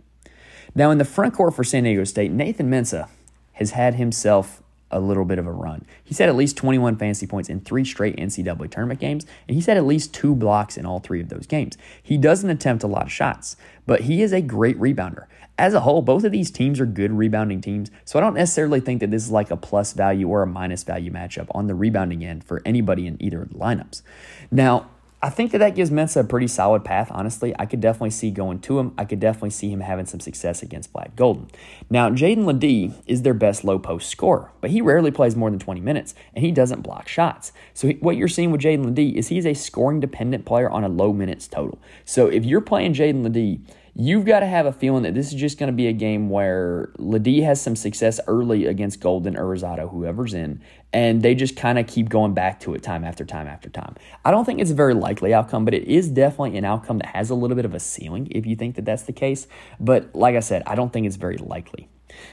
Now, 0.75 0.91
in 0.91 0.97
the 0.97 1.05
front 1.05 1.33
court 1.33 1.55
for 1.55 1.63
San 1.63 1.85
Diego 1.85 2.03
State, 2.03 2.33
Nathan 2.33 2.69
Mensah 2.69 3.07
has 3.53 3.71
had 3.71 3.95
himself 3.95 4.61
a 4.91 4.99
little 4.99 5.23
bit 5.23 5.39
of 5.39 5.47
a 5.47 5.51
run. 5.51 5.85
He's 6.03 6.17
had 6.17 6.27
at 6.27 6.35
least 6.35 6.57
21 6.57 6.97
fantasy 6.97 7.27
points 7.27 7.47
in 7.47 7.61
three 7.61 7.85
straight 7.85 8.17
NCAA 8.17 8.69
tournament 8.69 8.99
games, 8.99 9.25
and 9.47 9.55
he's 9.55 9.67
had 9.67 9.77
at 9.77 9.85
least 9.85 10.13
two 10.13 10.35
blocks 10.35 10.75
in 10.75 10.85
all 10.85 10.99
three 10.99 11.21
of 11.21 11.29
those 11.29 11.47
games. 11.47 11.77
He 12.03 12.17
doesn't 12.17 12.49
attempt 12.49 12.83
a 12.83 12.87
lot 12.87 13.03
of 13.03 13.11
shots, 13.11 13.55
but 13.87 14.01
he 14.01 14.21
is 14.21 14.33
a 14.33 14.41
great 14.41 14.77
rebounder 14.77 15.27
as 15.61 15.75
a 15.75 15.81
whole, 15.81 16.01
both 16.01 16.23
of 16.23 16.31
these 16.31 16.49
teams 16.49 16.79
are 16.79 16.87
good 16.87 17.11
rebounding 17.11 17.61
teams. 17.61 17.91
So 18.03 18.17
I 18.17 18.21
don't 18.23 18.33
necessarily 18.33 18.79
think 18.79 18.99
that 19.01 19.11
this 19.11 19.23
is 19.23 19.29
like 19.29 19.51
a 19.51 19.55
plus 19.55 19.93
value 19.93 20.27
or 20.27 20.41
a 20.41 20.47
minus 20.47 20.83
value 20.83 21.11
matchup 21.11 21.45
on 21.51 21.67
the 21.67 21.75
rebounding 21.75 22.25
end 22.25 22.43
for 22.43 22.63
anybody 22.65 23.05
in 23.05 23.15
either 23.21 23.43
of 23.43 23.49
the 23.49 23.59
lineups. 23.59 24.01
Now, 24.49 24.89
I 25.21 25.29
think 25.29 25.51
that 25.51 25.59
that 25.59 25.75
gives 25.75 25.91
Mensah 25.91 26.21
a 26.21 26.23
pretty 26.23 26.47
solid 26.47 26.83
path, 26.83 27.09
honestly. 27.11 27.53
I 27.59 27.67
could 27.67 27.79
definitely 27.79 28.09
see 28.09 28.31
going 28.31 28.57
to 28.61 28.79
him. 28.79 28.95
I 28.97 29.05
could 29.05 29.19
definitely 29.19 29.51
see 29.51 29.69
him 29.69 29.81
having 29.81 30.07
some 30.07 30.19
success 30.19 30.63
against 30.63 30.91
Vlad 30.91 31.13
Goldin. 31.15 31.47
Now, 31.91 32.09
Jaedon 32.09 32.45
LeDee 32.45 32.95
is 33.05 33.21
their 33.21 33.35
best 33.35 33.63
low 33.63 33.77
post 33.77 34.09
scorer, 34.09 34.51
but 34.61 34.71
he 34.71 34.81
rarely 34.81 35.11
plays 35.11 35.35
more 35.35 35.51
than 35.51 35.59
20 35.59 35.79
minutes, 35.79 36.15
and 36.33 36.43
he 36.43 36.51
doesn't 36.51 36.81
block 36.81 37.07
shots. 37.07 37.51
So 37.75 37.89
what 37.99 38.17
you're 38.17 38.27
seeing 38.27 38.49
with 38.49 38.61
Jaedon 38.61 38.83
LeDee 38.83 39.15
is 39.15 39.27
he's 39.27 39.45
a 39.45 39.53
scoring 39.53 39.99
dependent 39.99 40.43
player 40.45 40.71
on 40.71 40.83
a 40.83 40.89
low 40.89 41.13
minutes 41.13 41.47
total. 41.47 41.77
So 42.03 42.25
if 42.25 42.43
you're 42.43 42.59
playing 42.59 42.95
Jaedon 42.95 43.21
LeDee, 43.21 43.61
you've 43.95 44.25
got 44.25 44.39
to 44.39 44.45
have 44.45 44.65
a 44.65 44.71
feeling 44.71 45.03
that 45.03 45.13
this 45.13 45.27
is 45.27 45.39
just 45.39 45.57
going 45.57 45.67
to 45.67 45.75
be 45.75 45.87
a 45.87 45.93
game 45.93 46.29
where 46.29 46.91
LeDee 46.97 47.41
has 47.41 47.61
some 47.61 47.75
success 47.75 48.19
early 48.27 48.65
against 48.65 48.99
Goldin 48.99 49.37
or 49.37 49.43
Rosado, 49.43 49.89
whoever's 49.89 50.33
in, 50.33 50.61
and 50.93 51.21
they 51.21 51.35
just 51.35 51.55
kind 51.55 51.77
of 51.77 51.87
keep 51.87 52.09
going 52.09 52.33
back 52.33 52.59
to 52.61 52.73
it 52.73 52.83
time 52.83 53.03
after 53.03 53.25
time 53.25 53.47
after 53.47 53.69
time. 53.69 53.95
I 54.23 54.31
don't 54.31 54.45
think 54.45 54.59
it's 54.59 54.71
a 54.71 54.75
very 54.75 54.93
likely 54.93 55.33
outcome, 55.33 55.65
but 55.65 55.73
it 55.73 55.85
is 55.85 56.09
definitely 56.09 56.57
an 56.57 56.65
outcome 56.65 56.99
that 56.99 57.07
has 57.07 57.29
a 57.29 57.35
little 57.35 57.55
bit 57.55 57.65
of 57.65 57.73
a 57.73 57.79
ceiling 57.79 58.27
if 58.31 58.45
you 58.45 58.55
think 58.55 58.75
that 58.75 58.85
that's 58.85 59.03
the 59.03 59.13
case. 59.13 59.47
But 59.79 60.15
like 60.15 60.35
I 60.35 60.41
said, 60.41 60.63
I 60.65 60.75
don't 60.75 60.91
think 60.91 61.05
it's 61.05 61.17
very 61.17 61.37
likely. 61.37 61.89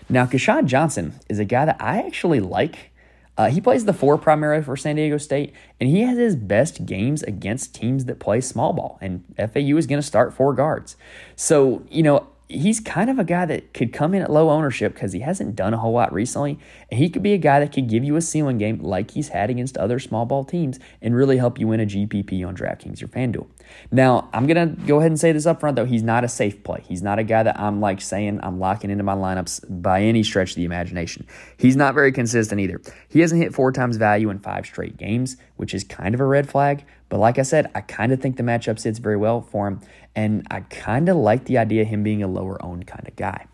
Now, 0.08 0.26
Keshad 0.26 0.66
Johnson 0.66 1.14
is 1.28 1.38
a 1.38 1.44
guy 1.44 1.64
that 1.64 1.80
I 1.80 2.02
actually 2.02 2.40
like. 2.40 2.92
Uh, 3.38 3.48
he 3.48 3.60
plays 3.60 3.84
the 3.84 3.92
four 3.92 4.18
primarily 4.18 4.62
for 4.64 4.76
San 4.76 4.96
Diego 4.96 5.16
State, 5.16 5.54
and 5.80 5.88
he 5.88 6.00
has 6.00 6.18
his 6.18 6.34
best 6.34 6.84
games 6.84 7.22
against 7.22 7.72
teams 7.72 8.06
that 8.06 8.18
play 8.18 8.40
small 8.40 8.72
ball. 8.72 8.98
And 9.00 9.24
FAU 9.36 9.76
is 9.76 9.86
going 9.86 10.00
to 10.00 10.06
start 10.06 10.34
four 10.34 10.52
guards. 10.52 10.96
So, 11.36 11.84
you 11.88 12.02
know, 12.02 12.26
he's 12.48 12.80
kind 12.80 13.10
of 13.10 13.18
a 13.18 13.24
guy 13.24 13.44
that 13.44 13.74
could 13.74 13.92
come 13.92 14.14
in 14.14 14.22
at 14.22 14.30
low 14.30 14.48
ownership 14.48 14.94
because 14.94 15.12
he 15.12 15.20
hasn't 15.20 15.54
done 15.54 15.74
a 15.74 15.76
whole 15.76 15.92
lot 15.92 16.12
recently. 16.12 16.58
And 16.90 16.98
he 16.98 17.10
could 17.10 17.22
be 17.22 17.34
a 17.34 17.38
guy 17.38 17.60
that 17.60 17.72
could 17.72 17.88
give 17.88 18.04
you 18.04 18.16
a 18.16 18.22
ceiling 18.22 18.56
game 18.56 18.82
like 18.82 19.10
he's 19.10 19.28
had 19.28 19.50
against 19.50 19.76
other 19.76 19.98
small 19.98 20.24
ball 20.24 20.44
teams 20.44 20.78
and 21.02 21.14
really 21.14 21.36
help 21.36 21.58
you 21.58 21.68
win 21.68 21.80
a 21.80 21.86
GPP 21.86 22.46
on 22.46 22.56
DraftKings 22.56 23.02
or 23.02 23.08
FanDuel. 23.08 23.46
Now, 23.92 24.30
I'm 24.32 24.46
going 24.46 24.76
to 24.76 24.86
go 24.86 24.98
ahead 24.98 25.10
and 25.10 25.20
say 25.20 25.32
this 25.32 25.44
up 25.44 25.60
front, 25.60 25.76
though. 25.76 25.84
He's 25.84 26.02
not 26.02 26.24
a 26.24 26.28
safe 26.28 26.62
play. 26.64 26.82
He's 26.88 27.02
not 27.02 27.18
a 27.18 27.24
guy 27.24 27.42
that 27.42 27.60
I'm 27.60 27.80
like 27.80 28.00
saying 28.00 28.40
I'm 28.42 28.58
locking 28.58 28.90
into 28.90 29.04
my 29.04 29.14
lineups 29.14 29.82
by 29.82 30.02
any 30.02 30.22
stretch 30.22 30.50
of 30.50 30.56
the 30.56 30.64
imagination. 30.64 31.26
He's 31.58 31.76
not 31.76 31.92
very 31.92 32.12
consistent 32.12 32.60
either. 32.60 32.80
He 33.08 33.20
hasn't 33.20 33.42
hit 33.42 33.54
four 33.54 33.72
times 33.72 33.98
value 33.98 34.30
in 34.30 34.38
five 34.38 34.64
straight 34.64 34.96
games, 34.96 35.36
which 35.56 35.74
is 35.74 35.84
kind 35.84 36.14
of 36.14 36.20
a 36.20 36.24
red 36.24 36.48
flag. 36.48 36.84
But 37.08 37.18
like 37.18 37.38
I 37.38 37.42
said, 37.42 37.70
I 37.74 37.80
kind 37.80 38.12
of 38.12 38.20
think 38.20 38.36
the 38.36 38.42
matchup 38.42 38.78
sits 38.78 38.98
very 38.98 39.16
well 39.16 39.40
for 39.40 39.66
him. 39.66 39.80
And 40.18 40.48
I 40.50 40.62
kind 40.62 41.08
of 41.08 41.16
like 41.16 41.44
the 41.44 41.58
idea 41.58 41.82
of 41.82 41.88
him 41.88 42.02
being 42.02 42.24
a 42.24 42.26
lower 42.26 42.60
owned 42.60 42.88
kind 42.88 43.06
of 43.06 43.14
guy. 43.14 43.46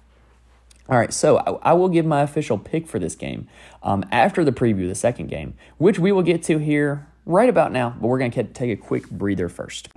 All 0.88 0.98
right, 0.98 1.12
so 1.12 1.36
I, 1.36 1.72
I, 1.72 1.72
will 1.74 1.90
give 1.90 2.06
my 2.06 2.22
official 2.22 2.56
pick 2.56 2.86
for 2.86 2.98
this 2.98 3.14
game 3.14 3.48
um, 3.82 4.02
after 4.10 4.44
the 4.44 4.52
preview 4.52 4.84
of 4.84 4.88
the 4.88 4.94
second 4.94 5.26
game, 5.26 5.52
which 5.76 5.98
we 5.98 6.10
will 6.10 6.22
get 6.22 6.42
to 6.44 6.56
here 6.56 7.06
right 7.26 7.50
about 7.50 7.70
now, 7.70 7.94
but 8.00 8.08
we're 8.08 8.18
going 8.18 8.30
to 8.30 8.44
take 8.44 8.70
a 8.70 8.80
quick 8.80 9.10
breather 9.10 9.50
first. 9.50 9.90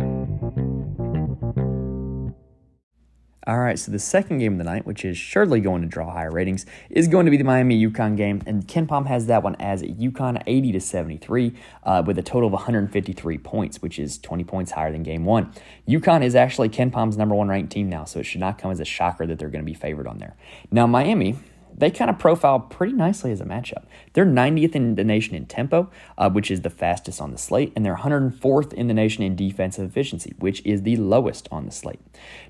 All 3.47 3.59
right, 3.59 3.79
so 3.79 3.93
the 3.93 3.99
second 3.99 4.39
game 4.39 4.51
of 4.51 4.57
the 4.57 4.65
night, 4.65 4.85
which 4.85 5.05
is 5.05 5.17
surely 5.17 5.61
going 5.61 5.81
to 5.81 5.87
draw 5.87 6.11
higher 6.11 6.29
ratings, 6.29 6.65
is 6.89 7.07
going 7.07 7.23
to 7.27 7.31
be 7.31 7.37
the 7.37 7.45
Miami 7.45 7.81
UConn 7.87 8.17
game, 8.17 8.41
and 8.45 8.67
KenPom 8.67 9.07
has 9.07 9.27
that 9.27 9.41
one 9.41 9.55
as 9.55 9.81
UConn 9.83 10.43
80 10.45 10.73
to 10.73 10.81
73 10.81 11.53
uh, 11.83 12.03
with 12.05 12.19
a 12.19 12.21
total 12.21 12.47
of 12.47 12.51
153 12.51 13.37
points, 13.37 13.81
which 13.81 13.99
is 13.99 14.17
20 14.17 14.43
points 14.43 14.71
higher 14.71 14.91
than 14.91 15.01
game 15.01 15.23
one. 15.23 15.53
UConn 15.87 16.25
is 16.25 16.35
actually 16.35 16.67
KenPom's 16.67 17.15
number 17.15 17.35
one 17.35 17.47
ranked 17.47 17.71
team 17.71 17.87
now, 17.87 18.03
so 18.03 18.19
it 18.19 18.25
should 18.25 18.41
not 18.41 18.57
come 18.57 18.69
as 18.69 18.81
a 18.81 18.85
shocker 18.85 19.25
that 19.25 19.39
they're 19.39 19.47
going 19.47 19.63
to 19.63 19.65
be 19.65 19.73
favored 19.73 20.07
on 20.07 20.17
there. 20.17 20.35
Now, 20.69 20.85
Miami, 20.85 21.37
they 21.73 21.89
kind 21.89 22.09
of 22.09 22.19
profile 22.19 22.59
pretty 22.59 22.93
nicely 22.93 23.31
as 23.31 23.39
a 23.39 23.45
matchup. 23.45 23.85
They're 24.11 24.25
90th 24.25 24.75
in 24.75 24.95
the 24.95 25.05
nation 25.05 25.35
in 25.35 25.45
tempo, 25.45 25.89
uh, 26.17 26.29
which 26.29 26.51
is 26.51 26.63
the 26.63 26.69
fastest 26.69 27.21
on 27.21 27.31
the 27.31 27.37
slate, 27.37 27.71
and 27.77 27.85
they're 27.85 27.95
104th 27.95 28.73
in 28.73 28.87
the 28.87 28.93
nation 28.93 29.23
in 29.23 29.37
defensive 29.37 29.89
efficiency, 29.89 30.35
which 30.39 30.61
is 30.65 30.81
the 30.81 30.97
lowest 30.97 31.47
on 31.49 31.65
the 31.65 31.71
slate. 31.71 32.01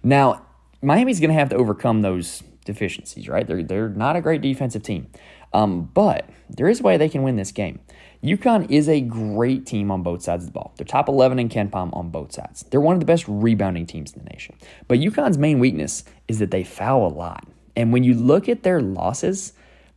Now, 0.02 0.47
Miami's 0.82 1.20
going 1.20 1.30
to 1.30 1.36
have 1.36 1.50
to 1.50 1.56
overcome 1.56 2.02
those 2.02 2.44
deficiencies, 2.66 3.28
right? 3.28 3.48
They're, 3.48 3.64
they're 3.64 3.90
not 3.90 4.16
a 4.16 4.22
great 4.22 4.42
defensive 4.42 4.84
team. 4.84 5.08
Um, 5.54 5.90
but 5.94 6.30
there 6.50 6.68
is 6.68 6.82
a 6.82 6.84
way 6.84 6.98
they 6.98 7.10
can 7.10 7.24
win 7.24 7.36
this 7.36 7.52
game. 7.52 7.80
UConn 8.24 8.70
is 8.70 8.90
a 8.90 9.02
great 9.02 9.66
team 9.66 9.90
on 9.92 10.04
both 10.04 10.22
sides 10.22 10.44
of 10.44 10.50
the 10.50 10.54
ball. 10.54 10.74
They're 10.76 10.86
top 10.86 11.08
11 11.08 11.40
in 11.40 11.50
KenPom 11.50 11.96
on 11.96 12.10
both 12.10 12.34
sides. 12.34 12.64
They're 12.70 12.82
one 12.82 12.96
of 12.96 13.00
the 13.00 13.06
best 13.06 13.26
rebounding 13.28 13.86
teams 13.86 14.14
in 14.14 14.24
the 14.24 14.30
nation. 14.30 14.56
But 14.88 15.00
UConn's 15.00 15.38
main 15.38 15.60
weakness 15.60 16.04
is 16.28 16.40
that 16.40 16.52
they 16.52 16.64
foul 16.64 17.08
a 17.08 17.14
lot. 17.14 17.48
And 17.76 17.94
when 17.94 18.04
you 18.04 18.14
look 18.14 18.50
at 18.50 18.64
their 18.64 18.82
losses, 18.82 19.54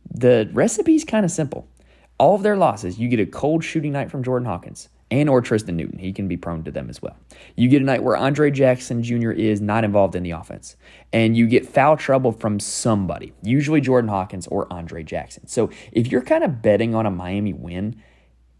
the 0.09 0.49
recipe 0.53 0.95
is 0.95 1.03
kind 1.03 1.25
of 1.25 1.31
simple. 1.31 1.67
All 2.17 2.35
of 2.35 2.43
their 2.43 2.55
losses, 2.55 2.99
you 2.99 3.09
get 3.09 3.19
a 3.19 3.25
cold 3.25 3.63
shooting 3.63 3.91
night 3.91 4.11
from 4.11 4.23
Jordan 4.23 4.45
Hawkins 4.45 4.87
and 5.11 5.29
or 5.29 5.41
Tristen 5.41 5.75
Newton. 5.75 5.99
He 5.99 6.13
can 6.13 6.27
be 6.27 6.37
prone 6.37 6.63
to 6.63 6.71
them 6.71 6.89
as 6.89 7.01
well. 7.01 7.17
You 7.55 7.67
get 7.67 7.81
a 7.81 7.85
night 7.85 8.01
where 8.01 8.15
Andre 8.15 8.49
Jackson 8.49 9.03
Jr. 9.03 9.31
is 9.31 9.61
not 9.61 9.83
involved 9.83 10.15
in 10.15 10.23
the 10.23 10.31
offense, 10.31 10.77
and 11.11 11.35
you 11.35 11.45
get 11.47 11.67
foul 11.67 11.97
trouble 11.97 12.31
from 12.31 12.59
somebody, 12.59 13.33
usually 13.43 13.81
Jordan 13.81 14.09
Hawkins 14.09 14.47
or 14.47 14.71
Andre 14.71 15.03
Jackson. 15.03 15.45
So 15.47 15.69
if 15.91 16.11
you're 16.11 16.21
kind 16.21 16.43
of 16.43 16.61
betting 16.61 16.95
on 16.95 17.05
a 17.05 17.11
Miami 17.11 17.53
win, 17.53 18.01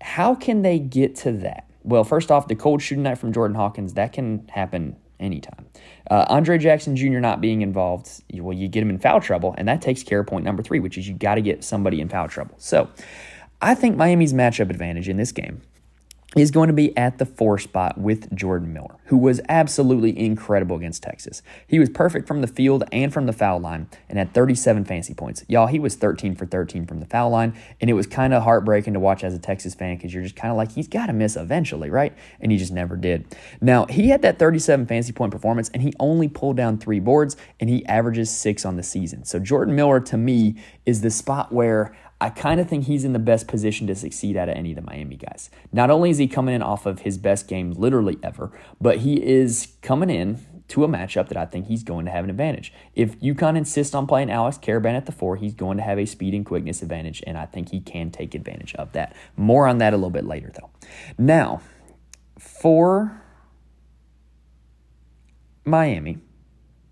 how 0.02 0.36
can 0.36 0.62
they 0.62 0.78
get 0.78 1.16
to 1.18 1.32
that? 1.32 1.68
Well, 1.84 2.04
first 2.04 2.30
off, 2.30 2.48
the 2.48 2.56
cold 2.56 2.82
shooting 2.82 3.04
night 3.04 3.18
from 3.18 3.34
Jordan 3.34 3.56
Hawkins, 3.56 3.94
that 3.94 4.14
can 4.14 4.48
happen 4.50 4.98
anytime. 5.20 5.68
Uh, 6.10 6.26
Andre 6.28 6.58
Jackson 6.58 6.96
Jr. 6.96 7.20
not 7.20 7.42
being 7.42 7.62
involved, 7.62 8.24
well, 8.34 8.56
you 8.56 8.68
get 8.68 8.84
him 8.84 8.90
in 8.90 9.00
foul 9.00 9.22
trouble, 9.22 9.56
and 9.58 9.68
that 9.68 9.82
takes 9.82 10.04
care 10.04 10.20
of 10.20 10.28
point 10.28 10.44
number 10.44 10.62
three, 10.62 10.80
which 10.80 10.98
is 10.98 11.08
you 11.08 11.16
got 11.16 11.36
to 11.36 11.42
get 11.42 11.64
somebody 11.64 12.02
in 12.02 12.10
foul 12.10 12.28
trouble. 12.28 12.56
So 12.58 12.90
I 13.62 13.74
think 13.74 13.96
Miami's 13.96 14.34
matchup 14.34 14.70
advantage 14.70 15.08
in 15.08 15.18
this 15.18 15.32
game 15.32 15.62
is 16.38 16.50
going 16.50 16.68
to 16.68 16.74
be 16.74 16.96
at 16.96 17.18
the 17.18 17.26
four 17.26 17.58
spot 17.58 17.98
with 17.98 18.34
Jordan 18.34 18.72
Miller, 18.72 18.96
who 19.06 19.18
was 19.18 19.42
absolutely 19.50 20.18
incredible 20.18 20.78
against 20.78 21.04
Texas. 21.04 21.42
He 21.68 21.78
was 21.78 21.90
perfect 21.90 22.26
from 22.26 22.40
the 22.40 22.48
field 22.48 22.86
and 22.94 23.12
from 23.12 23.26
the 23.26 23.34
foul 23.34 23.60
line 23.60 23.90
and 24.08 24.18
had 24.18 24.34
37 24.34 24.86
fancy 24.86 25.14
points. 25.14 25.44
Y'all, 25.50 25.68
he 25.68 25.78
was 25.78 25.96
13 25.96 26.36
for 26.36 26.46
13 26.46 26.86
from 26.86 27.02
the 27.02 27.06
foul 27.06 27.32
line, 27.32 27.54
and 27.82 27.90
it 27.90 27.94
was 27.94 28.08
kind 28.08 28.34
of 28.34 28.44
heartbreaking 28.44 28.94
to 28.94 29.00
watch 29.00 29.26
as 29.26 29.34
a 29.34 29.40
Texas 29.40 29.76
fan 29.76 29.98
because 29.98 30.14
you're 30.14 30.24
just 30.24 30.38
kind 30.38 30.52
of 30.52 30.58
like, 30.58 30.72
he's 30.72 30.88
got 30.88 31.08
to 31.08 31.14
miss 31.14 31.36
eventually, 31.36 31.90
right? 31.90 32.14
And 32.40 32.50
he 32.50 32.58
just 32.58 32.72
never 32.72 32.96
did. 32.96 33.26
Now, 33.60 33.86
he 33.88 34.08
had 34.08 34.22
that 34.22 34.40
37 34.40 34.86
fancy 34.86 35.12
point 35.12 35.34
performance, 35.34 35.70
and 35.74 35.84
he 35.84 35.94
only 36.00 36.30
pulled 36.30 36.56
down 36.56 36.78
three 36.78 37.02
boards, 37.02 37.36
and 37.60 37.70
he 37.70 37.86
averages 37.88 38.30
six 38.30 38.64
on 38.64 38.78
the 38.78 38.84
season. 38.84 39.26
So, 39.26 39.38
Jordan 39.38 39.76
Miller, 39.76 40.00
to 40.00 40.16
me, 40.16 40.56
is 40.86 41.02
the 41.02 41.12
spot 41.12 41.52
where 41.52 41.94
I 42.22 42.30
kind 42.30 42.60
of 42.62 42.70
think 42.70 42.86
he's 42.86 43.04
in 43.04 43.14
the 43.14 43.20
best 43.20 43.48
position 43.48 43.88
to 43.88 43.96
succeed 43.96 44.38
out 44.38 44.48
of 44.48 44.56
any 44.56 44.70
of 44.70 44.76
the 44.76 44.84
Miami 44.84 45.16
guys. 45.16 45.50
Not 45.74 45.90
only 45.90 46.12
is 46.12 46.20
he 46.20 46.28
coming 46.28 46.54
in 46.54 46.62
off 46.62 46.86
of 46.86 47.00
his 47.00 47.18
best 47.18 47.48
game 47.48 47.72
literally 47.72 48.20
ever, 48.22 48.52
but 48.80 49.00
he 49.00 49.16
is 49.16 49.74
coming 49.82 50.12
in 50.12 50.46
to 50.68 50.84
a 50.84 50.88
matchup 50.88 51.30
that 51.30 51.38
I 51.38 51.48
think 51.48 51.66
he's 51.66 51.84
going 51.84 52.06
to 52.06 52.12
have 52.12 52.24
an 52.24 52.30
advantage. 52.30 52.72
If 52.94 53.20
UConn 53.22 53.58
insists 53.58 53.96
on 53.96 54.06
playing 54.06 54.30
Alex 54.30 54.60
Karaban 54.60 54.96
at 54.96 55.08
the 55.08 55.12
four, 55.12 55.36
he's 55.36 55.56
going 55.56 55.78
to 55.78 55.84
have 55.84 55.98
a 55.98 56.06
speed 56.06 56.36
and 56.36 56.46
quickness 56.46 56.84
advantage, 56.84 57.24
and 57.26 57.40
I 57.40 57.48
think 57.48 57.72
he 57.72 57.82
can 57.82 58.12
take 58.12 58.36
advantage 58.36 58.76
of 58.76 58.92
that. 58.92 59.16
More 59.36 59.66
on 59.66 59.80
that 59.80 59.92
a 59.92 59.98
little 59.98 60.12
bit 60.12 60.26
later, 60.26 60.52
though. 60.54 60.70
Now, 61.18 61.62
for 62.38 63.20
Miami, 65.66 66.20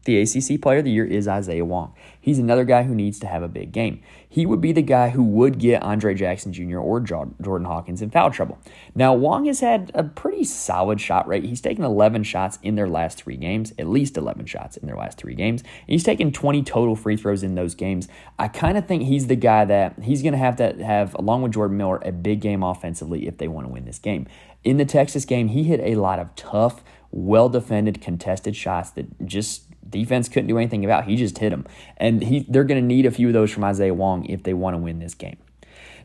the 0.05 0.21
ACC 0.21 0.61
Player 0.61 0.79
of 0.79 0.85
the 0.85 0.91
Year 0.91 1.05
is 1.05 1.27
Isaiah 1.27 1.65
Wong. 1.65 1.93
He's 2.19 2.39
another 2.39 2.63
guy 2.63 2.83
who 2.83 2.95
needs 2.95 3.19
to 3.19 3.27
have 3.27 3.43
a 3.43 3.47
big 3.47 3.71
game. 3.71 4.01
He 4.27 4.45
would 4.45 4.61
be 4.61 4.71
the 4.71 4.81
guy 4.81 5.09
who 5.09 5.23
would 5.23 5.57
get 5.57 5.81
Andre 5.81 6.13
Jackson 6.13 6.53
Jr. 6.53 6.77
or 6.77 6.99
Jordan 6.99 7.65
Hawkins 7.65 8.01
in 8.01 8.09
foul 8.09 8.29
trouble. 8.31 8.59
Now, 8.93 9.13
Wong 9.13 9.45
has 9.45 9.59
had 9.59 9.91
a 9.93 10.03
pretty 10.03 10.43
solid 10.43 11.01
shot 11.01 11.27
rate. 11.27 11.43
He's 11.43 11.61
taken 11.61 11.83
11 11.83 12.23
shots 12.23 12.59
in 12.61 12.75
their 12.75 12.87
last 12.87 13.17
three 13.17 13.37
games, 13.37 13.73
at 13.79 13.87
least 13.87 14.17
11 14.17 14.45
shots 14.45 14.77
in 14.77 14.85
their 14.87 14.95
last 14.95 15.17
three 15.17 15.35
games. 15.35 15.63
he's 15.87 16.03
taken 16.03 16.31
20 16.31 16.63
total 16.63 16.95
free 16.95 17.17
throws 17.17 17.43
in 17.43 17.55
those 17.55 17.75
games. 17.75 18.07
I 18.37 18.47
kind 18.47 18.77
of 18.77 18.87
think 18.87 19.03
he's 19.03 19.27
the 19.27 19.35
guy 19.35 19.65
that 19.65 19.99
he's 20.03 20.21
going 20.21 20.33
to 20.33 20.39
have 20.39 20.57
to 20.57 20.83
have, 20.83 21.15
along 21.15 21.41
with 21.41 21.53
Jordan 21.53 21.77
Miller, 21.77 21.99
a 22.03 22.11
big 22.11 22.41
game 22.41 22.63
offensively 22.63 23.27
if 23.27 23.37
they 23.37 23.47
want 23.47 23.67
to 23.67 23.73
win 23.73 23.85
this 23.85 23.99
game. 23.99 24.27
In 24.63 24.77
the 24.77 24.85
Texas 24.85 25.25
game, 25.25 25.49
he 25.49 25.63
hit 25.63 25.79
a 25.79 25.95
lot 25.95 26.19
of 26.19 26.35
tough, 26.35 26.83
well 27.11 27.49
defended, 27.49 28.01
contested 28.01 28.55
shots 28.55 28.91
that 28.91 29.25
just 29.25 29.63
defense 29.87 30.29
couldn't 30.29 30.47
do 30.47 30.57
anything 30.57 30.83
about. 30.85 31.05
He 31.05 31.15
just 31.15 31.37
hit 31.37 31.49
them. 31.49 31.65
And 31.97 32.23
he, 32.23 32.45
they're 32.47 32.63
going 32.63 32.81
to 32.81 32.85
need 32.85 33.05
a 33.05 33.11
few 33.11 33.27
of 33.27 33.33
those 33.33 33.51
from 33.51 33.63
Isaiah 33.63 33.93
Wong 33.93 34.25
if 34.25 34.43
they 34.43 34.53
want 34.53 34.75
to 34.75 34.77
win 34.77 34.99
this 34.99 35.13
game. 35.13 35.37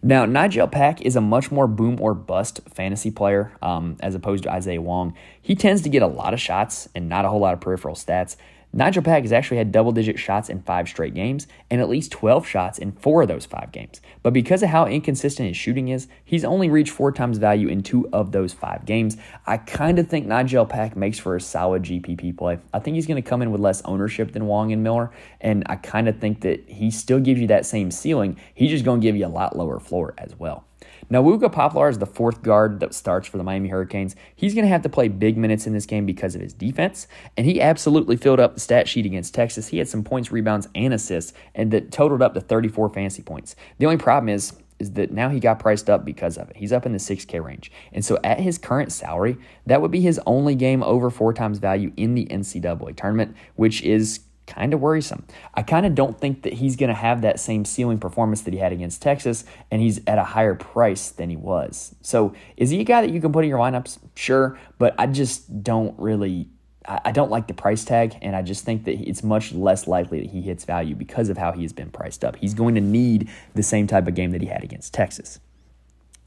Now, 0.02 0.26
Nijel 0.26 0.70
Pack 0.70 1.00
is 1.00 1.16
a 1.16 1.20
much 1.22 1.50
more 1.50 1.66
boom 1.66 1.98
or 1.98 2.12
bust 2.12 2.60
fantasy 2.68 3.10
player 3.10 3.52
um, 3.62 3.96
as 4.00 4.14
opposed 4.14 4.42
to 4.44 4.52
Isaiah 4.52 4.82
Wong. 4.82 5.14
He 5.40 5.54
tends 5.54 5.80
to 5.82 5.88
get 5.88 6.02
a 6.02 6.06
lot 6.06 6.34
of 6.34 6.40
shots 6.40 6.88
and 6.94 7.08
not 7.08 7.24
a 7.24 7.30
whole 7.30 7.40
lot 7.40 7.54
of 7.54 7.60
peripheral 7.62 7.94
stats. 7.94 8.36
Nijel 8.74 9.04
Pack 9.04 9.22
has 9.22 9.30
actually 9.30 9.58
had 9.58 9.70
double 9.70 9.92
digit 9.92 10.18
shots 10.18 10.48
in 10.48 10.60
five 10.62 10.88
straight 10.88 11.14
games 11.14 11.46
and 11.70 11.80
at 11.80 11.88
least 11.88 12.10
12 12.10 12.44
shots 12.44 12.76
in 12.76 12.90
four 12.90 13.22
of 13.22 13.28
those 13.28 13.46
five 13.46 13.70
games. 13.70 14.00
But 14.24 14.32
because 14.32 14.64
of 14.64 14.70
how 14.70 14.86
inconsistent 14.86 15.46
his 15.46 15.56
shooting 15.56 15.88
is, 15.88 16.08
he's 16.24 16.44
only 16.44 16.68
reached 16.68 16.90
four 16.90 17.12
times 17.12 17.38
value 17.38 17.68
in 17.68 17.84
two 17.84 18.08
of 18.12 18.32
those 18.32 18.52
five 18.52 18.84
games. 18.84 19.16
I 19.46 19.58
kind 19.58 20.00
of 20.00 20.08
think 20.08 20.26
Nijel 20.26 20.68
Pack 20.68 20.96
makes 20.96 21.20
for 21.20 21.36
a 21.36 21.40
solid 21.40 21.84
GPP 21.84 22.36
play. 22.36 22.58
I 22.72 22.80
think 22.80 22.96
he's 22.96 23.06
going 23.06 23.22
to 23.22 23.28
come 23.28 23.42
in 23.42 23.52
with 23.52 23.60
less 23.60 23.80
ownership 23.82 24.32
than 24.32 24.46
Wong 24.46 24.72
and 24.72 24.82
Miller, 24.82 25.12
and 25.40 25.62
I 25.66 25.76
kind 25.76 26.08
of 26.08 26.18
think 26.18 26.40
that 26.40 26.68
he 26.68 26.90
still 26.90 27.20
gives 27.20 27.40
you 27.40 27.46
that 27.46 27.66
same 27.66 27.92
ceiling. 27.92 28.36
He's 28.54 28.70
just 28.70 28.84
going 28.84 29.00
to 29.00 29.06
give 29.06 29.14
you 29.14 29.26
a 29.26 29.28
lot 29.28 29.56
lower 29.56 29.78
floor 29.78 30.14
as 30.18 30.36
well. 30.36 30.64
Now, 31.10 31.22
Wooga 31.22 31.50
Poplar 31.50 31.88
is 31.88 31.98
the 31.98 32.06
fourth 32.06 32.42
guard 32.42 32.80
that 32.80 32.94
starts 32.94 33.28
for 33.28 33.36
the 33.36 33.44
Miami 33.44 33.68
Hurricanes. 33.68 34.16
He's 34.34 34.54
going 34.54 34.64
to 34.64 34.70
have 34.70 34.82
to 34.82 34.88
play 34.88 35.08
big 35.08 35.36
minutes 35.36 35.66
in 35.66 35.72
this 35.72 35.86
game 35.86 36.06
because 36.06 36.34
of 36.34 36.40
his 36.40 36.52
defense, 36.52 37.06
and 37.36 37.46
he 37.46 37.60
absolutely 37.60 38.16
filled 38.16 38.40
up 38.40 38.54
the 38.54 38.60
stat 38.60 38.88
sheet 38.88 39.06
against 39.06 39.34
Texas. 39.34 39.68
He 39.68 39.78
had 39.78 39.88
some 39.88 40.04
points, 40.04 40.32
rebounds, 40.32 40.68
and 40.74 40.94
assists, 40.94 41.32
and 41.54 41.70
that 41.72 41.92
totaled 41.92 42.22
up 42.22 42.34
to 42.34 42.40
34 42.40 42.90
fancy 42.90 43.22
points. 43.22 43.56
The 43.78 43.86
only 43.86 43.98
problem 43.98 44.28
is 44.28 44.54
is 44.78 44.92
that 44.92 45.12
now 45.12 45.28
he 45.28 45.38
got 45.38 45.60
priced 45.60 45.88
up 45.88 46.04
because 46.04 46.36
of 46.36 46.50
it. 46.50 46.56
He's 46.56 46.72
up 46.72 46.84
in 46.84 46.92
the 46.92 46.98
6K 46.98 47.42
range. 47.42 47.70
And 47.92 48.04
so 48.04 48.18
at 48.24 48.40
his 48.40 48.58
current 48.58 48.92
salary, 48.92 49.38
that 49.66 49.80
would 49.80 49.92
be 49.92 50.00
his 50.00 50.20
only 50.26 50.54
game 50.56 50.82
over 50.82 51.10
four 51.10 51.32
times 51.32 51.58
value 51.58 51.92
in 51.96 52.14
the 52.14 52.26
NCAA 52.26 52.96
tournament, 52.96 53.36
which 53.54 53.82
is 53.82 54.20
kind 54.46 54.74
of 54.74 54.80
worrisome. 54.80 55.24
I 55.54 55.62
kind 55.62 55.86
of 55.86 55.94
don't 55.94 56.18
think 56.20 56.42
that 56.42 56.54
he's 56.54 56.76
going 56.76 56.88
to 56.88 56.94
have 56.94 57.22
that 57.22 57.40
same 57.40 57.64
ceiling 57.64 57.98
performance 57.98 58.42
that 58.42 58.54
he 58.54 58.60
had 58.60 58.72
against 58.72 59.02
Texas, 59.02 59.44
and 59.70 59.80
he's 59.80 60.00
at 60.06 60.18
a 60.18 60.24
higher 60.24 60.54
price 60.54 61.10
than 61.10 61.30
he 61.30 61.36
was. 61.36 61.94
So, 62.02 62.34
is 62.56 62.70
he 62.70 62.80
a 62.80 62.84
guy 62.84 63.00
that 63.00 63.10
you 63.10 63.20
can 63.20 63.32
put 63.32 63.44
in 63.44 63.50
your 63.50 63.58
lineups? 63.58 63.98
Sure, 64.14 64.58
but 64.78 64.94
I 64.98 65.06
just 65.06 65.62
don't 65.62 65.98
really. 65.98 66.48
I 66.86 67.12
don't 67.12 67.30
like 67.30 67.46
the 67.46 67.54
price 67.54 67.82
tag, 67.82 68.14
and 68.20 68.36
I 68.36 68.42
just 68.42 68.66
think 68.66 68.84
that 68.84 69.00
it's 69.00 69.24
much 69.24 69.52
less 69.52 69.88
likely 69.88 70.20
that 70.20 70.30
he 70.30 70.42
hits 70.42 70.66
value 70.66 70.94
because 70.94 71.30
of 71.30 71.38
how 71.38 71.52
he 71.52 71.62
has 71.62 71.72
been 71.72 71.88
priced 71.88 72.22
up. 72.22 72.36
He's 72.36 72.52
going 72.52 72.74
to 72.74 72.82
need 72.82 73.30
the 73.54 73.62
same 73.62 73.86
type 73.86 74.06
of 74.06 74.14
game 74.14 74.32
that 74.32 74.42
he 74.42 74.48
had 74.48 74.62
against 74.62 74.92
Texas. 74.92 75.40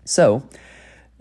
So, 0.04 0.50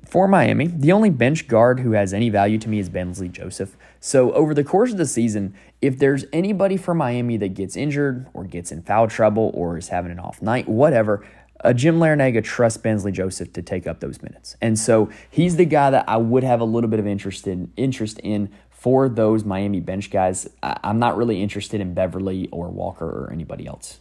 for 0.07 0.29
Miami, 0.29 0.69
the 0.69 0.93
only 0.93 1.11
bench 1.11 1.49
guard 1.49 1.81
who 1.81 1.93
has 1.93 2.15
any 2.15 2.31
value 2.31 2.59
to 2.59 2.69
me 2.69 2.79
is 2.79 2.89
Bensley 2.89 3.29
Joseph. 3.29 3.77
So, 4.01 4.33
over 4.33 4.55
the 4.55 4.65
course 4.65 4.93
of 4.93 4.99
the 4.99 5.07
season, 5.07 5.55
if 5.81 5.99
there's 5.99 6.25
anybody 6.33 6.77
for 6.77 6.95
Miami 6.95 7.37
that 7.39 7.55
gets 7.55 7.77
injured 7.77 8.27
or 8.35 8.45
gets 8.45 8.73
in 8.73 8.83
foul 8.83 9.09
trouble 9.09 9.51
or 9.55 9.77
is 9.77 9.89
having 9.89 10.13
an 10.13 10.19
off 10.19 10.41
night, 10.43 10.69
whatever, 10.69 11.27
uh, 11.65 11.73
Jim 11.73 11.99
Larrañaga 11.99 12.45
trusts 12.45 12.79
Bensley 12.79 13.13
Joseph 13.13 13.53
to 13.55 13.63
take 13.63 13.87
up 13.87 14.01
those 14.01 14.23
minutes. 14.23 14.57
And 14.61 14.79
so 14.79 15.11
he's 15.31 15.57
the 15.57 15.65
guy 15.65 15.91
that 15.91 16.05
I 16.09 16.17
would 16.17 16.45
have 16.45 16.61
a 16.61 16.65
little 16.65 16.91
bit 16.91 17.01
of 17.01 17.07
interest 17.07 17.47
in, 17.47 17.73
interest 17.77 18.19
in 18.21 18.51
for 18.71 19.09
those 19.09 19.45
Miami 19.45 19.81
bench 19.81 20.11
guys. 20.11 20.49
I, 20.63 20.79
I'm 20.85 20.99
not 20.99 21.17
really 21.17 21.43
interested 21.43 21.81
in 21.81 21.95
Beverly 21.95 22.49
or 22.53 22.69
Walker 22.69 23.07
or 23.07 23.33
anybody 23.33 23.67
else. 23.67 24.01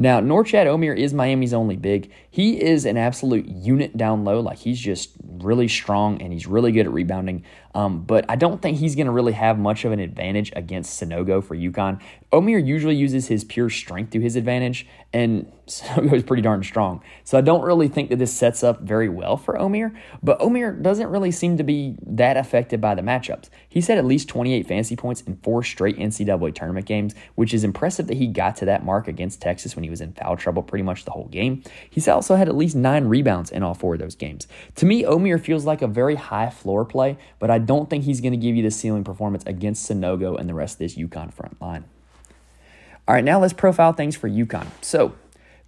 Now, 0.00 0.20
Norchad 0.20 0.66
Omier 0.66 0.96
is 0.96 1.12
Miami's 1.12 1.52
only 1.52 1.74
big. 1.74 2.12
He 2.30 2.62
is 2.62 2.84
an 2.84 2.96
absolute 2.96 3.46
unit 3.48 3.96
down 3.96 4.24
low. 4.24 4.38
Like 4.38 4.58
he's 4.58 4.78
just 4.78 5.10
really 5.26 5.66
strong 5.66 6.22
and 6.22 6.32
he's 6.32 6.46
really 6.46 6.70
good 6.70 6.86
at 6.86 6.92
rebounding. 6.92 7.44
Um, 7.78 8.00
but 8.00 8.24
I 8.28 8.34
don't 8.34 8.60
think 8.60 8.78
he's 8.78 8.96
going 8.96 9.06
to 9.06 9.12
really 9.12 9.34
have 9.34 9.56
much 9.56 9.84
of 9.84 9.92
an 9.92 10.00
advantage 10.00 10.52
against 10.56 11.00
Sanogo 11.00 11.44
for 11.44 11.54
UConn. 11.54 12.00
Omier 12.32 12.66
usually 12.66 12.96
uses 12.96 13.28
his 13.28 13.44
pure 13.44 13.70
strength 13.70 14.10
to 14.10 14.20
his 14.20 14.34
advantage, 14.34 14.84
and 15.12 15.50
Sanogo 15.68 16.12
is 16.14 16.24
pretty 16.24 16.42
darn 16.42 16.64
strong. 16.64 17.02
So 17.22 17.38
I 17.38 17.40
don't 17.40 17.62
really 17.62 17.86
think 17.86 18.10
that 18.10 18.18
this 18.18 18.32
sets 18.32 18.64
up 18.64 18.80
very 18.80 19.08
well 19.08 19.36
for 19.36 19.54
Omier, 19.54 19.96
but 20.22 20.40
Omier 20.40 20.82
doesn't 20.82 21.08
really 21.08 21.30
seem 21.30 21.56
to 21.58 21.62
be 21.62 21.96
that 22.04 22.36
affected 22.36 22.80
by 22.80 22.96
the 22.96 23.02
matchups. 23.02 23.48
He's 23.68 23.86
had 23.86 23.96
at 23.96 24.04
least 24.04 24.28
28 24.28 24.66
fantasy 24.66 24.96
points 24.96 25.20
in 25.20 25.36
four 25.36 25.62
straight 25.62 25.98
NCAA 25.98 26.54
tournament 26.54 26.86
games, 26.86 27.14
which 27.36 27.54
is 27.54 27.62
impressive 27.62 28.08
that 28.08 28.16
he 28.16 28.26
got 28.26 28.56
to 28.56 28.64
that 28.64 28.84
mark 28.84 29.06
against 29.06 29.40
Texas 29.40 29.76
when 29.76 29.84
he 29.84 29.90
was 29.90 30.00
in 30.00 30.14
foul 30.14 30.36
trouble 30.36 30.62
pretty 30.62 30.82
much 30.82 31.04
the 31.04 31.12
whole 31.12 31.28
game. 31.28 31.62
He's 31.88 32.08
also 32.08 32.34
had 32.34 32.48
at 32.48 32.56
least 32.56 32.74
nine 32.74 33.04
rebounds 33.04 33.50
in 33.50 33.62
all 33.62 33.74
four 33.74 33.94
of 33.94 34.00
those 34.00 34.16
games. 34.16 34.48
To 34.76 34.86
me, 34.86 35.04
Omier 35.04 35.40
feels 35.40 35.64
like 35.64 35.80
a 35.80 35.86
very 35.86 36.16
high 36.16 36.50
floor 36.50 36.84
play, 36.84 37.18
but 37.38 37.50
I 37.50 37.58
don't 37.68 37.90
think 37.90 38.04
he's 38.04 38.22
going 38.22 38.32
to 38.32 38.38
give 38.38 38.56
you 38.56 38.62
the 38.62 38.70
ceiling 38.70 39.04
performance 39.04 39.44
against 39.46 39.88
Sanogo 39.88 40.40
and 40.40 40.48
the 40.48 40.54
rest 40.54 40.76
of 40.76 40.78
this 40.78 40.96
UConn 40.96 41.32
front 41.32 41.60
line. 41.60 41.84
All 43.06 43.14
right, 43.14 43.22
now 43.22 43.38
let's 43.38 43.52
profile 43.52 43.92
things 43.92 44.16
for 44.16 44.28
UConn. 44.28 44.66
So, 44.80 45.14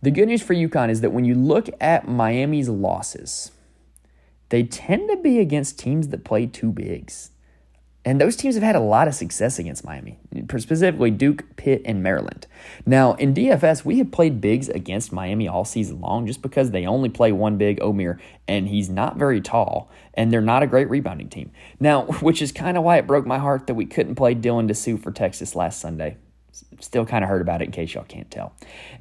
the 0.02 0.10
good 0.10 0.28
news 0.28 0.42
for 0.42 0.54
UConn 0.54 0.88
is 0.88 1.02
that 1.02 1.12
when 1.12 1.26
you 1.26 1.34
look 1.34 1.68
at 1.78 2.08
Miami's 2.08 2.70
losses, 2.70 3.52
they 4.48 4.62
tend 4.62 5.10
to 5.10 5.16
be 5.16 5.38
against 5.38 5.78
teams 5.78 6.08
that 6.08 6.24
play 6.24 6.46
two 6.46 6.72
bigs. 6.72 7.32
And 8.02 8.18
those 8.18 8.34
teams 8.34 8.54
have 8.54 8.64
had 8.64 8.76
a 8.76 8.80
lot 8.80 9.08
of 9.08 9.14
success 9.14 9.58
against 9.58 9.84
Miami, 9.84 10.18
specifically 10.56 11.10
Duke, 11.10 11.44
Pitt, 11.56 11.82
and 11.84 12.02
Maryland. 12.02 12.46
Now, 12.86 13.12
in 13.14 13.34
DFS, 13.34 13.84
we 13.84 13.98
have 13.98 14.10
played 14.10 14.40
bigs 14.40 14.70
against 14.70 15.12
Miami 15.12 15.46
all 15.46 15.66
season 15.66 16.00
long 16.00 16.26
just 16.26 16.40
because 16.40 16.70
they 16.70 16.86
only 16.86 17.10
play 17.10 17.30
one 17.30 17.58
big, 17.58 17.78
Omier, 17.80 18.18
and 18.48 18.68
he's 18.68 18.88
not 18.88 19.18
very 19.18 19.42
tall, 19.42 19.90
and 20.14 20.32
they're 20.32 20.40
not 20.40 20.62
a 20.62 20.66
great 20.66 20.88
rebounding 20.88 21.28
team. 21.28 21.50
Now, 21.78 22.04
which 22.20 22.40
is 22.40 22.52
kind 22.52 22.78
of 22.78 22.84
why 22.84 22.96
it 22.96 23.06
broke 23.06 23.26
my 23.26 23.38
heart 23.38 23.66
that 23.66 23.74
we 23.74 23.84
couldn't 23.84 24.14
play 24.14 24.34
Dylan 24.34 24.70
Disu 24.70 25.00
for 25.00 25.12
Texas 25.12 25.54
last 25.54 25.78
Sunday. 25.78 26.16
Still 26.80 27.04
kind 27.04 27.22
of 27.22 27.28
hurt 27.28 27.42
about 27.42 27.60
it 27.60 27.66
in 27.66 27.70
case 27.70 27.92
y'all 27.92 28.04
can't 28.04 28.30
tell. 28.30 28.54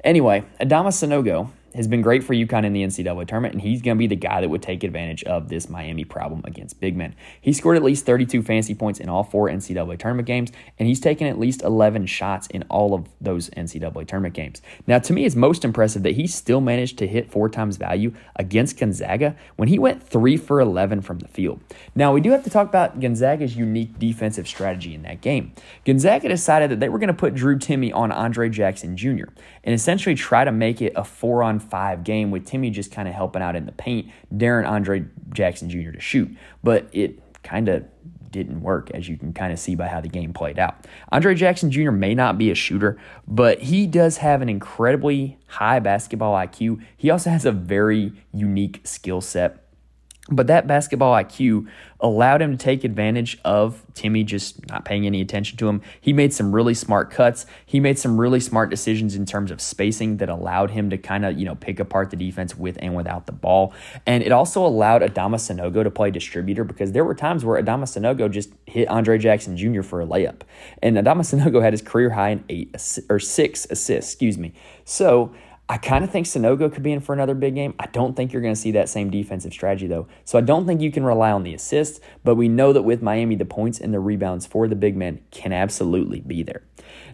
Anyway, 0.04 0.44
Adama 0.60 0.88
Sanogo 0.88 1.50
has 1.74 1.86
been 1.86 2.02
great 2.02 2.24
for 2.24 2.34
UConn 2.34 2.64
in 2.64 2.72
the 2.72 2.82
NCAA 2.82 3.26
tournament, 3.26 3.54
and 3.54 3.62
he's 3.62 3.80
going 3.80 3.96
to 3.96 3.98
be 3.98 4.06
the 4.06 4.16
guy 4.16 4.40
that 4.40 4.48
would 4.48 4.62
take 4.62 4.82
advantage 4.82 5.22
of 5.24 5.48
this 5.48 5.68
Miami 5.68 6.04
problem 6.04 6.42
against 6.44 6.80
big 6.80 6.96
men. 6.96 7.14
He 7.40 7.52
scored 7.52 7.76
at 7.76 7.82
least 7.82 8.04
32 8.06 8.42
fantasy 8.42 8.74
points 8.74 8.98
in 8.98 9.08
all 9.08 9.22
four 9.22 9.48
NCAA 9.48 9.98
tournament 9.98 10.26
games, 10.26 10.50
and 10.78 10.88
he's 10.88 11.00
taken 11.00 11.26
at 11.26 11.38
least 11.38 11.62
11 11.62 12.06
shots 12.06 12.48
in 12.48 12.64
all 12.64 12.94
of 12.94 13.08
those 13.20 13.50
NCAA 13.50 14.06
tournament 14.06 14.34
games. 14.34 14.60
Now, 14.86 14.98
to 14.98 15.12
me, 15.12 15.24
it's 15.24 15.36
most 15.36 15.64
impressive 15.64 16.02
that 16.02 16.16
he 16.16 16.26
still 16.26 16.60
managed 16.60 16.98
to 16.98 17.06
hit 17.06 17.30
four 17.30 17.48
times 17.48 17.76
value 17.76 18.12
against 18.36 18.78
Gonzaga 18.78 19.36
when 19.56 19.68
he 19.68 19.78
went 19.78 20.02
three 20.02 20.36
for 20.36 20.60
11 20.60 21.02
from 21.02 21.20
the 21.20 21.28
field. 21.28 21.60
Now, 21.94 22.12
we 22.12 22.20
do 22.20 22.30
have 22.30 22.44
to 22.44 22.50
talk 22.50 22.68
about 22.68 22.98
Gonzaga's 22.98 23.56
unique 23.56 23.98
defensive 23.98 24.48
strategy 24.48 24.94
in 24.94 25.02
that 25.02 25.20
game. 25.20 25.52
Gonzaga 25.84 26.28
decided 26.28 26.70
that 26.70 26.80
they 26.80 26.88
were 26.88 26.98
going 26.98 27.08
to 27.08 27.14
put 27.14 27.34
Drew 27.34 27.56
Timme 27.56 27.94
on 27.94 28.10
Andre 28.10 28.48
Jackson 28.48 28.96
Jr. 28.96 29.26
and 29.62 29.74
essentially 29.74 30.14
try 30.14 30.44
to 30.44 30.52
make 30.52 30.82
it 30.82 30.92
a 30.96 31.04
four 31.04 31.42
on 31.42 31.59
five 31.60 32.04
game 32.04 32.30
with 32.30 32.46
Timme 32.46 32.72
just 32.72 32.90
kind 32.90 33.08
of 33.08 33.14
helping 33.14 33.42
out 33.42 33.56
in 33.56 33.66
the 33.66 33.72
paint, 33.72 34.10
Darren 34.34 34.68
Andre 34.68 35.04
Jackson 35.32 35.70
Jr. 35.70 35.92
to 35.92 36.00
shoot. 36.00 36.36
But 36.62 36.88
it 36.92 37.20
kind 37.42 37.68
of 37.68 37.84
didn't 38.30 38.60
work, 38.60 38.90
as 38.92 39.08
you 39.08 39.16
can 39.16 39.32
kind 39.32 39.52
of 39.52 39.58
see 39.58 39.74
by 39.74 39.88
how 39.88 40.00
the 40.00 40.08
game 40.08 40.32
played 40.32 40.58
out. 40.58 40.86
Andre 41.10 41.34
Jackson 41.34 41.70
Jr. 41.70 41.90
may 41.90 42.14
not 42.14 42.38
be 42.38 42.50
a 42.50 42.54
shooter, 42.54 42.98
but 43.26 43.60
he 43.60 43.86
does 43.86 44.18
have 44.18 44.42
an 44.42 44.48
incredibly 44.48 45.38
high 45.46 45.80
basketball 45.80 46.34
IQ. 46.34 46.84
He 46.96 47.10
also 47.10 47.30
has 47.30 47.44
a 47.44 47.52
very 47.52 48.12
unique 48.32 48.80
skill 48.84 49.20
set 49.20 49.64
but 50.28 50.46
that 50.48 50.66
basketball 50.66 51.14
IQ 51.14 51.66
allowed 51.98 52.40
him 52.40 52.52
to 52.52 52.56
take 52.56 52.84
advantage 52.84 53.38
of 53.44 53.84
Timme 53.94 54.24
just 54.24 54.66
not 54.68 54.84
paying 54.84 55.06
any 55.06 55.20
attention 55.20 55.56
to 55.58 55.68
him. 55.68 55.82
He 56.00 56.12
made 56.12 56.32
some 56.32 56.52
really 56.52 56.74
smart 56.74 57.10
cuts. 57.10 57.46
He 57.66 57.80
made 57.80 57.98
some 57.98 58.18
really 58.18 58.40
smart 58.40 58.70
decisions 58.70 59.14
in 59.14 59.26
terms 59.26 59.50
of 59.50 59.60
spacing 59.60 60.18
that 60.18 60.28
allowed 60.28 60.70
him 60.70 60.90
to 60.90 60.98
kind 60.98 61.24
of, 61.24 61.38
you 61.38 61.44
know, 61.44 61.54
pick 61.54 61.80
apart 61.80 62.10
the 62.10 62.16
defense 62.16 62.56
with 62.56 62.78
and 62.80 62.94
without 62.94 63.26
the 63.26 63.32
ball. 63.32 63.74
And 64.06 64.22
it 64.22 64.32
also 64.32 64.64
allowed 64.64 65.02
Adama 65.02 65.36
Sanogo 65.36 65.82
to 65.82 65.90
play 65.90 66.10
distributor 66.10 66.64
because 66.64 66.92
there 66.92 67.04
were 67.04 67.14
times 67.14 67.44
where 67.44 67.60
Adama 67.60 67.84
Sanogo 67.84 68.30
just 68.30 68.50
hit 68.66 68.88
Andre 68.88 69.18
Jackson 69.18 69.56
Jr. 69.56 69.82
for 69.82 70.00
a 70.00 70.06
layup. 70.06 70.42
And 70.82 70.96
Adama 70.96 71.20
Sanogo 71.20 71.62
had 71.62 71.72
his 71.72 71.82
career 71.82 72.10
high 72.10 72.30
in 72.30 72.44
eight 72.48 72.76
or 73.08 73.18
six 73.18 73.66
assists, 73.70 74.12
excuse 74.12 74.38
me. 74.38 74.54
So 74.84 75.34
I 75.70 75.78
kind 75.78 76.02
of 76.02 76.10
think 76.10 76.26
Sanogo 76.26 76.72
could 76.72 76.82
be 76.82 76.90
in 76.90 76.98
for 76.98 77.12
another 77.12 77.32
big 77.32 77.54
game. 77.54 77.74
I 77.78 77.86
don't 77.86 78.16
think 78.16 78.32
you're 78.32 78.42
going 78.42 78.56
to 78.56 78.60
see 78.60 78.72
that 78.72 78.88
same 78.88 79.08
defensive 79.08 79.52
strategy, 79.52 79.86
though. 79.86 80.08
So 80.24 80.36
I 80.36 80.40
don't 80.40 80.66
think 80.66 80.80
you 80.80 80.90
can 80.90 81.04
rely 81.04 81.30
on 81.30 81.44
the 81.44 81.54
assists, 81.54 82.00
but 82.24 82.34
we 82.34 82.48
know 82.48 82.72
that 82.72 82.82
with 82.82 83.02
Miami, 83.02 83.36
the 83.36 83.44
points 83.44 83.78
and 83.78 83.94
the 83.94 84.00
rebounds 84.00 84.46
for 84.46 84.66
the 84.66 84.74
big 84.74 84.96
men 84.96 85.20
can 85.30 85.52
absolutely 85.52 86.22
be 86.22 86.42
there. 86.42 86.64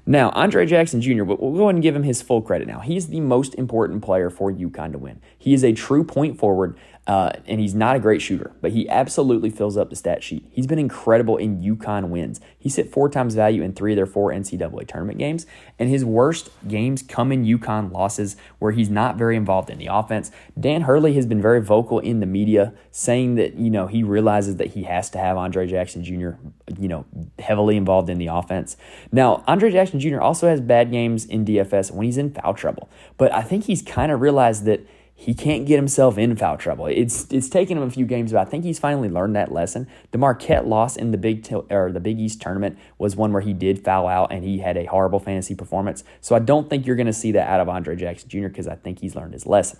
Now, 0.08 0.30
Andre 0.30 0.66
Jackson 0.66 1.00
Jr., 1.00 1.24
we'll 1.24 1.36
go 1.36 1.64
ahead 1.64 1.74
and 1.74 1.82
give 1.82 1.96
him 1.96 2.04
his 2.04 2.22
full 2.22 2.40
credit 2.40 2.68
now. 2.68 2.78
He's 2.78 3.08
the 3.08 3.20
most 3.20 3.54
important 3.56 4.02
player 4.02 4.30
for 4.30 4.52
UConn 4.52 4.92
to 4.92 4.98
win. 4.98 5.20
He 5.36 5.52
is 5.52 5.64
a 5.64 5.72
true 5.72 6.04
point 6.04 6.38
forward 6.38 6.78
uh, 7.06 7.30
and 7.46 7.60
he's 7.60 7.74
not 7.74 7.94
a 7.94 8.00
great 8.00 8.20
shooter, 8.20 8.50
but 8.60 8.72
he 8.72 8.88
absolutely 8.88 9.48
fills 9.48 9.76
up 9.76 9.90
the 9.90 9.96
stat 9.96 10.24
sheet. 10.24 10.44
He's 10.50 10.66
been 10.66 10.78
incredible 10.78 11.36
in 11.36 11.62
UConn 11.62 12.08
wins. 12.08 12.40
He's 12.58 12.74
hit 12.74 12.90
four 12.90 13.08
times 13.08 13.36
value 13.36 13.62
in 13.62 13.74
three 13.74 13.92
of 13.92 13.96
their 13.96 14.06
four 14.06 14.32
NCAA 14.32 14.88
tournament 14.88 15.18
games, 15.18 15.46
and 15.78 15.88
his 15.88 16.04
worst 16.04 16.50
games 16.66 17.02
come 17.02 17.30
in 17.30 17.44
UConn 17.44 17.92
losses 17.92 18.36
where 18.58 18.72
he's 18.72 18.90
not 18.90 19.16
very 19.16 19.36
involved 19.36 19.70
in 19.70 19.78
the 19.78 19.86
offense. 19.86 20.32
Dan 20.58 20.82
Hurley 20.82 21.14
has 21.14 21.26
been 21.26 21.40
very 21.40 21.62
vocal 21.62 22.00
in 22.00 22.18
the 22.18 22.26
media, 22.26 22.74
saying 22.90 23.36
that 23.36 23.54
you 23.54 23.70
know 23.70 23.86
he 23.86 24.02
realizes 24.02 24.56
that 24.56 24.68
he 24.68 24.82
has 24.82 25.08
to 25.10 25.18
have 25.18 25.36
Andre 25.36 25.68
Jackson 25.68 26.02
Jr. 26.02 26.30
you 26.76 26.88
know 26.88 27.04
heavily 27.38 27.76
involved 27.76 28.10
in 28.10 28.18
the 28.18 28.26
offense. 28.26 28.76
Now, 29.12 29.44
Andre 29.46 29.70
Jackson 29.70 29.95
Jr. 30.00 30.20
also 30.20 30.48
has 30.48 30.60
bad 30.60 30.90
games 30.90 31.24
in 31.24 31.44
DFS 31.44 31.90
when 31.90 32.06
he's 32.06 32.18
in 32.18 32.32
foul 32.32 32.54
trouble, 32.54 32.88
but 33.16 33.32
I 33.32 33.42
think 33.42 33.64
he's 33.64 33.82
kind 33.82 34.12
of 34.12 34.20
realized 34.20 34.64
that 34.64 34.86
he 35.18 35.32
can't 35.32 35.66
get 35.66 35.76
himself 35.76 36.18
in 36.18 36.36
foul 36.36 36.58
trouble. 36.58 36.86
It's 36.86 37.26
it's 37.32 37.48
taken 37.48 37.78
him 37.78 37.84
a 37.84 37.90
few 37.90 38.04
games, 38.04 38.32
but 38.32 38.38
I 38.38 38.44
think 38.44 38.64
he's 38.64 38.78
finally 38.78 39.08
learned 39.08 39.34
that 39.34 39.50
lesson. 39.50 39.88
The 40.10 40.18
Marquette 40.18 40.66
loss 40.66 40.94
in 40.94 41.10
the 41.10 41.16
Big 41.16 41.50
or 41.70 41.90
the 41.90 42.00
Big 42.00 42.20
East 42.20 42.42
tournament 42.42 42.78
was 42.98 43.16
one 43.16 43.32
where 43.32 43.40
he 43.40 43.54
did 43.54 43.82
foul 43.82 44.06
out 44.06 44.30
and 44.30 44.44
he 44.44 44.58
had 44.58 44.76
a 44.76 44.84
horrible 44.84 45.18
fantasy 45.18 45.54
performance. 45.54 46.04
So 46.20 46.36
I 46.36 46.38
don't 46.38 46.68
think 46.68 46.86
you're 46.86 46.96
going 46.96 47.06
to 47.06 47.14
see 47.14 47.32
that 47.32 47.48
out 47.48 47.60
of 47.60 47.68
Andre 47.70 47.96
Jackson 47.96 48.28
Jr. 48.28 48.48
because 48.48 48.68
I 48.68 48.74
think 48.74 49.00
he's 49.00 49.16
learned 49.16 49.32
his 49.32 49.46
lesson. 49.46 49.78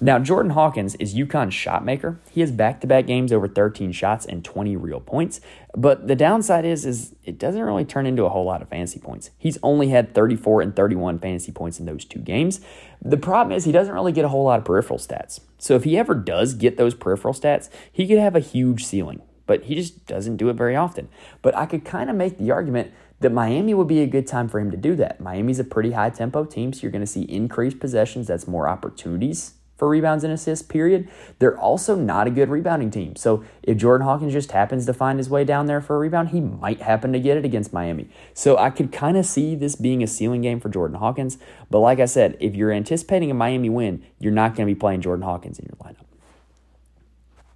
Now, 0.00 0.18
Jordan 0.18 0.50
Hawkins 0.50 0.96
is 0.96 1.14
UConn's 1.14 1.54
shot 1.54 1.84
maker. 1.84 2.18
He 2.30 2.40
has 2.40 2.50
back-to-back 2.50 3.06
games 3.06 3.32
over 3.32 3.46
13 3.46 3.92
shots 3.92 4.26
and 4.26 4.44
20 4.44 4.76
real 4.76 5.00
points. 5.00 5.40
But 5.76 6.08
the 6.08 6.16
downside 6.16 6.64
is, 6.64 6.84
is 6.84 7.14
it 7.24 7.38
doesn't 7.38 7.62
really 7.62 7.84
turn 7.84 8.04
into 8.04 8.24
a 8.24 8.28
whole 8.28 8.44
lot 8.44 8.60
of 8.60 8.68
fantasy 8.68 8.98
points. 8.98 9.30
He's 9.38 9.56
only 9.62 9.88
had 9.90 10.12
34 10.12 10.62
and 10.62 10.74
31 10.74 11.20
fantasy 11.20 11.52
points 11.52 11.78
in 11.78 11.86
those 11.86 12.04
two 12.04 12.18
games. 12.18 12.60
The 13.02 13.16
problem 13.16 13.56
is 13.56 13.64
he 13.64 13.72
doesn't 13.72 13.94
really 13.94 14.12
get 14.12 14.24
a 14.24 14.28
whole 14.28 14.44
lot 14.44 14.58
of 14.58 14.64
peripheral 14.64 14.98
stats. 14.98 15.40
So 15.58 15.76
if 15.76 15.84
he 15.84 15.96
ever 15.96 16.14
does 16.14 16.54
get 16.54 16.76
those 16.76 16.94
peripheral 16.94 17.34
stats, 17.34 17.70
he 17.92 18.08
could 18.08 18.18
have 18.18 18.34
a 18.34 18.40
huge 18.40 18.84
ceiling. 18.84 19.22
But 19.46 19.64
he 19.64 19.76
just 19.76 20.06
doesn't 20.06 20.38
do 20.38 20.48
it 20.48 20.54
very 20.54 20.74
often. 20.74 21.08
But 21.40 21.56
I 21.56 21.66
could 21.66 21.84
kind 21.84 22.10
of 22.10 22.16
make 22.16 22.38
the 22.38 22.50
argument 22.50 22.92
that 23.20 23.30
Miami 23.30 23.74
would 23.74 23.86
be 23.86 24.00
a 24.00 24.06
good 24.06 24.26
time 24.26 24.48
for 24.48 24.58
him 24.58 24.72
to 24.72 24.76
do 24.76 24.96
that. 24.96 25.20
Miami's 25.20 25.60
a 25.60 25.64
pretty 25.64 25.92
high 25.92 26.10
tempo 26.10 26.44
team, 26.44 26.72
so 26.72 26.82
you're 26.82 26.90
going 26.90 27.00
to 27.00 27.06
see 27.06 27.22
increased 27.22 27.78
possessions. 27.78 28.26
That's 28.26 28.48
more 28.48 28.68
opportunities 28.68 29.54
for 29.76 29.88
rebounds 29.88 30.24
and 30.24 30.32
assists, 30.32 30.66
period. 30.66 31.08
They're 31.38 31.58
also 31.58 31.94
not 31.94 32.26
a 32.26 32.30
good 32.30 32.48
rebounding 32.48 32.90
team. 32.90 33.16
So 33.16 33.44
if 33.62 33.76
Jordan 33.76 34.06
Hawkins 34.06 34.32
just 34.32 34.52
happens 34.52 34.86
to 34.86 34.94
find 34.94 35.18
his 35.18 35.28
way 35.28 35.44
down 35.44 35.66
there 35.66 35.80
for 35.80 35.96
a 35.96 35.98
rebound, 35.98 36.28
he 36.30 36.40
might 36.40 36.82
happen 36.82 37.12
to 37.12 37.20
get 37.20 37.36
it 37.36 37.44
against 37.44 37.72
Miami. 37.72 38.08
So 38.32 38.56
I 38.56 38.70
could 38.70 38.92
kind 38.92 39.16
of 39.16 39.26
see 39.26 39.54
this 39.54 39.76
being 39.76 40.02
a 40.02 40.06
ceiling 40.06 40.42
game 40.42 40.60
for 40.60 40.68
Jordan 40.68 40.98
Hawkins. 40.98 41.38
But 41.70 41.80
like 41.80 41.98
I 41.98 42.06
said, 42.06 42.36
if 42.40 42.54
you're 42.54 42.72
anticipating 42.72 43.30
a 43.30 43.34
Miami 43.34 43.68
win, 43.68 44.04
you're 44.18 44.32
not 44.32 44.54
going 44.54 44.66
to 44.66 44.74
be 44.74 44.78
playing 44.78 45.00
Jordan 45.00 45.24
Hawkins 45.24 45.58
in 45.58 45.66
your 45.66 45.76
lineup. 45.76 46.06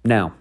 Now, 0.03 0.33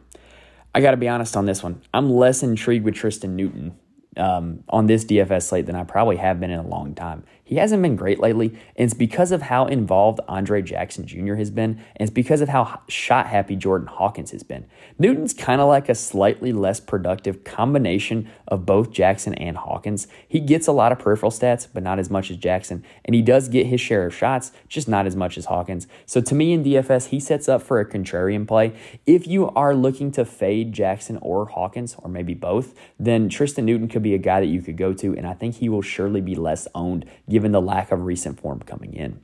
I 0.74 0.80
got 0.80 0.92
to 0.92 0.96
be 0.96 1.08
honest 1.08 1.36
on 1.36 1.46
this 1.46 1.62
one. 1.62 1.82
I'm 1.94 2.10
less 2.10 2.42
intrigued 2.42 2.84
with 2.84 2.94
Tristen 2.94 3.36
Newton 3.36 3.76
um, 4.16 4.64
on 4.68 4.86
this 4.86 5.04
DFS 5.04 5.44
slate 5.44 5.66
than 5.66 5.76
I 5.76 5.84
probably 5.84 6.16
have 6.16 6.40
been 6.40 6.50
in 6.50 6.58
a 6.58 6.66
long 6.66 6.94
time. 6.94 7.24
He 7.48 7.56
hasn't 7.56 7.82
been 7.82 7.96
great 7.96 8.20
lately, 8.20 8.48
and 8.76 8.84
it's 8.84 8.92
because 8.92 9.32
of 9.32 9.40
how 9.40 9.64
involved 9.64 10.20
Andre 10.28 10.60
Jackson 10.60 11.06
Jr. 11.06 11.36
has 11.36 11.50
been, 11.50 11.70
and 11.70 12.06
it's 12.06 12.10
because 12.10 12.42
of 12.42 12.50
how 12.50 12.82
shot 12.88 13.26
happy 13.28 13.56
Jordan 13.56 13.86
Hawkins 13.86 14.32
has 14.32 14.42
been. 14.42 14.66
Newton's 14.98 15.32
kind 15.32 15.62
of 15.62 15.66
like 15.66 15.88
a 15.88 15.94
slightly 15.94 16.52
less 16.52 16.78
productive 16.78 17.44
combination 17.44 18.28
of 18.48 18.66
both 18.66 18.90
Jackson 18.90 19.32
and 19.32 19.56
Hawkins. 19.56 20.08
He 20.28 20.40
gets 20.40 20.66
a 20.66 20.72
lot 20.72 20.92
of 20.92 20.98
peripheral 20.98 21.32
stats, 21.32 21.66
but 21.72 21.82
not 21.82 21.98
as 21.98 22.10
much 22.10 22.30
as 22.30 22.36
Jackson, 22.36 22.84
and 23.06 23.14
he 23.14 23.22
does 23.22 23.48
get 23.48 23.64
his 23.64 23.80
share 23.80 24.04
of 24.04 24.14
shots, 24.14 24.52
just 24.68 24.86
not 24.86 25.06
as 25.06 25.16
much 25.16 25.38
as 25.38 25.46
Hawkins. 25.46 25.86
So 26.04 26.20
to 26.20 26.34
me 26.34 26.52
in 26.52 26.62
DFS, 26.62 27.06
he 27.06 27.18
sets 27.18 27.48
up 27.48 27.62
for 27.62 27.80
a 27.80 27.88
contrarian 27.88 28.46
play. 28.46 28.74
If 29.06 29.26
you 29.26 29.48
are 29.52 29.74
looking 29.74 30.10
to 30.12 30.26
fade 30.26 30.74
Jackson 30.74 31.18
or 31.22 31.46
Hawkins, 31.46 31.96
or 31.96 32.10
maybe 32.10 32.34
both, 32.34 32.74
then 33.00 33.30
Tristen 33.30 33.64
Newton 33.64 33.88
could 33.88 34.02
be 34.02 34.12
a 34.12 34.18
guy 34.18 34.40
that 34.40 34.48
you 34.48 34.60
could 34.60 34.76
go 34.76 34.92
to, 34.92 35.16
and 35.16 35.26
I 35.26 35.32
think 35.32 35.54
he 35.54 35.70
will 35.70 35.80
surely 35.80 36.20
be 36.20 36.34
less 36.34 36.68
owned 36.74 37.06
given 37.38 37.52
the 37.52 37.60
lack 37.60 37.92
of 37.92 38.02
recent 38.02 38.40
form 38.40 38.58
coming 38.58 38.94
in. 38.94 39.20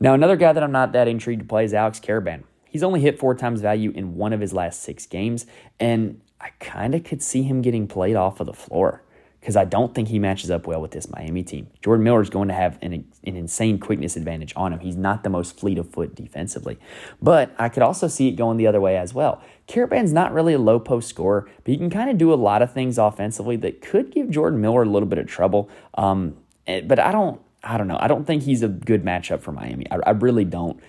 Now, 0.00 0.12
another 0.12 0.34
guy 0.34 0.52
that 0.52 0.60
I'm 0.60 0.72
not 0.72 0.90
that 0.90 1.06
intrigued 1.06 1.42
to 1.42 1.46
play 1.46 1.64
is 1.64 1.72
Alex 1.72 2.00
Karaban. 2.00 2.42
He's 2.68 2.82
only 2.82 2.98
hit 2.98 3.16
four 3.16 3.36
times 3.36 3.60
value 3.60 3.92
in 3.92 4.16
one 4.16 4.32
of 4.32 4.40
his 4.40 4.52
last 4.52 4.82
six 4.82 5.06
games, 5.06 5.46
and 5.78 6.20
I 6.40 6.48
kind 6.58 6.96
of 6.96 7.04
could 7.04 7.22
see 7.22 7.44
him 7.44 7.62
getting 7.62 7.86
played 7.86 8.16
off 8.16 8.40
of 8.40 8.48
the 8.48 8.52
floor 8.52 9.04
because 9.38 9.54
I 9.54 9.64
don't 9.64 9.94
think 9.94 10.08
he 10.08 10.18
matches 10.18 10.50
up 10.50 10.66
well 10.66 10.80
with 10.80 10.90
this 10.90 11.08
Miami 11.08 11.44
team. 11.44 11.68
Jordan 11.80 12.02
Miller 12.02 12.22
is 12.22 12.28
going 12.28 12.48
to 12.48 12.54
have 12.54 12.76
an, 12.82 12.92
an 13.22 13.36
insane 13.36 13.78
quickness 13.78 14.16
advantage 14.16 14.52
on 14.56 14.72
him. 14.72 14.80
He's 14.80 14.96
not 14.96 15.22
the 15.22 15.30
most 15.30 15.56
fleet 15.60 15.78
of 15.78 15.88
foot 15.90 16.16
defensively. 16.16 16.76
But 17.22 17.54
I 17.56 17.68
could 17.68 17.84
also 17.84 18.08
see 18.08 18.26
it 18.26 18.32
going 18.32 18.56
the 18.56 18.66
other 18.66 18.80
way 18.80 18.96
as 18.96 19.14
well. 19.14 19.40
Karaban's 19.68 20.12
not 20.12 20.32
really 20.32 20.54
a 20.54 20.58
low 20.58 20.80
post 20.80 21.08
scorer, 21.08 21.48
but 21.62 21.70
he 21.70 21.76
can 21.76 21.90
kind 21.90 22.10
of 22.10 22.18
do 22.18 22.32
a 22.32 22.34
lot 22.34 22.62
of 22.62 22.72
things 22.72 22.98
offensively 22.98 23.54
that 23.58 23.80
could 23.80 24.10
give 24.10 24.30
Jordan 24.30 24.60
Miller 24.60 24.82
a 24.82 24.88
little 24.88 25.08
bit 25.08 25.18
of 25.18 25.26
trouble. 25.26 25.68
Um, 25.92 26.38
eh, 26.66 26.80
but 26.80 26.98
I 26.98 27.12
don't 27.12 27.38
I 27.64 27.78
don't 27.78 27.88
know. 27.88 27.98
I 27.98 28.08
don't 28.08 28.26
think 28.26 28.42
he's 28.42 28.62
a 28.62 28.68
good 28.68 29.04
matchup 29.04 29.40
for 29.40 29.52
Miami. 29.52 29.90
I, 29.90 29.98
I 30.06 30.10
really 30.10 30.44
don't. 30.44 30.80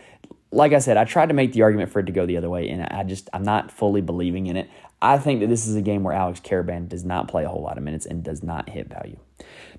Like 0.52 0.74
I 0.74 0.80
said, 0.80 0.98
I 0.98 1.06
tried 1.06 1.28
to 1.28 1.34
make 1.34 1.54
the 1.54 1.64
argument 1.64 1.92
for 1.92 2.00
it 2.00 2.06
to 2.06 2.12
go 2.12 2.26
the 2.26 2.38
other 2.38 2.50
way, 2.50 2.70
and 2.70 2.84
I 2.84 3.04
just 3.04 3.30
I'm 3.34 3.44
not 3.44 3.72
fully 3.72 4.02
believing 4.02 4.48
in 4.48 4.58
it. 4.58 4.70
I 5.02 5.18
think 5.18 5.42
that 5.42 5.48
this 5.48 5.68
is 5.68 5.76
a 5.76 5.82
game 5.82 6.04
where 6.04 6.14
Alex 6.14 6.40
Karaban 6.40 6.88
does 6.88 7.04
not 7.04 7.28
play 7.28 7.44
a 7.44 7.50
whole 7.50 7.62
lot 7.62 7.78
of 7.78 7.84
minutes 7.84 8.06
and 8.06 8.24
does 8.24 8.44
not 8.44 8.70
hit 8.70 8.88
value. 8.88 9.18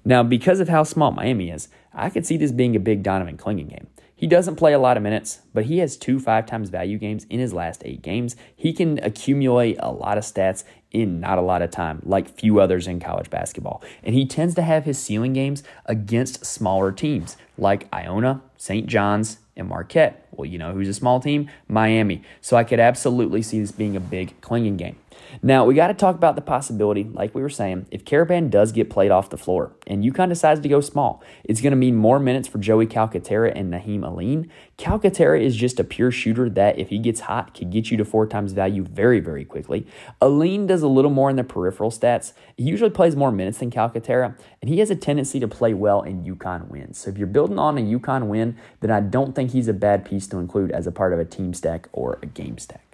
Now, 0.05 0.23
because 0.23 0.61
of 0.61 0.69
how 0.69 0.85
small 0.85 1.11
Miami 1.11 1.51
is, 1.51 1.69
I 1.93 2.11
could 2.11 2.27
see 2.27 2.37
this 2.37 2.53
being 2.53 2.77
a 2.77 2.81
big 2.81 3.03
Donovan 3.03 3.37
Clingan 3.37 3.69
game. 3.71 3.87
He 4.15 4.27
doesn't 4.27 4.57
play 4.57 4.73
a 4.73 4.79
lot 4.79 4.97
of 4.97 5.03
minutes, 5.03 5.41
but 5.53 5.67
he 5.67 5.79
has 5.79 5.97
two 5.97 6.19
five 6.19 6.47
times 6.47 6.71
value 6.71 6.97
games 6.97 7.25
in 7.25 7.39
his 7.39 7.53
last 7.53 7.83
eight 7.85 8.03
games. 8.03 8.35
He 8.55 8.73
can 8.73 8.99
accumulate 9.03 9.77
a 9.79 9.91
lot 9.91 10.17
of 10.17 10.25
stats 10.25 10.65
in 10.97 11.21
not 11.21 11.39
a 11.39 11.43
lot 11.43 11.63
of 11.63 11.71
time, 11.71 12.01
like 12.05 12.29
few 12.29 12.61
others 12.61 12.87
in 12.87 13.01
college 13.01 13.29
basketball. 13.31 13.83
And 14.03 14.15
he 14.15 14.25
tends 14.25 14.55
to 14.55 14.63
have 14.63 14.85
his 14.85 14.99
ceiling 14.99 15.35
games 15.35 15.63
against 15.85 16.45
smaller 16.45 16.91
teams 16.91 17.37
like 17.59 17.87
Iona, 17.93 18.43
St. 18.57 18.87
John's, 18.87 19.39
and 19.57 19.69
Marquette. 19.69 20.27
Well, 20.33 20.47
you 20.47 20.59
know 20.59 20.73
who's 20.73 20.89
a 20.89 20.95
small 20.95 21.21
team? 21.21 21.51
Miami. 21.69 22.23
So 22.41 22.57
I 22.57 22.65
could 22.65 22.81
absolutely 22.81 23.43
see 23.43 23.61
this 23.61 23.73
being 23.73 23.97
a 23.97 24.01
big 24.01 24.39
Clingan 24.41 24.77
game. 24.77 24.97
Now, 25.43 25.65
we 25.65 25.75
got 25.75 25.89
to 25.89 25.95
talk 25.95 26.17
about 26.17 26.35
the 26.35 26.41
possibility, 26.41 27.05
like 27.05 27.35
we 27.35 27.43
were 27.43 27.51
saying, 27.51 27.87
if 27.91 28.05
Karaban 28.05 28.51
does 28.51 28.73
get 28.73 28.89
played 28.89 29.11
off 29.11 29.31
the 29.31 29.37
floor 29.37 29.73
and 29.87 30.03
UConn 30.03 30.29
decides 30.29 30.61
to 30.61 30.69
go 30.69 30.81
small, 30.81 31.23
it's 31.45 31.61
going 31.61 31.73
to 31.73 31.77
mean 31.77 31.95
more 31.95 32.19
minutes 32.19 32.49
for 32.49 32.59
Joey 32.59 32.87
Calcaterra 32.87 33.53
and 33.55 33.73
Nahiem 33.73 34.05
Alleyne. 34.05 34.51
Calcaterra 34.79 35.41
is 35.41 35.57
just 35.57 35.79
a 35.79 35.85
pure 35.85 36.11
shooter 36.11 36.49
that, 36.51 36.79
if 36.79 36.89
he 36.89 36.99
gets 36.99 37.21
hot, 37.21 37.55
can 37.55 37.71
get 37.71 37.91
you 37.91 37.97
to 37.97 38.05
four 38.05 38.27
times 38.27 38.53
value 38.53 38.83
very, 38.83 39.21
very 39.21 39.45
quickly. 39.45 39.87
Alleyne 40.23 40.67
does 40.67 40.83
a 40.83 40.89
little 40.89 41.11
more 41.11 41.31
in 41.31 41.37
the 41.37 41.45
peripheral 41.45 41.91
stats. 41.91 42.33
He 42.57 42.65
usually 42.65 42.91
plays 42.91 43.15
more 43.15 43.33
minutes 43.33 43.59
than 43.59 43.71
Calcaterra, 43.71 44.39
and 44.61 44.71
he 44.71 44.79
has 44.79 44.91
a 44.91 44.97
tendency 44.97 45.41
to 45.41 45.49
play 45.49 45.75
well 45.75 46.03
in 46.03 46.25
UConn 46.25 46.69
wins. 46.69 46.99
So 46.99 47.11
if 47.11 47.19
you're 47.19 47.27
building 47.27 47.59
on 47.59 47.79
a 47.79 47.83
UConn 47.83 48.27
win, 48.27 48.57
then 48.81 48.91
I 48.91 49.01
don't 49.01 49.35
think 49.35 49.51
he's 49.51 49.69
a 49.69 49.75
bad 49.75 50.05
piece 50.05 50.27
to 50.29 50.39
include 50.39 50.71
as 50.71 50.87
a 50.87 50.93
part 50.93 51.13
of 51.13 51.19
a 51.19 51.25
team 51.25 51.55
stack 51.55 51.89
or 51.93 52.19
a 52.23 52.27
game 52.27 52.59
stack. 52.59 52.86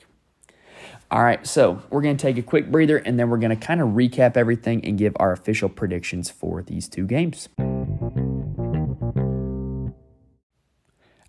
All 1.12 1.22
right, 1.22 1.46
so 1.46 1.82
we're 1.90 2.00
going 2.00 2.16
to 2.16 2.22
take 2.22 2.38
a 2.38 2.42
quick 2.42 2.70
breather 2.70 2.96
and 2.96 3.20
then 3.20 3.28
we're 3.28 3.36
going 3.36 3.50
to 3.50 3.66
kind 3.66 3.82
of 3.82 3.88
recap 3.88 4.34
everything 4.34 4.82
and 4.82 4.96
give 4.96 5.14
our 5.20 5.30
official 5.30 5.68
predictions 5.68 6.30
for 6.30 6.62
these 6.62 6.88
two 6.88 7.06
games. 7.06 7.50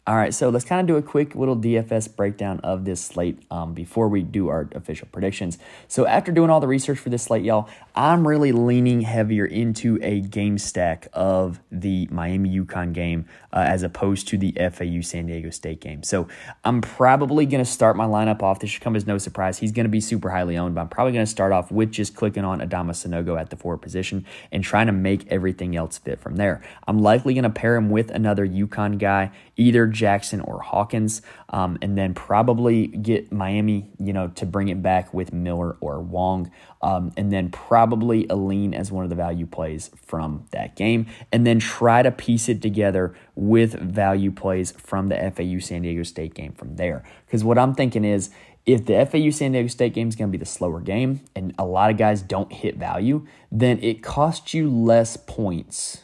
All 0.05 0.17
right, 0.17 0.33
so 0.33 0.49
let's 0.49 0.65
kind 0.65 0.81
of 0.81 0.87
do 0.87 0.97
a 0.97 1.01
quick 1.01 1.33
little 1.33 1.55
DFS 1.55 2.13
breakdown 2.13 2.59
of 2.59 2.83
this 2.83 2.99
slate 2.99 3.39
um, 3.49 3.73
before 3.73 4.09
we 4.09 4.21
do 4.21 4.49
our 4.49 4.67
official 4.75 5.07
predictions. 5.09 5.57
So, 5.87 6.05
after 6.05 6.33
doing 6.33 6.49
all 6.49 6.59
the 6.59 6.67
research 6.67 6.99
for 6.99 7.09
this 7.09 7.23
slate, 7.23 7.45
y'all, 7.45 7.69
I'm 7.95 8.27
really 8.27 8.51
leaning 8.51 8.99
heavier 8.99 9.45
into 9.45 9.97
a 10.01 10.19
game 10.19 10.57
stack 10.57 11.07
of 11.13 11.61
the 11.71 12.09
Miami 12.11 12.53
UConn 12.59 12.91
game 12.91 13.27
uh, 13.53 13.63
as 13.65 13.81
opposed 13.81 14.27
to 14.27 14.37
the 14.37 14.51
FAU 14.73 14.99
San 14.99 15.27
Diego 15.27 15.49
State 15.51 15.79
game. 15.79 16.03
So, 16.03 16.27
I'm 16.65 16.81
probably 16.81 17.45
going 17.45 17.63
to 17.63 17.71
start 17.71 17.95
my 17.95 18.05
lineup 18.05 18.43
off. 18.43 18.59
This 18.59 18.71
should 18.71 18.81
come 18.81 18.97
as 18.97 19.07
no 19.07 19.17
surprise. 19.17 19.59
He's 19.59 19.71
going 19.71 19.85
to 19.85 19.89
be 19.89 20.01
super 20.01 20.31
highly 20.31 20.57
owned, 20.57 20.75
but 20.75 20.81
I'm 20.81 20.89
probably 20.89 21.13
going 21.13 21.25
to 21.25 21.31
start 21.31 21.53
off 21.53 21.71
with 21.71 21.91
just 21.93 22.13
clicking 22.13 22.43
on 22.43 22.59
Adama 22.59 22.91
Sanogo 22.91 23.39
at 23.39 23.51
the 23.51 23.55
forward 23.55 23.77
position 23.77 24.25
and 24.51 24.65
trying 24.65 24.87
to 24.87 24.93
make 24.93 25.25
everything 25.31 25.77
else 25.77 25.97
fit 25.97 26.19
from 26.19 26.35
there. 26.35 26.61
I'm 26.89 26.99
likely 26.99 27.33
going 27.35 27.43
to 27.45 27.49
pair 27.49 27.77
him 27.77 27.89
with 27.89 28.11
another 28.11 28.45
UConn 28.45 28.99
guy, 28.99 29.31
either 29.55 29.85
Jackson 29.87 30.41
or 30.41 30.61
Hawkins, 30.61 31.21
um, 31.49 31.77
and 31.81 31.97
then 31.97 32.13
probably 32.13 32.87
get 32.87 33.31
Miami, 33.31 33.89
you 33.99 34.13
know, 34.13 34.29
to 34.29 34.45
bring 34.45 34.69
it 34.69 34.81
back 34.81 35.13
with 35.13 35.33
Miller 35.33 35.77
or 35.79 36.01
Wong, 36.01 36.51
um, 36.81 37.11
and 37.17 37.31
then 37.31 37.49
probably 37.49 38.29
Alleyne 38.29 38.73
as 38.73 38.91
one 38.91 39.03
of 39.03 39.09
the 39.09 39.15
value 39.15 39.45
plays 39.45 39.91
from 39.95 40.45
that 40.51 40.75
game, 40.75 41.05
and 41.31 41.45
then 41.45 41.59
try 41.59 42.01
to 42.01 42.11
piece 42.11 42.49
it 42.49 42.61
together 42.61 43.15
with 43.35 43.73
value 43.79 44.31
plays 44.31 44.71
from 44.71 45.09
the 45.09 45.33
FAU 45.35 45.59
San 45.59 45.83
Diego 45.83 46.03
State 46.03 46.33
game 46.33 46.53
from 46.53 46.75
there. 46.75 47.03
Because 47.25 47.43
what 47.43 47.57
I'm 47.57 47.75
thinking 47.75 48.05
is 48.05 48.29
if 48.65 48.85
the 48.85 49.05
FAU 49.05 49.29
San 49.29 49.51
Diego 49.51 49.67
State 49.67 49.93
game 49.93 50.07
is 50.07 50.15
going 50.15 50.29
to 50.29 50.37
be 50.37 50.41
the 50.41 50.49
slower 50.49 50.79
game 50.79 51.21
and 51.35 51.53
a 51.57 51.65
lot 51.65 51.91
of 51.91 51.97
guys 51.97 52.21
don't 52.21 52.51
hit 52.51 52.77
value, 52.77 53.25
then 53.51 53.79
it 53.83 54.01
costs 54.01 54.53
you 54.53 54.69
less 54.69 55.17
points 55.17 56.03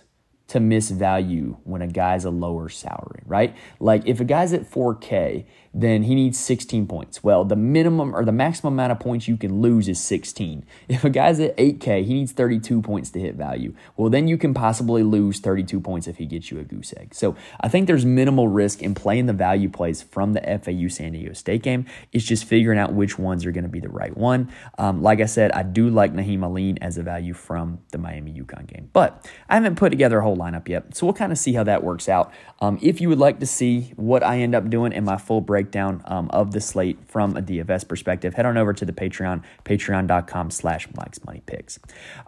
to 0.49 0.59
miss 0.59 0.89
value 0.89 1.57
when 1.63 1.81
a 1.81 1.88
guy's 1.88 2.25
a 2.25 2.29
lower 2.29 2.69
salary, 2.69 3.21
right? 3.25 3.55
Like 3.79 4.03
if 4.05 4.19
a 4.19 4.25
guy's 4.25 4.53
at 4.53 4.69
4K 4.69 5.45
then 5.73 6.03
he 6.03 6.15
needs 6.15 6.39
16 6.39 6.88
points. 6.88 7.23
Well, 7.23 7.45
the 7.45 7.55
minimum 7.55 8.15
or 8.15 8.25
the 8.25 8.31
maximum 8.31 8.73
amount 8.73 8.91
of 8.91 8.99
points 8.99 9.27
you 9.27 9.38
can 9.38 9.62
lose 9.62 9.88
is 9.88 9.99
16. 9.99 10.65
If 10.89 11.03
a 11.05 11.09
guy's 11.09 11.39
at 11.39 11.55
8K, 11.55 12.03
he 12.03 12.13
needs 12.15 12.31
32 12.31 12.81
points 12.81 13.12
to 13.12 13.19
hit 13.19 13.35
value. 13.35 13.73
Well, 13.95 14.09
then 14.09 14.27
you 14.27 14.38
can 14.38 14.53
possibly 14.53 15.03
lose 15.03 15.39
32 15.39 15.79
points 15.79 16.07
if 16.07 16.17
he 16.17 16.25
gets 16.25 16.51
you 16.51 16.59
a 16.59 16.63
goose 16.63 16.93
egg. 16.97 17.13
So 17.13 17.35
I 17.62 17.69
think 17.69 17.88
there's 17.88 18.05
minimal 18.05 18.47
risk 18.47 18.81
in 18.81 18.95
playing 18.95 19.27
the 19.27 19.33
value 19.33 19.69
plays 19.69 20.01
from 20.01 20.33
the 20.33 20.41
FAU 20.41 20.88
San 20.89 21.13
Diego 21.13 21.33
State 21.33 21.62
game. 21.62 21.85
It's 22.12 22.25
just 22.25 22.43
figuring 22.43 22.79
out 22.79 22.93
which 22.93 23.19
ones 23.19 23.45
are 23.45 23.51
going 23.51 23.63
to 23.63 23.69
be 23.69 23.79
the 23.79 23.89
right 23.89 24.15
one. 24.17 24.51
Um, 24.77 25.01
like 25.01 25.21
I 25.21 25.25
said, 25.25 25.51
I 25.51 25.63
do 25.63 25.89
like 25.89 26.13
Nahiem 26.13 26.43
Alleyne 26.43 26.79
as 26.81 26.97
a 26.97 27.03
value 27.03 27.33
from 27.33 27.79
the 27.91 27.97
Miami 27.97 28.33
UConn 28.33 28.67
game, 28.67 28.89
but 28.91 29.29
I 29.47 29.55
haven't 29.55 29.75
put 29.75 29.89
together 29.89 30.19
a 30.19 30.23
whole 30.23 30.35
lineup 30.39 30.67
yet. 30.67 30.95
So 30.95 31.06
we'll 31.06 31.13
kind 31.13 31.32
of 31.32 31.38
see 31.38 31.54
how 31.54 31.63
that 31.65 31.84
works 31.84 32.10
out. 32.10 32.34
Um, 32.60 32.80
if 32.82 33.02
you 33.02 33.10
would 33.10 33.19
like 33.19 33.39
to 33.39 33.45
see 33.45 33.93
what 33.95 34.23
I 34.23 34.39
end 34.39 34.56
up 34.56 34.69
doing 34.69 34.93
in 34.93 35.04
my 35.04 35.17
full 35.17 35.41
breakdown 35.41 36.02
um, 36.06 36.30
of 36.32 36.52
the 36.52 36.62
slate 36.62 36.97
from 37.08 37.38
a 37.38 37.41
DFS 37.41 37.88
perspective, 37.88 38.34
head 38.34 38.45
on 38.45 38.58
over 38.58 38.73
to 38.73 38.86
the 38.86 38.93
Patreon, 38.93 39.43
patreon.com 39.65 40.52
slash 40.52 40.88
Mike's 40.95 41.23
Money 41.25 41.43
Picks. 41.45 41.80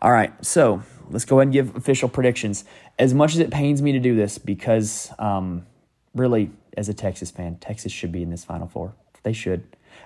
All 0.02 0.12
right, 0.12 0.34
so 0.46 0.84
let's 1.10 1.26
go 1.26 1.40
ahead 1.40 1.48
and 1.48 1.54
give 1.54 1.76
official 1.76 2.10
predictions. 2.10 2.66
As 3.00 3.14
much 3.14 3.34
as 3.34 3.40
it 3.40 3.50
pains 3.50 3.82
me 3.82 3.94
to 3.94 4.00
do 4.00 4.16
this, 4.16 4.38
because 4.38 5.12
um, 5.18 5.66
really, 6.14 6.52
as 6.78 6.90
a 6.90 6.94
Texas 6.94 7.32
fan, 7.32 7.58
Texas 7.58 7.92
should 7.92 8.12
be 8.12 8.22
in 8.22 8.30
this 8.30 8.44
Final 8.44 8.68
Four. 8.68 8.94
They 9.24 9.34
should. 9.34 9.64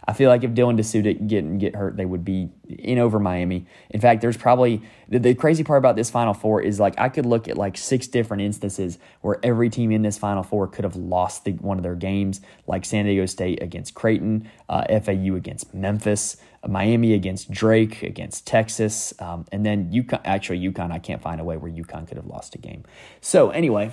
I 0.08 0.13
feel 0.13 0.30
like 0.30 0.44
if 0.44 0.52
Dylan 0.52 0.78
Disu 0.80 1.02
didn't 1.02 1.28
get 1.28 1.58
get 1.58 1.76
hurt, 1.76 1.98
they 1.98 2.06
would 2.06 2.24
be 2.24 2.50
in 2.68 3.00
over 3.00 3.20
Miami. 3.20 3.65
In 3.89 4.00
fact, 4.00 4.22
there's 4.22 4.38
probably 4.38 4.82
the, 5.08 5.20
the, 5.20 5.36
crazy 5.36 5.63
part 5.63 5.78
about 5.78 5.96
this 5.96 6.10
Final 6.10 6.34
Four 6.34 6.62
is 6.62 6.80
like 6.80 6.96
I 6.98 7.10
could 7.10 7.26
look 7.26 7.48
at 7.48 7.58
like 7.58 7.78
six 7.78 8.08
different 8.08 8.44
instances 8.44 8.98
where 9.22 9.39
every 9.44 9.70
team 9.70 9.91
in 9.91 10.02
this 10.02 10.18
Final 10.18 10.44
Four 10.44 10.68
could 10.68 10.84
have 10.84 10.96
lost 10.96 11.46
the, 11.46 11.54
one 11.54 11.78
of 11.78 11.84
their 11.84 11.96
games, 11.96 12.41
like 12.68 12.86
San 12.86 13.06
Diego 13.06 13.26
State 13.26 13.62
against 13.62 13.96
Creighton, 13.96 14.50
uh, 14.70 14.86
FAU 15.02 15.36
against 15.36 15.74
Memphis, 15.74 16.38
Miami 16.68 17.13
against 17.13 17.52
Drake, 17.52 18.04
against 18.04 18.46
Texas, 18.46 19.13
um, 19.20 19.46
and 19.52 19.65
then 19.65 19.91
UConn. 19.91 20.22
Actually, 20.26 20.60
UConn, 20.60 20.91
I 20.91 21.00
can't 21.00 21.22
find 21.22 21.41
a 21.41 21.44
way 21.44 21.58
where 21.58 21.72
UConn 21.72 22.08
could 22.08 22.18
have 22.18 22.28
lost 22.28 22.56
a 22.56 22.60
game. 22.60 22.84
So 23.22 23.50
anyway. 23.50 23.91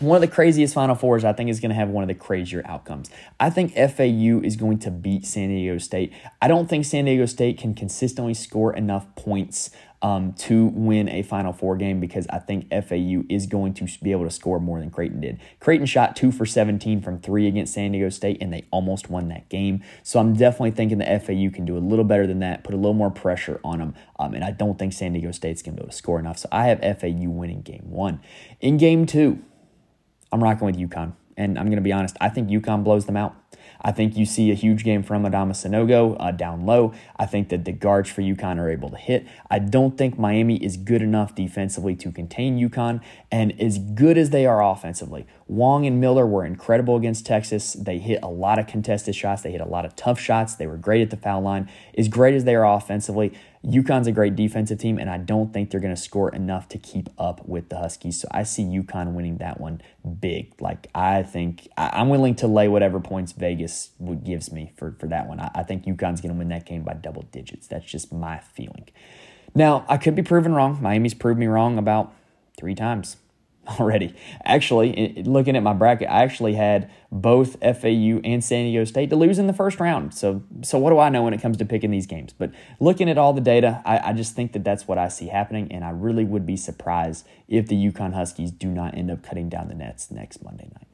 One 0.00 0.16
of 0.16 0.20
the 0.20 0.34
craziest 0.34 0.74
Final 0.74 0.94
Fours, 0.94 1.24
I 1.24 1.32
think, 1.32 1.50
is 1.50 1.60
going 1.60 1.70
to 1.70 1.74
have 1.74 1.88
one 1.88 2.04
of 2.04 2.08
the 2.08 2.14
crazier 2.14 2.62
outcomes. 2.64 3.10
I 3.40 3.50
think 3.50 3.74
FAU 3.74 4.40
is 4.44 4.56
going 4.56 4.78
to 4.80 4.90
beat 4.90 5.26
San 5.26 5.48
Diego 5.48 5.78
State. 5.78 6.12
I 6.40 6.48
don't 6.48 6.68
think 6.68 6.84
San 6.84 7.04
Diego 7.06 7.26
State 7.26 7.58
can 7.58 7.74
consistently 7.74 8.34
score 8.34 8.74
enough 8.74 9.06
points 9.16 9.70
um, 10.00 10.32
to 10.34 10.66
win 10.66 11.08
a 11.08 11.22
Final 11.22 11.52
Four 11.52 11.76
game 11.76 11.98
because 11.98 12.26
I 12.28 12.38
think 12.38 12.70
FAU 12.70 13.24
is 13.28 13.46
going 13.46 13.74
to 13.74 13.88
be 14.02 14.12
able 14.12 14.24
to 14.24 14.30
score 14.30 14.60
more 14.60 14.78
than 14.78 14.90
Creighton 14.90 15.20
did. 15.20 15.40
Creighton 15.58 15.86
shot 15.86 16.14
two 16.14 16.30
for 16.30 16.46
17 16.46 17.00
from 17.00 17.20
three 17.20 17.48
against 17.48 17.74
San 17.74 17.92
Diego 17.92 18.08
State, 18.08 18.38
and 18.40 18.52
they 18.52 18.64
almost 18.70 19.10
won 19.10 19.28
that 19.28 19.48
game. 19.48 19.82
So 20.04 20.20
I'm 20.20 20.34
definitely 20.34 20.70
thinking 20.70 20.98
the 20.98 21.04
FAU 21.04 21.50
can 21.52 21.64
do 21.64 21.76
a 21.76 21.80
little 21.80 22.04
better 22.04 22.26
than 22.26 22.38
that, 22.40 22.62
put 22.62 22.74
a 22.74 22.76
little 22.76 22.94
more 22.94 23.10
pressure 23.10 23.60
on 23.64 23.78
them. 23.78 23.94
Um, 24.18 24.34
and 24.34 24.44
I 24.44 24.52
don't 24.52 24.78
think 24.78 24.92
San 24.92 25.12
Diego 25.12 25.32
State's 25.32 25.62
going 25.62 25.74
to 25.74 25.80
be 25.80 25.84
able 25.84 25.90
to 25.90 25.96
score 25.96 26.20
enough. 26.20 26.38
So 26.38 26.48
I 26.52 26.66
have 26.66 26.80
FAU 27.00 27.28
winning 27.28 27.62
game 27.62 27.90
one. 27.90 28.20
In 28.60 28.76
game 28.76 29.04
two, 29.04 29.42
I'm 30.32 30.42
rocking 30.42 30.66
with 30.66 30.76
UConn. 30.76 31.14
And 31.36 31.56
I'm 31.56 31.66
going 31.66 31.76
to 31.76 31.82
be 31.82 31.92
honest, 31.92 32.16
I 32.20 32.28
think 32.28 32.48
UConn 32.48 32.82
blows 32.82 33.06
them 33.06 33.16
out. 33.16 33.36
I 33.80 33.92
think 33.92 34.16
you 34.16 34.26
see 34.26 34.50
a 34.50 34.54
huge 34.54 34.82
game 34.82 35.02
from 35.04 35.22
Adama 35.22 35.52
Sanogo 35.52 36.16
uh, 36.18 36.32
down 36.32 36.66
low. 36.66 36.92
I 37.16 37.26
think 37.26 37.48
that 37.50 37.64
the 37.64 37.72
guards 37.72 38.10
for 38.10 38.22
UConn 38.22 38.58
are 38.58 38.68
able 38.68 38.90
to 38.90 38.96
hit. 38.96 39.26
I 39.48 39.60
don't 39.60 39.96
think 39.96 40.18
Miami 40.18 40.56
is 40.56 40.76
good 40.76 41.00
enough 41.00 41.34
defensively 41.34 41.94
to 41.96 42.10
contain 42.10 42.58
UConn. 42.58 43.00
And 43.30 43.58
as 43.60 43.78
good 43.78 44.18
as 44.18 44.30
they 44.30 44.46
are 44.46 44.64
offensively, 44.64 45.26
Wong 45.46 45.86
and 45.86 46.00
Miller 46.00 46.26
were 46.26 46.44
incredible 46.44 46.96
against 46.96 47.24
Texas. 47.24 47.74
They 47.74 47.98
hit 47.98 48.18
a 48.22 48.28
lot 48.28 48.58
of 48.58 48.66
contested 48.66 49.14
shots. 49.14 49.42
They 49.42 49.52
hit 49.52 49.60
a 49.60 49.68
lot 49.68 49.84
of 49.84 49.94
tough 49.94 50.18
shots. 50.18 50.56
They 50.56 50.66
were 50.66 50.76
great 50.76 51.02
at 51.02 51.10
the 51.10 51.16
foul 51.16 51.42
line. 51.42 51.70
As 51.96 52.08
great 52.08 52.34
as 52.34 52.44
they 52.44 52.56
are 52.56 52.66
offensively, 52.66 53.32
UConn's 53.68 54.06
a 54.06 54.12
great 54.12 54.34
defensive 54.34 54.78
team, 54.78 54.98
and 54.98 55.10
I 55.10 55.18
don't 55.18 55.52
think 55.52 55.70
they're 55.70 55.80
going 55.80 55.94
to 55.94 56.00
score 56.00 56.34
enough 56.34 56.68
to 56.70 56.78
keep 56.78 57.10
up 57.18 57.46
with 57.46 57.68
the 57.68 57.76
Huskies. 57.76 58.20
So 58.20 58.28
I 58.30 58.42
see 58.44 58.62
UConn 58.62 59.12
winning 59.12 59.36
that 59.38 59.60
one 59.60 59.82
big. 60.20 60.54
Like 60.60 60.88
I 60.94 61.22
think 61.22 61.68
I, 61.76 62.00
am 62.00 62.08
willing 62.08 62.34
to 62.36 62.46
lay 62.46 62.68
whatever 62.68 62.98
points 62.98 63.32
Vegas 63.32 63.90
would 63.98 64.24
gives 64.24 64.50
me 64.50 64.72
for, 64.76 64.96
for 64.98 65.06
that 65.08 65.28
one. 65.28 65.38
I, 65.38 65.50
I 65.54 65.62
think 65.64 65.84
UConn's 65.84 66.22
going 66.22 66.32
to 66.32 66.38
win 66.38 66.48
that 66.48 66.64
game 66.64 66.82
by 66.82 66.94
double 66.94 67.22
digits. 67.30 67.66
That's 67.66 67.84
just 67.84 68.10
my 68.12 68.38
feeling. 68.38 68.88
Now 69.54 69.84
I 69.88 69.98
could 69.98 70.14
be 70.14 70.22
proven 70.22 70.54
wrong. 70.54 70.78
Miami's 70.80 71.14
proved 71.14 71.38
me 71.38 71.46
wrong 71.46 71.76
about 71.76 72.14
three 72.56 72.74
times 72.74 73.16
already. 73.68 74.14
Actually, 74.44 75.22
looking 75.24 75.56
at 75.56 75.62
my 75.62 75.72
bracket, 75.72 76.08
I 76.08 76.22
actually 76.22 76.54
had 76.54 76.90
both 77.10 77.56
FAU 77.60 78.20
and 78.24 78.42
San 78.42 78.64
Diego 78.64 78.84
State 78.84 79.10
to 79.10 79.16
lose 79.16 79.38
in 79.38 79.46
the 79.46 79.52
first 79.52 79.80
round. 79.80 80.14
So, 80.14 80.42
so 80.62 80.78
what 80.78 80.90
do 80.90 80.98
I 80.98 81.08
know 81.08 81.22
when 81.22 81.34
it 81.34 81.40
comes 81.40 81.56
to 81.58 81.64
picking 81.64 81.90
these 81.90 82.06
games? 82.06 82.32
But 82.32 82.52
looking 82.80 83.08
at 83.08 83.18
all 83.18 83.32
the 83.32 83.40
data, 83.40 83.82
I, 83.84 84.10
I 84.10 84.12
just 84.12 84.34
think 84.34 84.52
that 84.52 84.64
that's 84.64 84.86
what 84.86 84.98
I 84.98 85.08
see 85.08 85.28
happening, 85.28 85.70
and 85.72 85.84
I 85.84 85.90
really 85.90 86.24
would 86.24 86.46
be 86.46 86.56
surprised 86.56 87.26
if 87.46 87.68
the 87.68 87.76
UConn 87.76 88.14
Huskies 88.14 88.50
do 88.50 88.68
not 88.68 88.96
end 88.96 89.10
up 89.10 89.22
cutting 89.22 89.48
down 89.48 89.68
the 89.68 89.74
nets 89.74 90.10
next 90.10 90.42
Monday 90.42 90.70
night. 90.74 90.88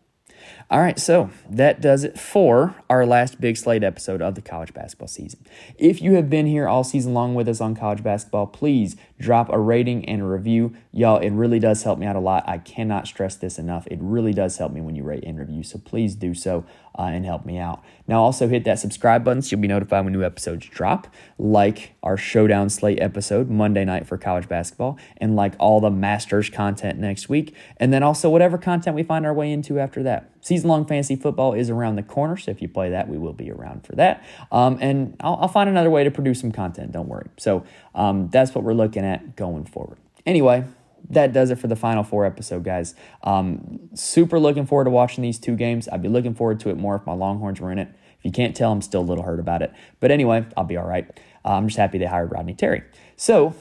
All 0.71 0.81
right, 0.81 0.99
so 0.99 1.29
that 1.51 1.83
does 1.83 2.05
it 2.05 2.19
for 2.19 2.75
our 2.89 3.05
last 3.05 3.39
big 3.39 3.59
slate 3.59 3.85
episode 3.85 4.23
of 4.23 4.35
the 4.35 4.41
college 4.41 4.73
basketball 4.73 5.09
season. 5.09 5.45
If 5.77 6.01
you 6.01 6.15
have 6.15 6.31
been 6.31 6.47
here 6.47 6.67
all 6.67 6.83
season 6.83 7.13
long 7.13 7.35
with 7.35 7.49
us 7.49 7.61
on 7.61 7.75
college 7.75 8.03
basketball, 8.03 8.47
please 8.47 8.97
drop 9.19 9.51
a 9.53 9.59
rating 9.59 10.07
and 10.07 10.23
a 10.23 10.25
review. 10.25 10.75
Y'all, 10.91 11.19
it 11.19 11.31
really 11.31 11.59
does 11.59 11.83
help 11.83 11.99
me 11.99 12.07
out 12.07 12.17
a 12.17 12.21
lot. 12.21 12.45
I 12.49 12.57
cannot 12.59 13.07
stress 13.07 13.37
this 13.37 13.59
enough. 13.59 13.87
It 13.89 13.99
really 14.01 14.33
does 14.33 14.57
help 14.57 14.73
me 14.73 14.81
when 14.81 14.97
you 14.97 15.05
rate 15.05 15.25
and 15.25 15.39
review, 15.39 15.63
so 15.63 15.79
please 15.79 16.15
do 16.15 16.33
so 16.33 16.65
uh, 16.99 17.03
and 17.03 17.27
help 17.27 17.45
me 17.45 17.59
out. 17.59 17.83
Now, 18.07 18.23
also 18.23 18.49
hit 18.49 18.65
that 18.65 18.79
subscribe 18.79 19.23
button 19.23 19.43
so 19.43 19.51
you'll 19.51 19.63
be 19.63 19.69
notified 19.69 20.05
when 20.05 20.13
new 20.13 20.25
episodes 20.25 20.67
drop, 20.67 21.09
like 21.39 21.95
our 22.03 22.17
Showdown 22.17 22.71
Slate 22.71 23.01
episode 23.01 23.51
Monday 23.51 23.85
night 23.85 24.07
for 24.07 24.17
college 24.17 24.49
basketball, 24.49 24.99
and 25.19 25.37
like 25.37 25.55
all 25.59 25.81
the 25.81 25.91
Masters 25.91 26.49
content 26.49 26.99
next 26.99 27.29
week, 27.29 27.55
and 27.77 27.93
then 27.93 28.03
also 28.03 28.31
whatever 28.31 28.57
content 28.57 28.97
we 28.97 29.03
find 29.03 29.27
our 29.27 29.35
way 29.35 29.53
into 29.53 29.79
after 29.79 30.03
that. 30.03 30.31
Season 30.55 30.69
long 30.69 30.87
fantasy 30.87 31.17
football 31.17 31.53
is 31.53 31.69
around 31.69 31.97
the 31.97 32.05
corner, 32.05 32.37
so 32.37 32.53
if 32.53 32.63
you 32.63 32.69
play 32.69 32.91
that, 32.91 33.09
we 33.09 33.19
will 33.19 33.33
be 33.33 33.51
around 33.51 33.85
for 33.85 33.97
that. 33.97 34.25
Um, 34.53 34.79
and 34.81 35.17
I'll, 35.19 35.35
I'll, 35.41 35.49
find 35.49 35.69
another 35.69 35.91
way 35.91 36.05
to 36.05 36.13
produce 36.13 36.39
some 36.39 36.53
content, 36.53 36.93
don't 36.93 37.09
worry. 37.09 37.27
So 37.39 37.65
um, 37.93 38.29
that's 38.29 38.55
what 38.55 38.63
we're 38.63 38.73
looking 38.73 39.05
at 39.05 39.35
going 39.35 39.65
forward. 39.65 39.99
Anyway, 40.25 40.63
that 41.11 41.33
does 41.33 41.51
it 41.51 41.59
for 41.59 41.67
the 41.67 41.75
final 41.75 42.05
four 42.05 42.25
episode, 42.25 42.63
guys. 42.63 42.95
Um, 43.25 43.81
super 43.95 44.39
looking 44.39 44.65
forward 44.65 44.85
to 44.85 44.91
watching 44.91 45.23
these 45.23 45.41
two 45.41 45.57
games. 45.57 45.89
I'd 45.89 46.03
be 46.03 46.09
looking 46.09 46.37
forward 46.37 46.61
to 46.61 46.71
it 46.71 46.77
more 46.77 46.95
if 46.95 47.05
my 47.05 47.15
Longhorns 47.15 47.61
were 47.61 47.73
in 47.73 47.81
it. 47.81 47.89
If 48.17 48.25
you 48.25 48.31
can't 48.31 48.55
tell, 48.55 48.71
I'm 48.71 48.81
still 48.81 49.01
a 49.01 49.03
little 49.03 49.25
hurt 49.25 49.41
about 49.41 49.61
it. 49.61 49.73
But 49.99 50.13
anyway, 50.13 50.47
I'll 50.57 50.63
be 50.63 50.77
all 50.77 50.87
right. 50.87 51.11
Uh, 51.45 51.55
I'm 51.55 51.67
just 51.67 51.79
happy 51.79 51.99
they 51.99 52.07
hired 52.07 52.31
Rodney 52.31 52.55
Terry. 52.55 52.85
So, 53.17 53.57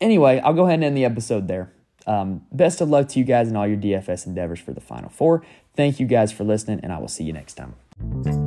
anyway, 0.00 0.40
I'll 0.40 0.54
go 0.54 0.64
ahead 0.64 0.74
and 0.74 0.84
end 0.84 0.96
the 0.96 1.04
episode 1.04 1.46
there. 1.46 1.70
Um, 2.06 2.46
best 2.52 2.80
of 2.80 2.88
luck 2.88 3.08
to 3.08 3.18
you 3.18 3.24
guys 3.24 3.48
in 3.48 3.56
all 3.56 3.66
your 3.66 3.76
DFS 3.76 4.26
endeavors 4.26 4.60
for 4.60 4.72
the 4.72 4.80
Final 4.80 5.10
Four. 5.10 5.44
Thank 5.74 6.00
you 6.00 6.06
guys 6.06 6.32
for 6.32 6.44
listening, 6.44 6.80
and 6.82 6.92
I 6.92 6.98
will 6.98 7.08
see 7.08 7.24
you 7.24 7.32
next 7.32 7.54
time. 7.54 8.45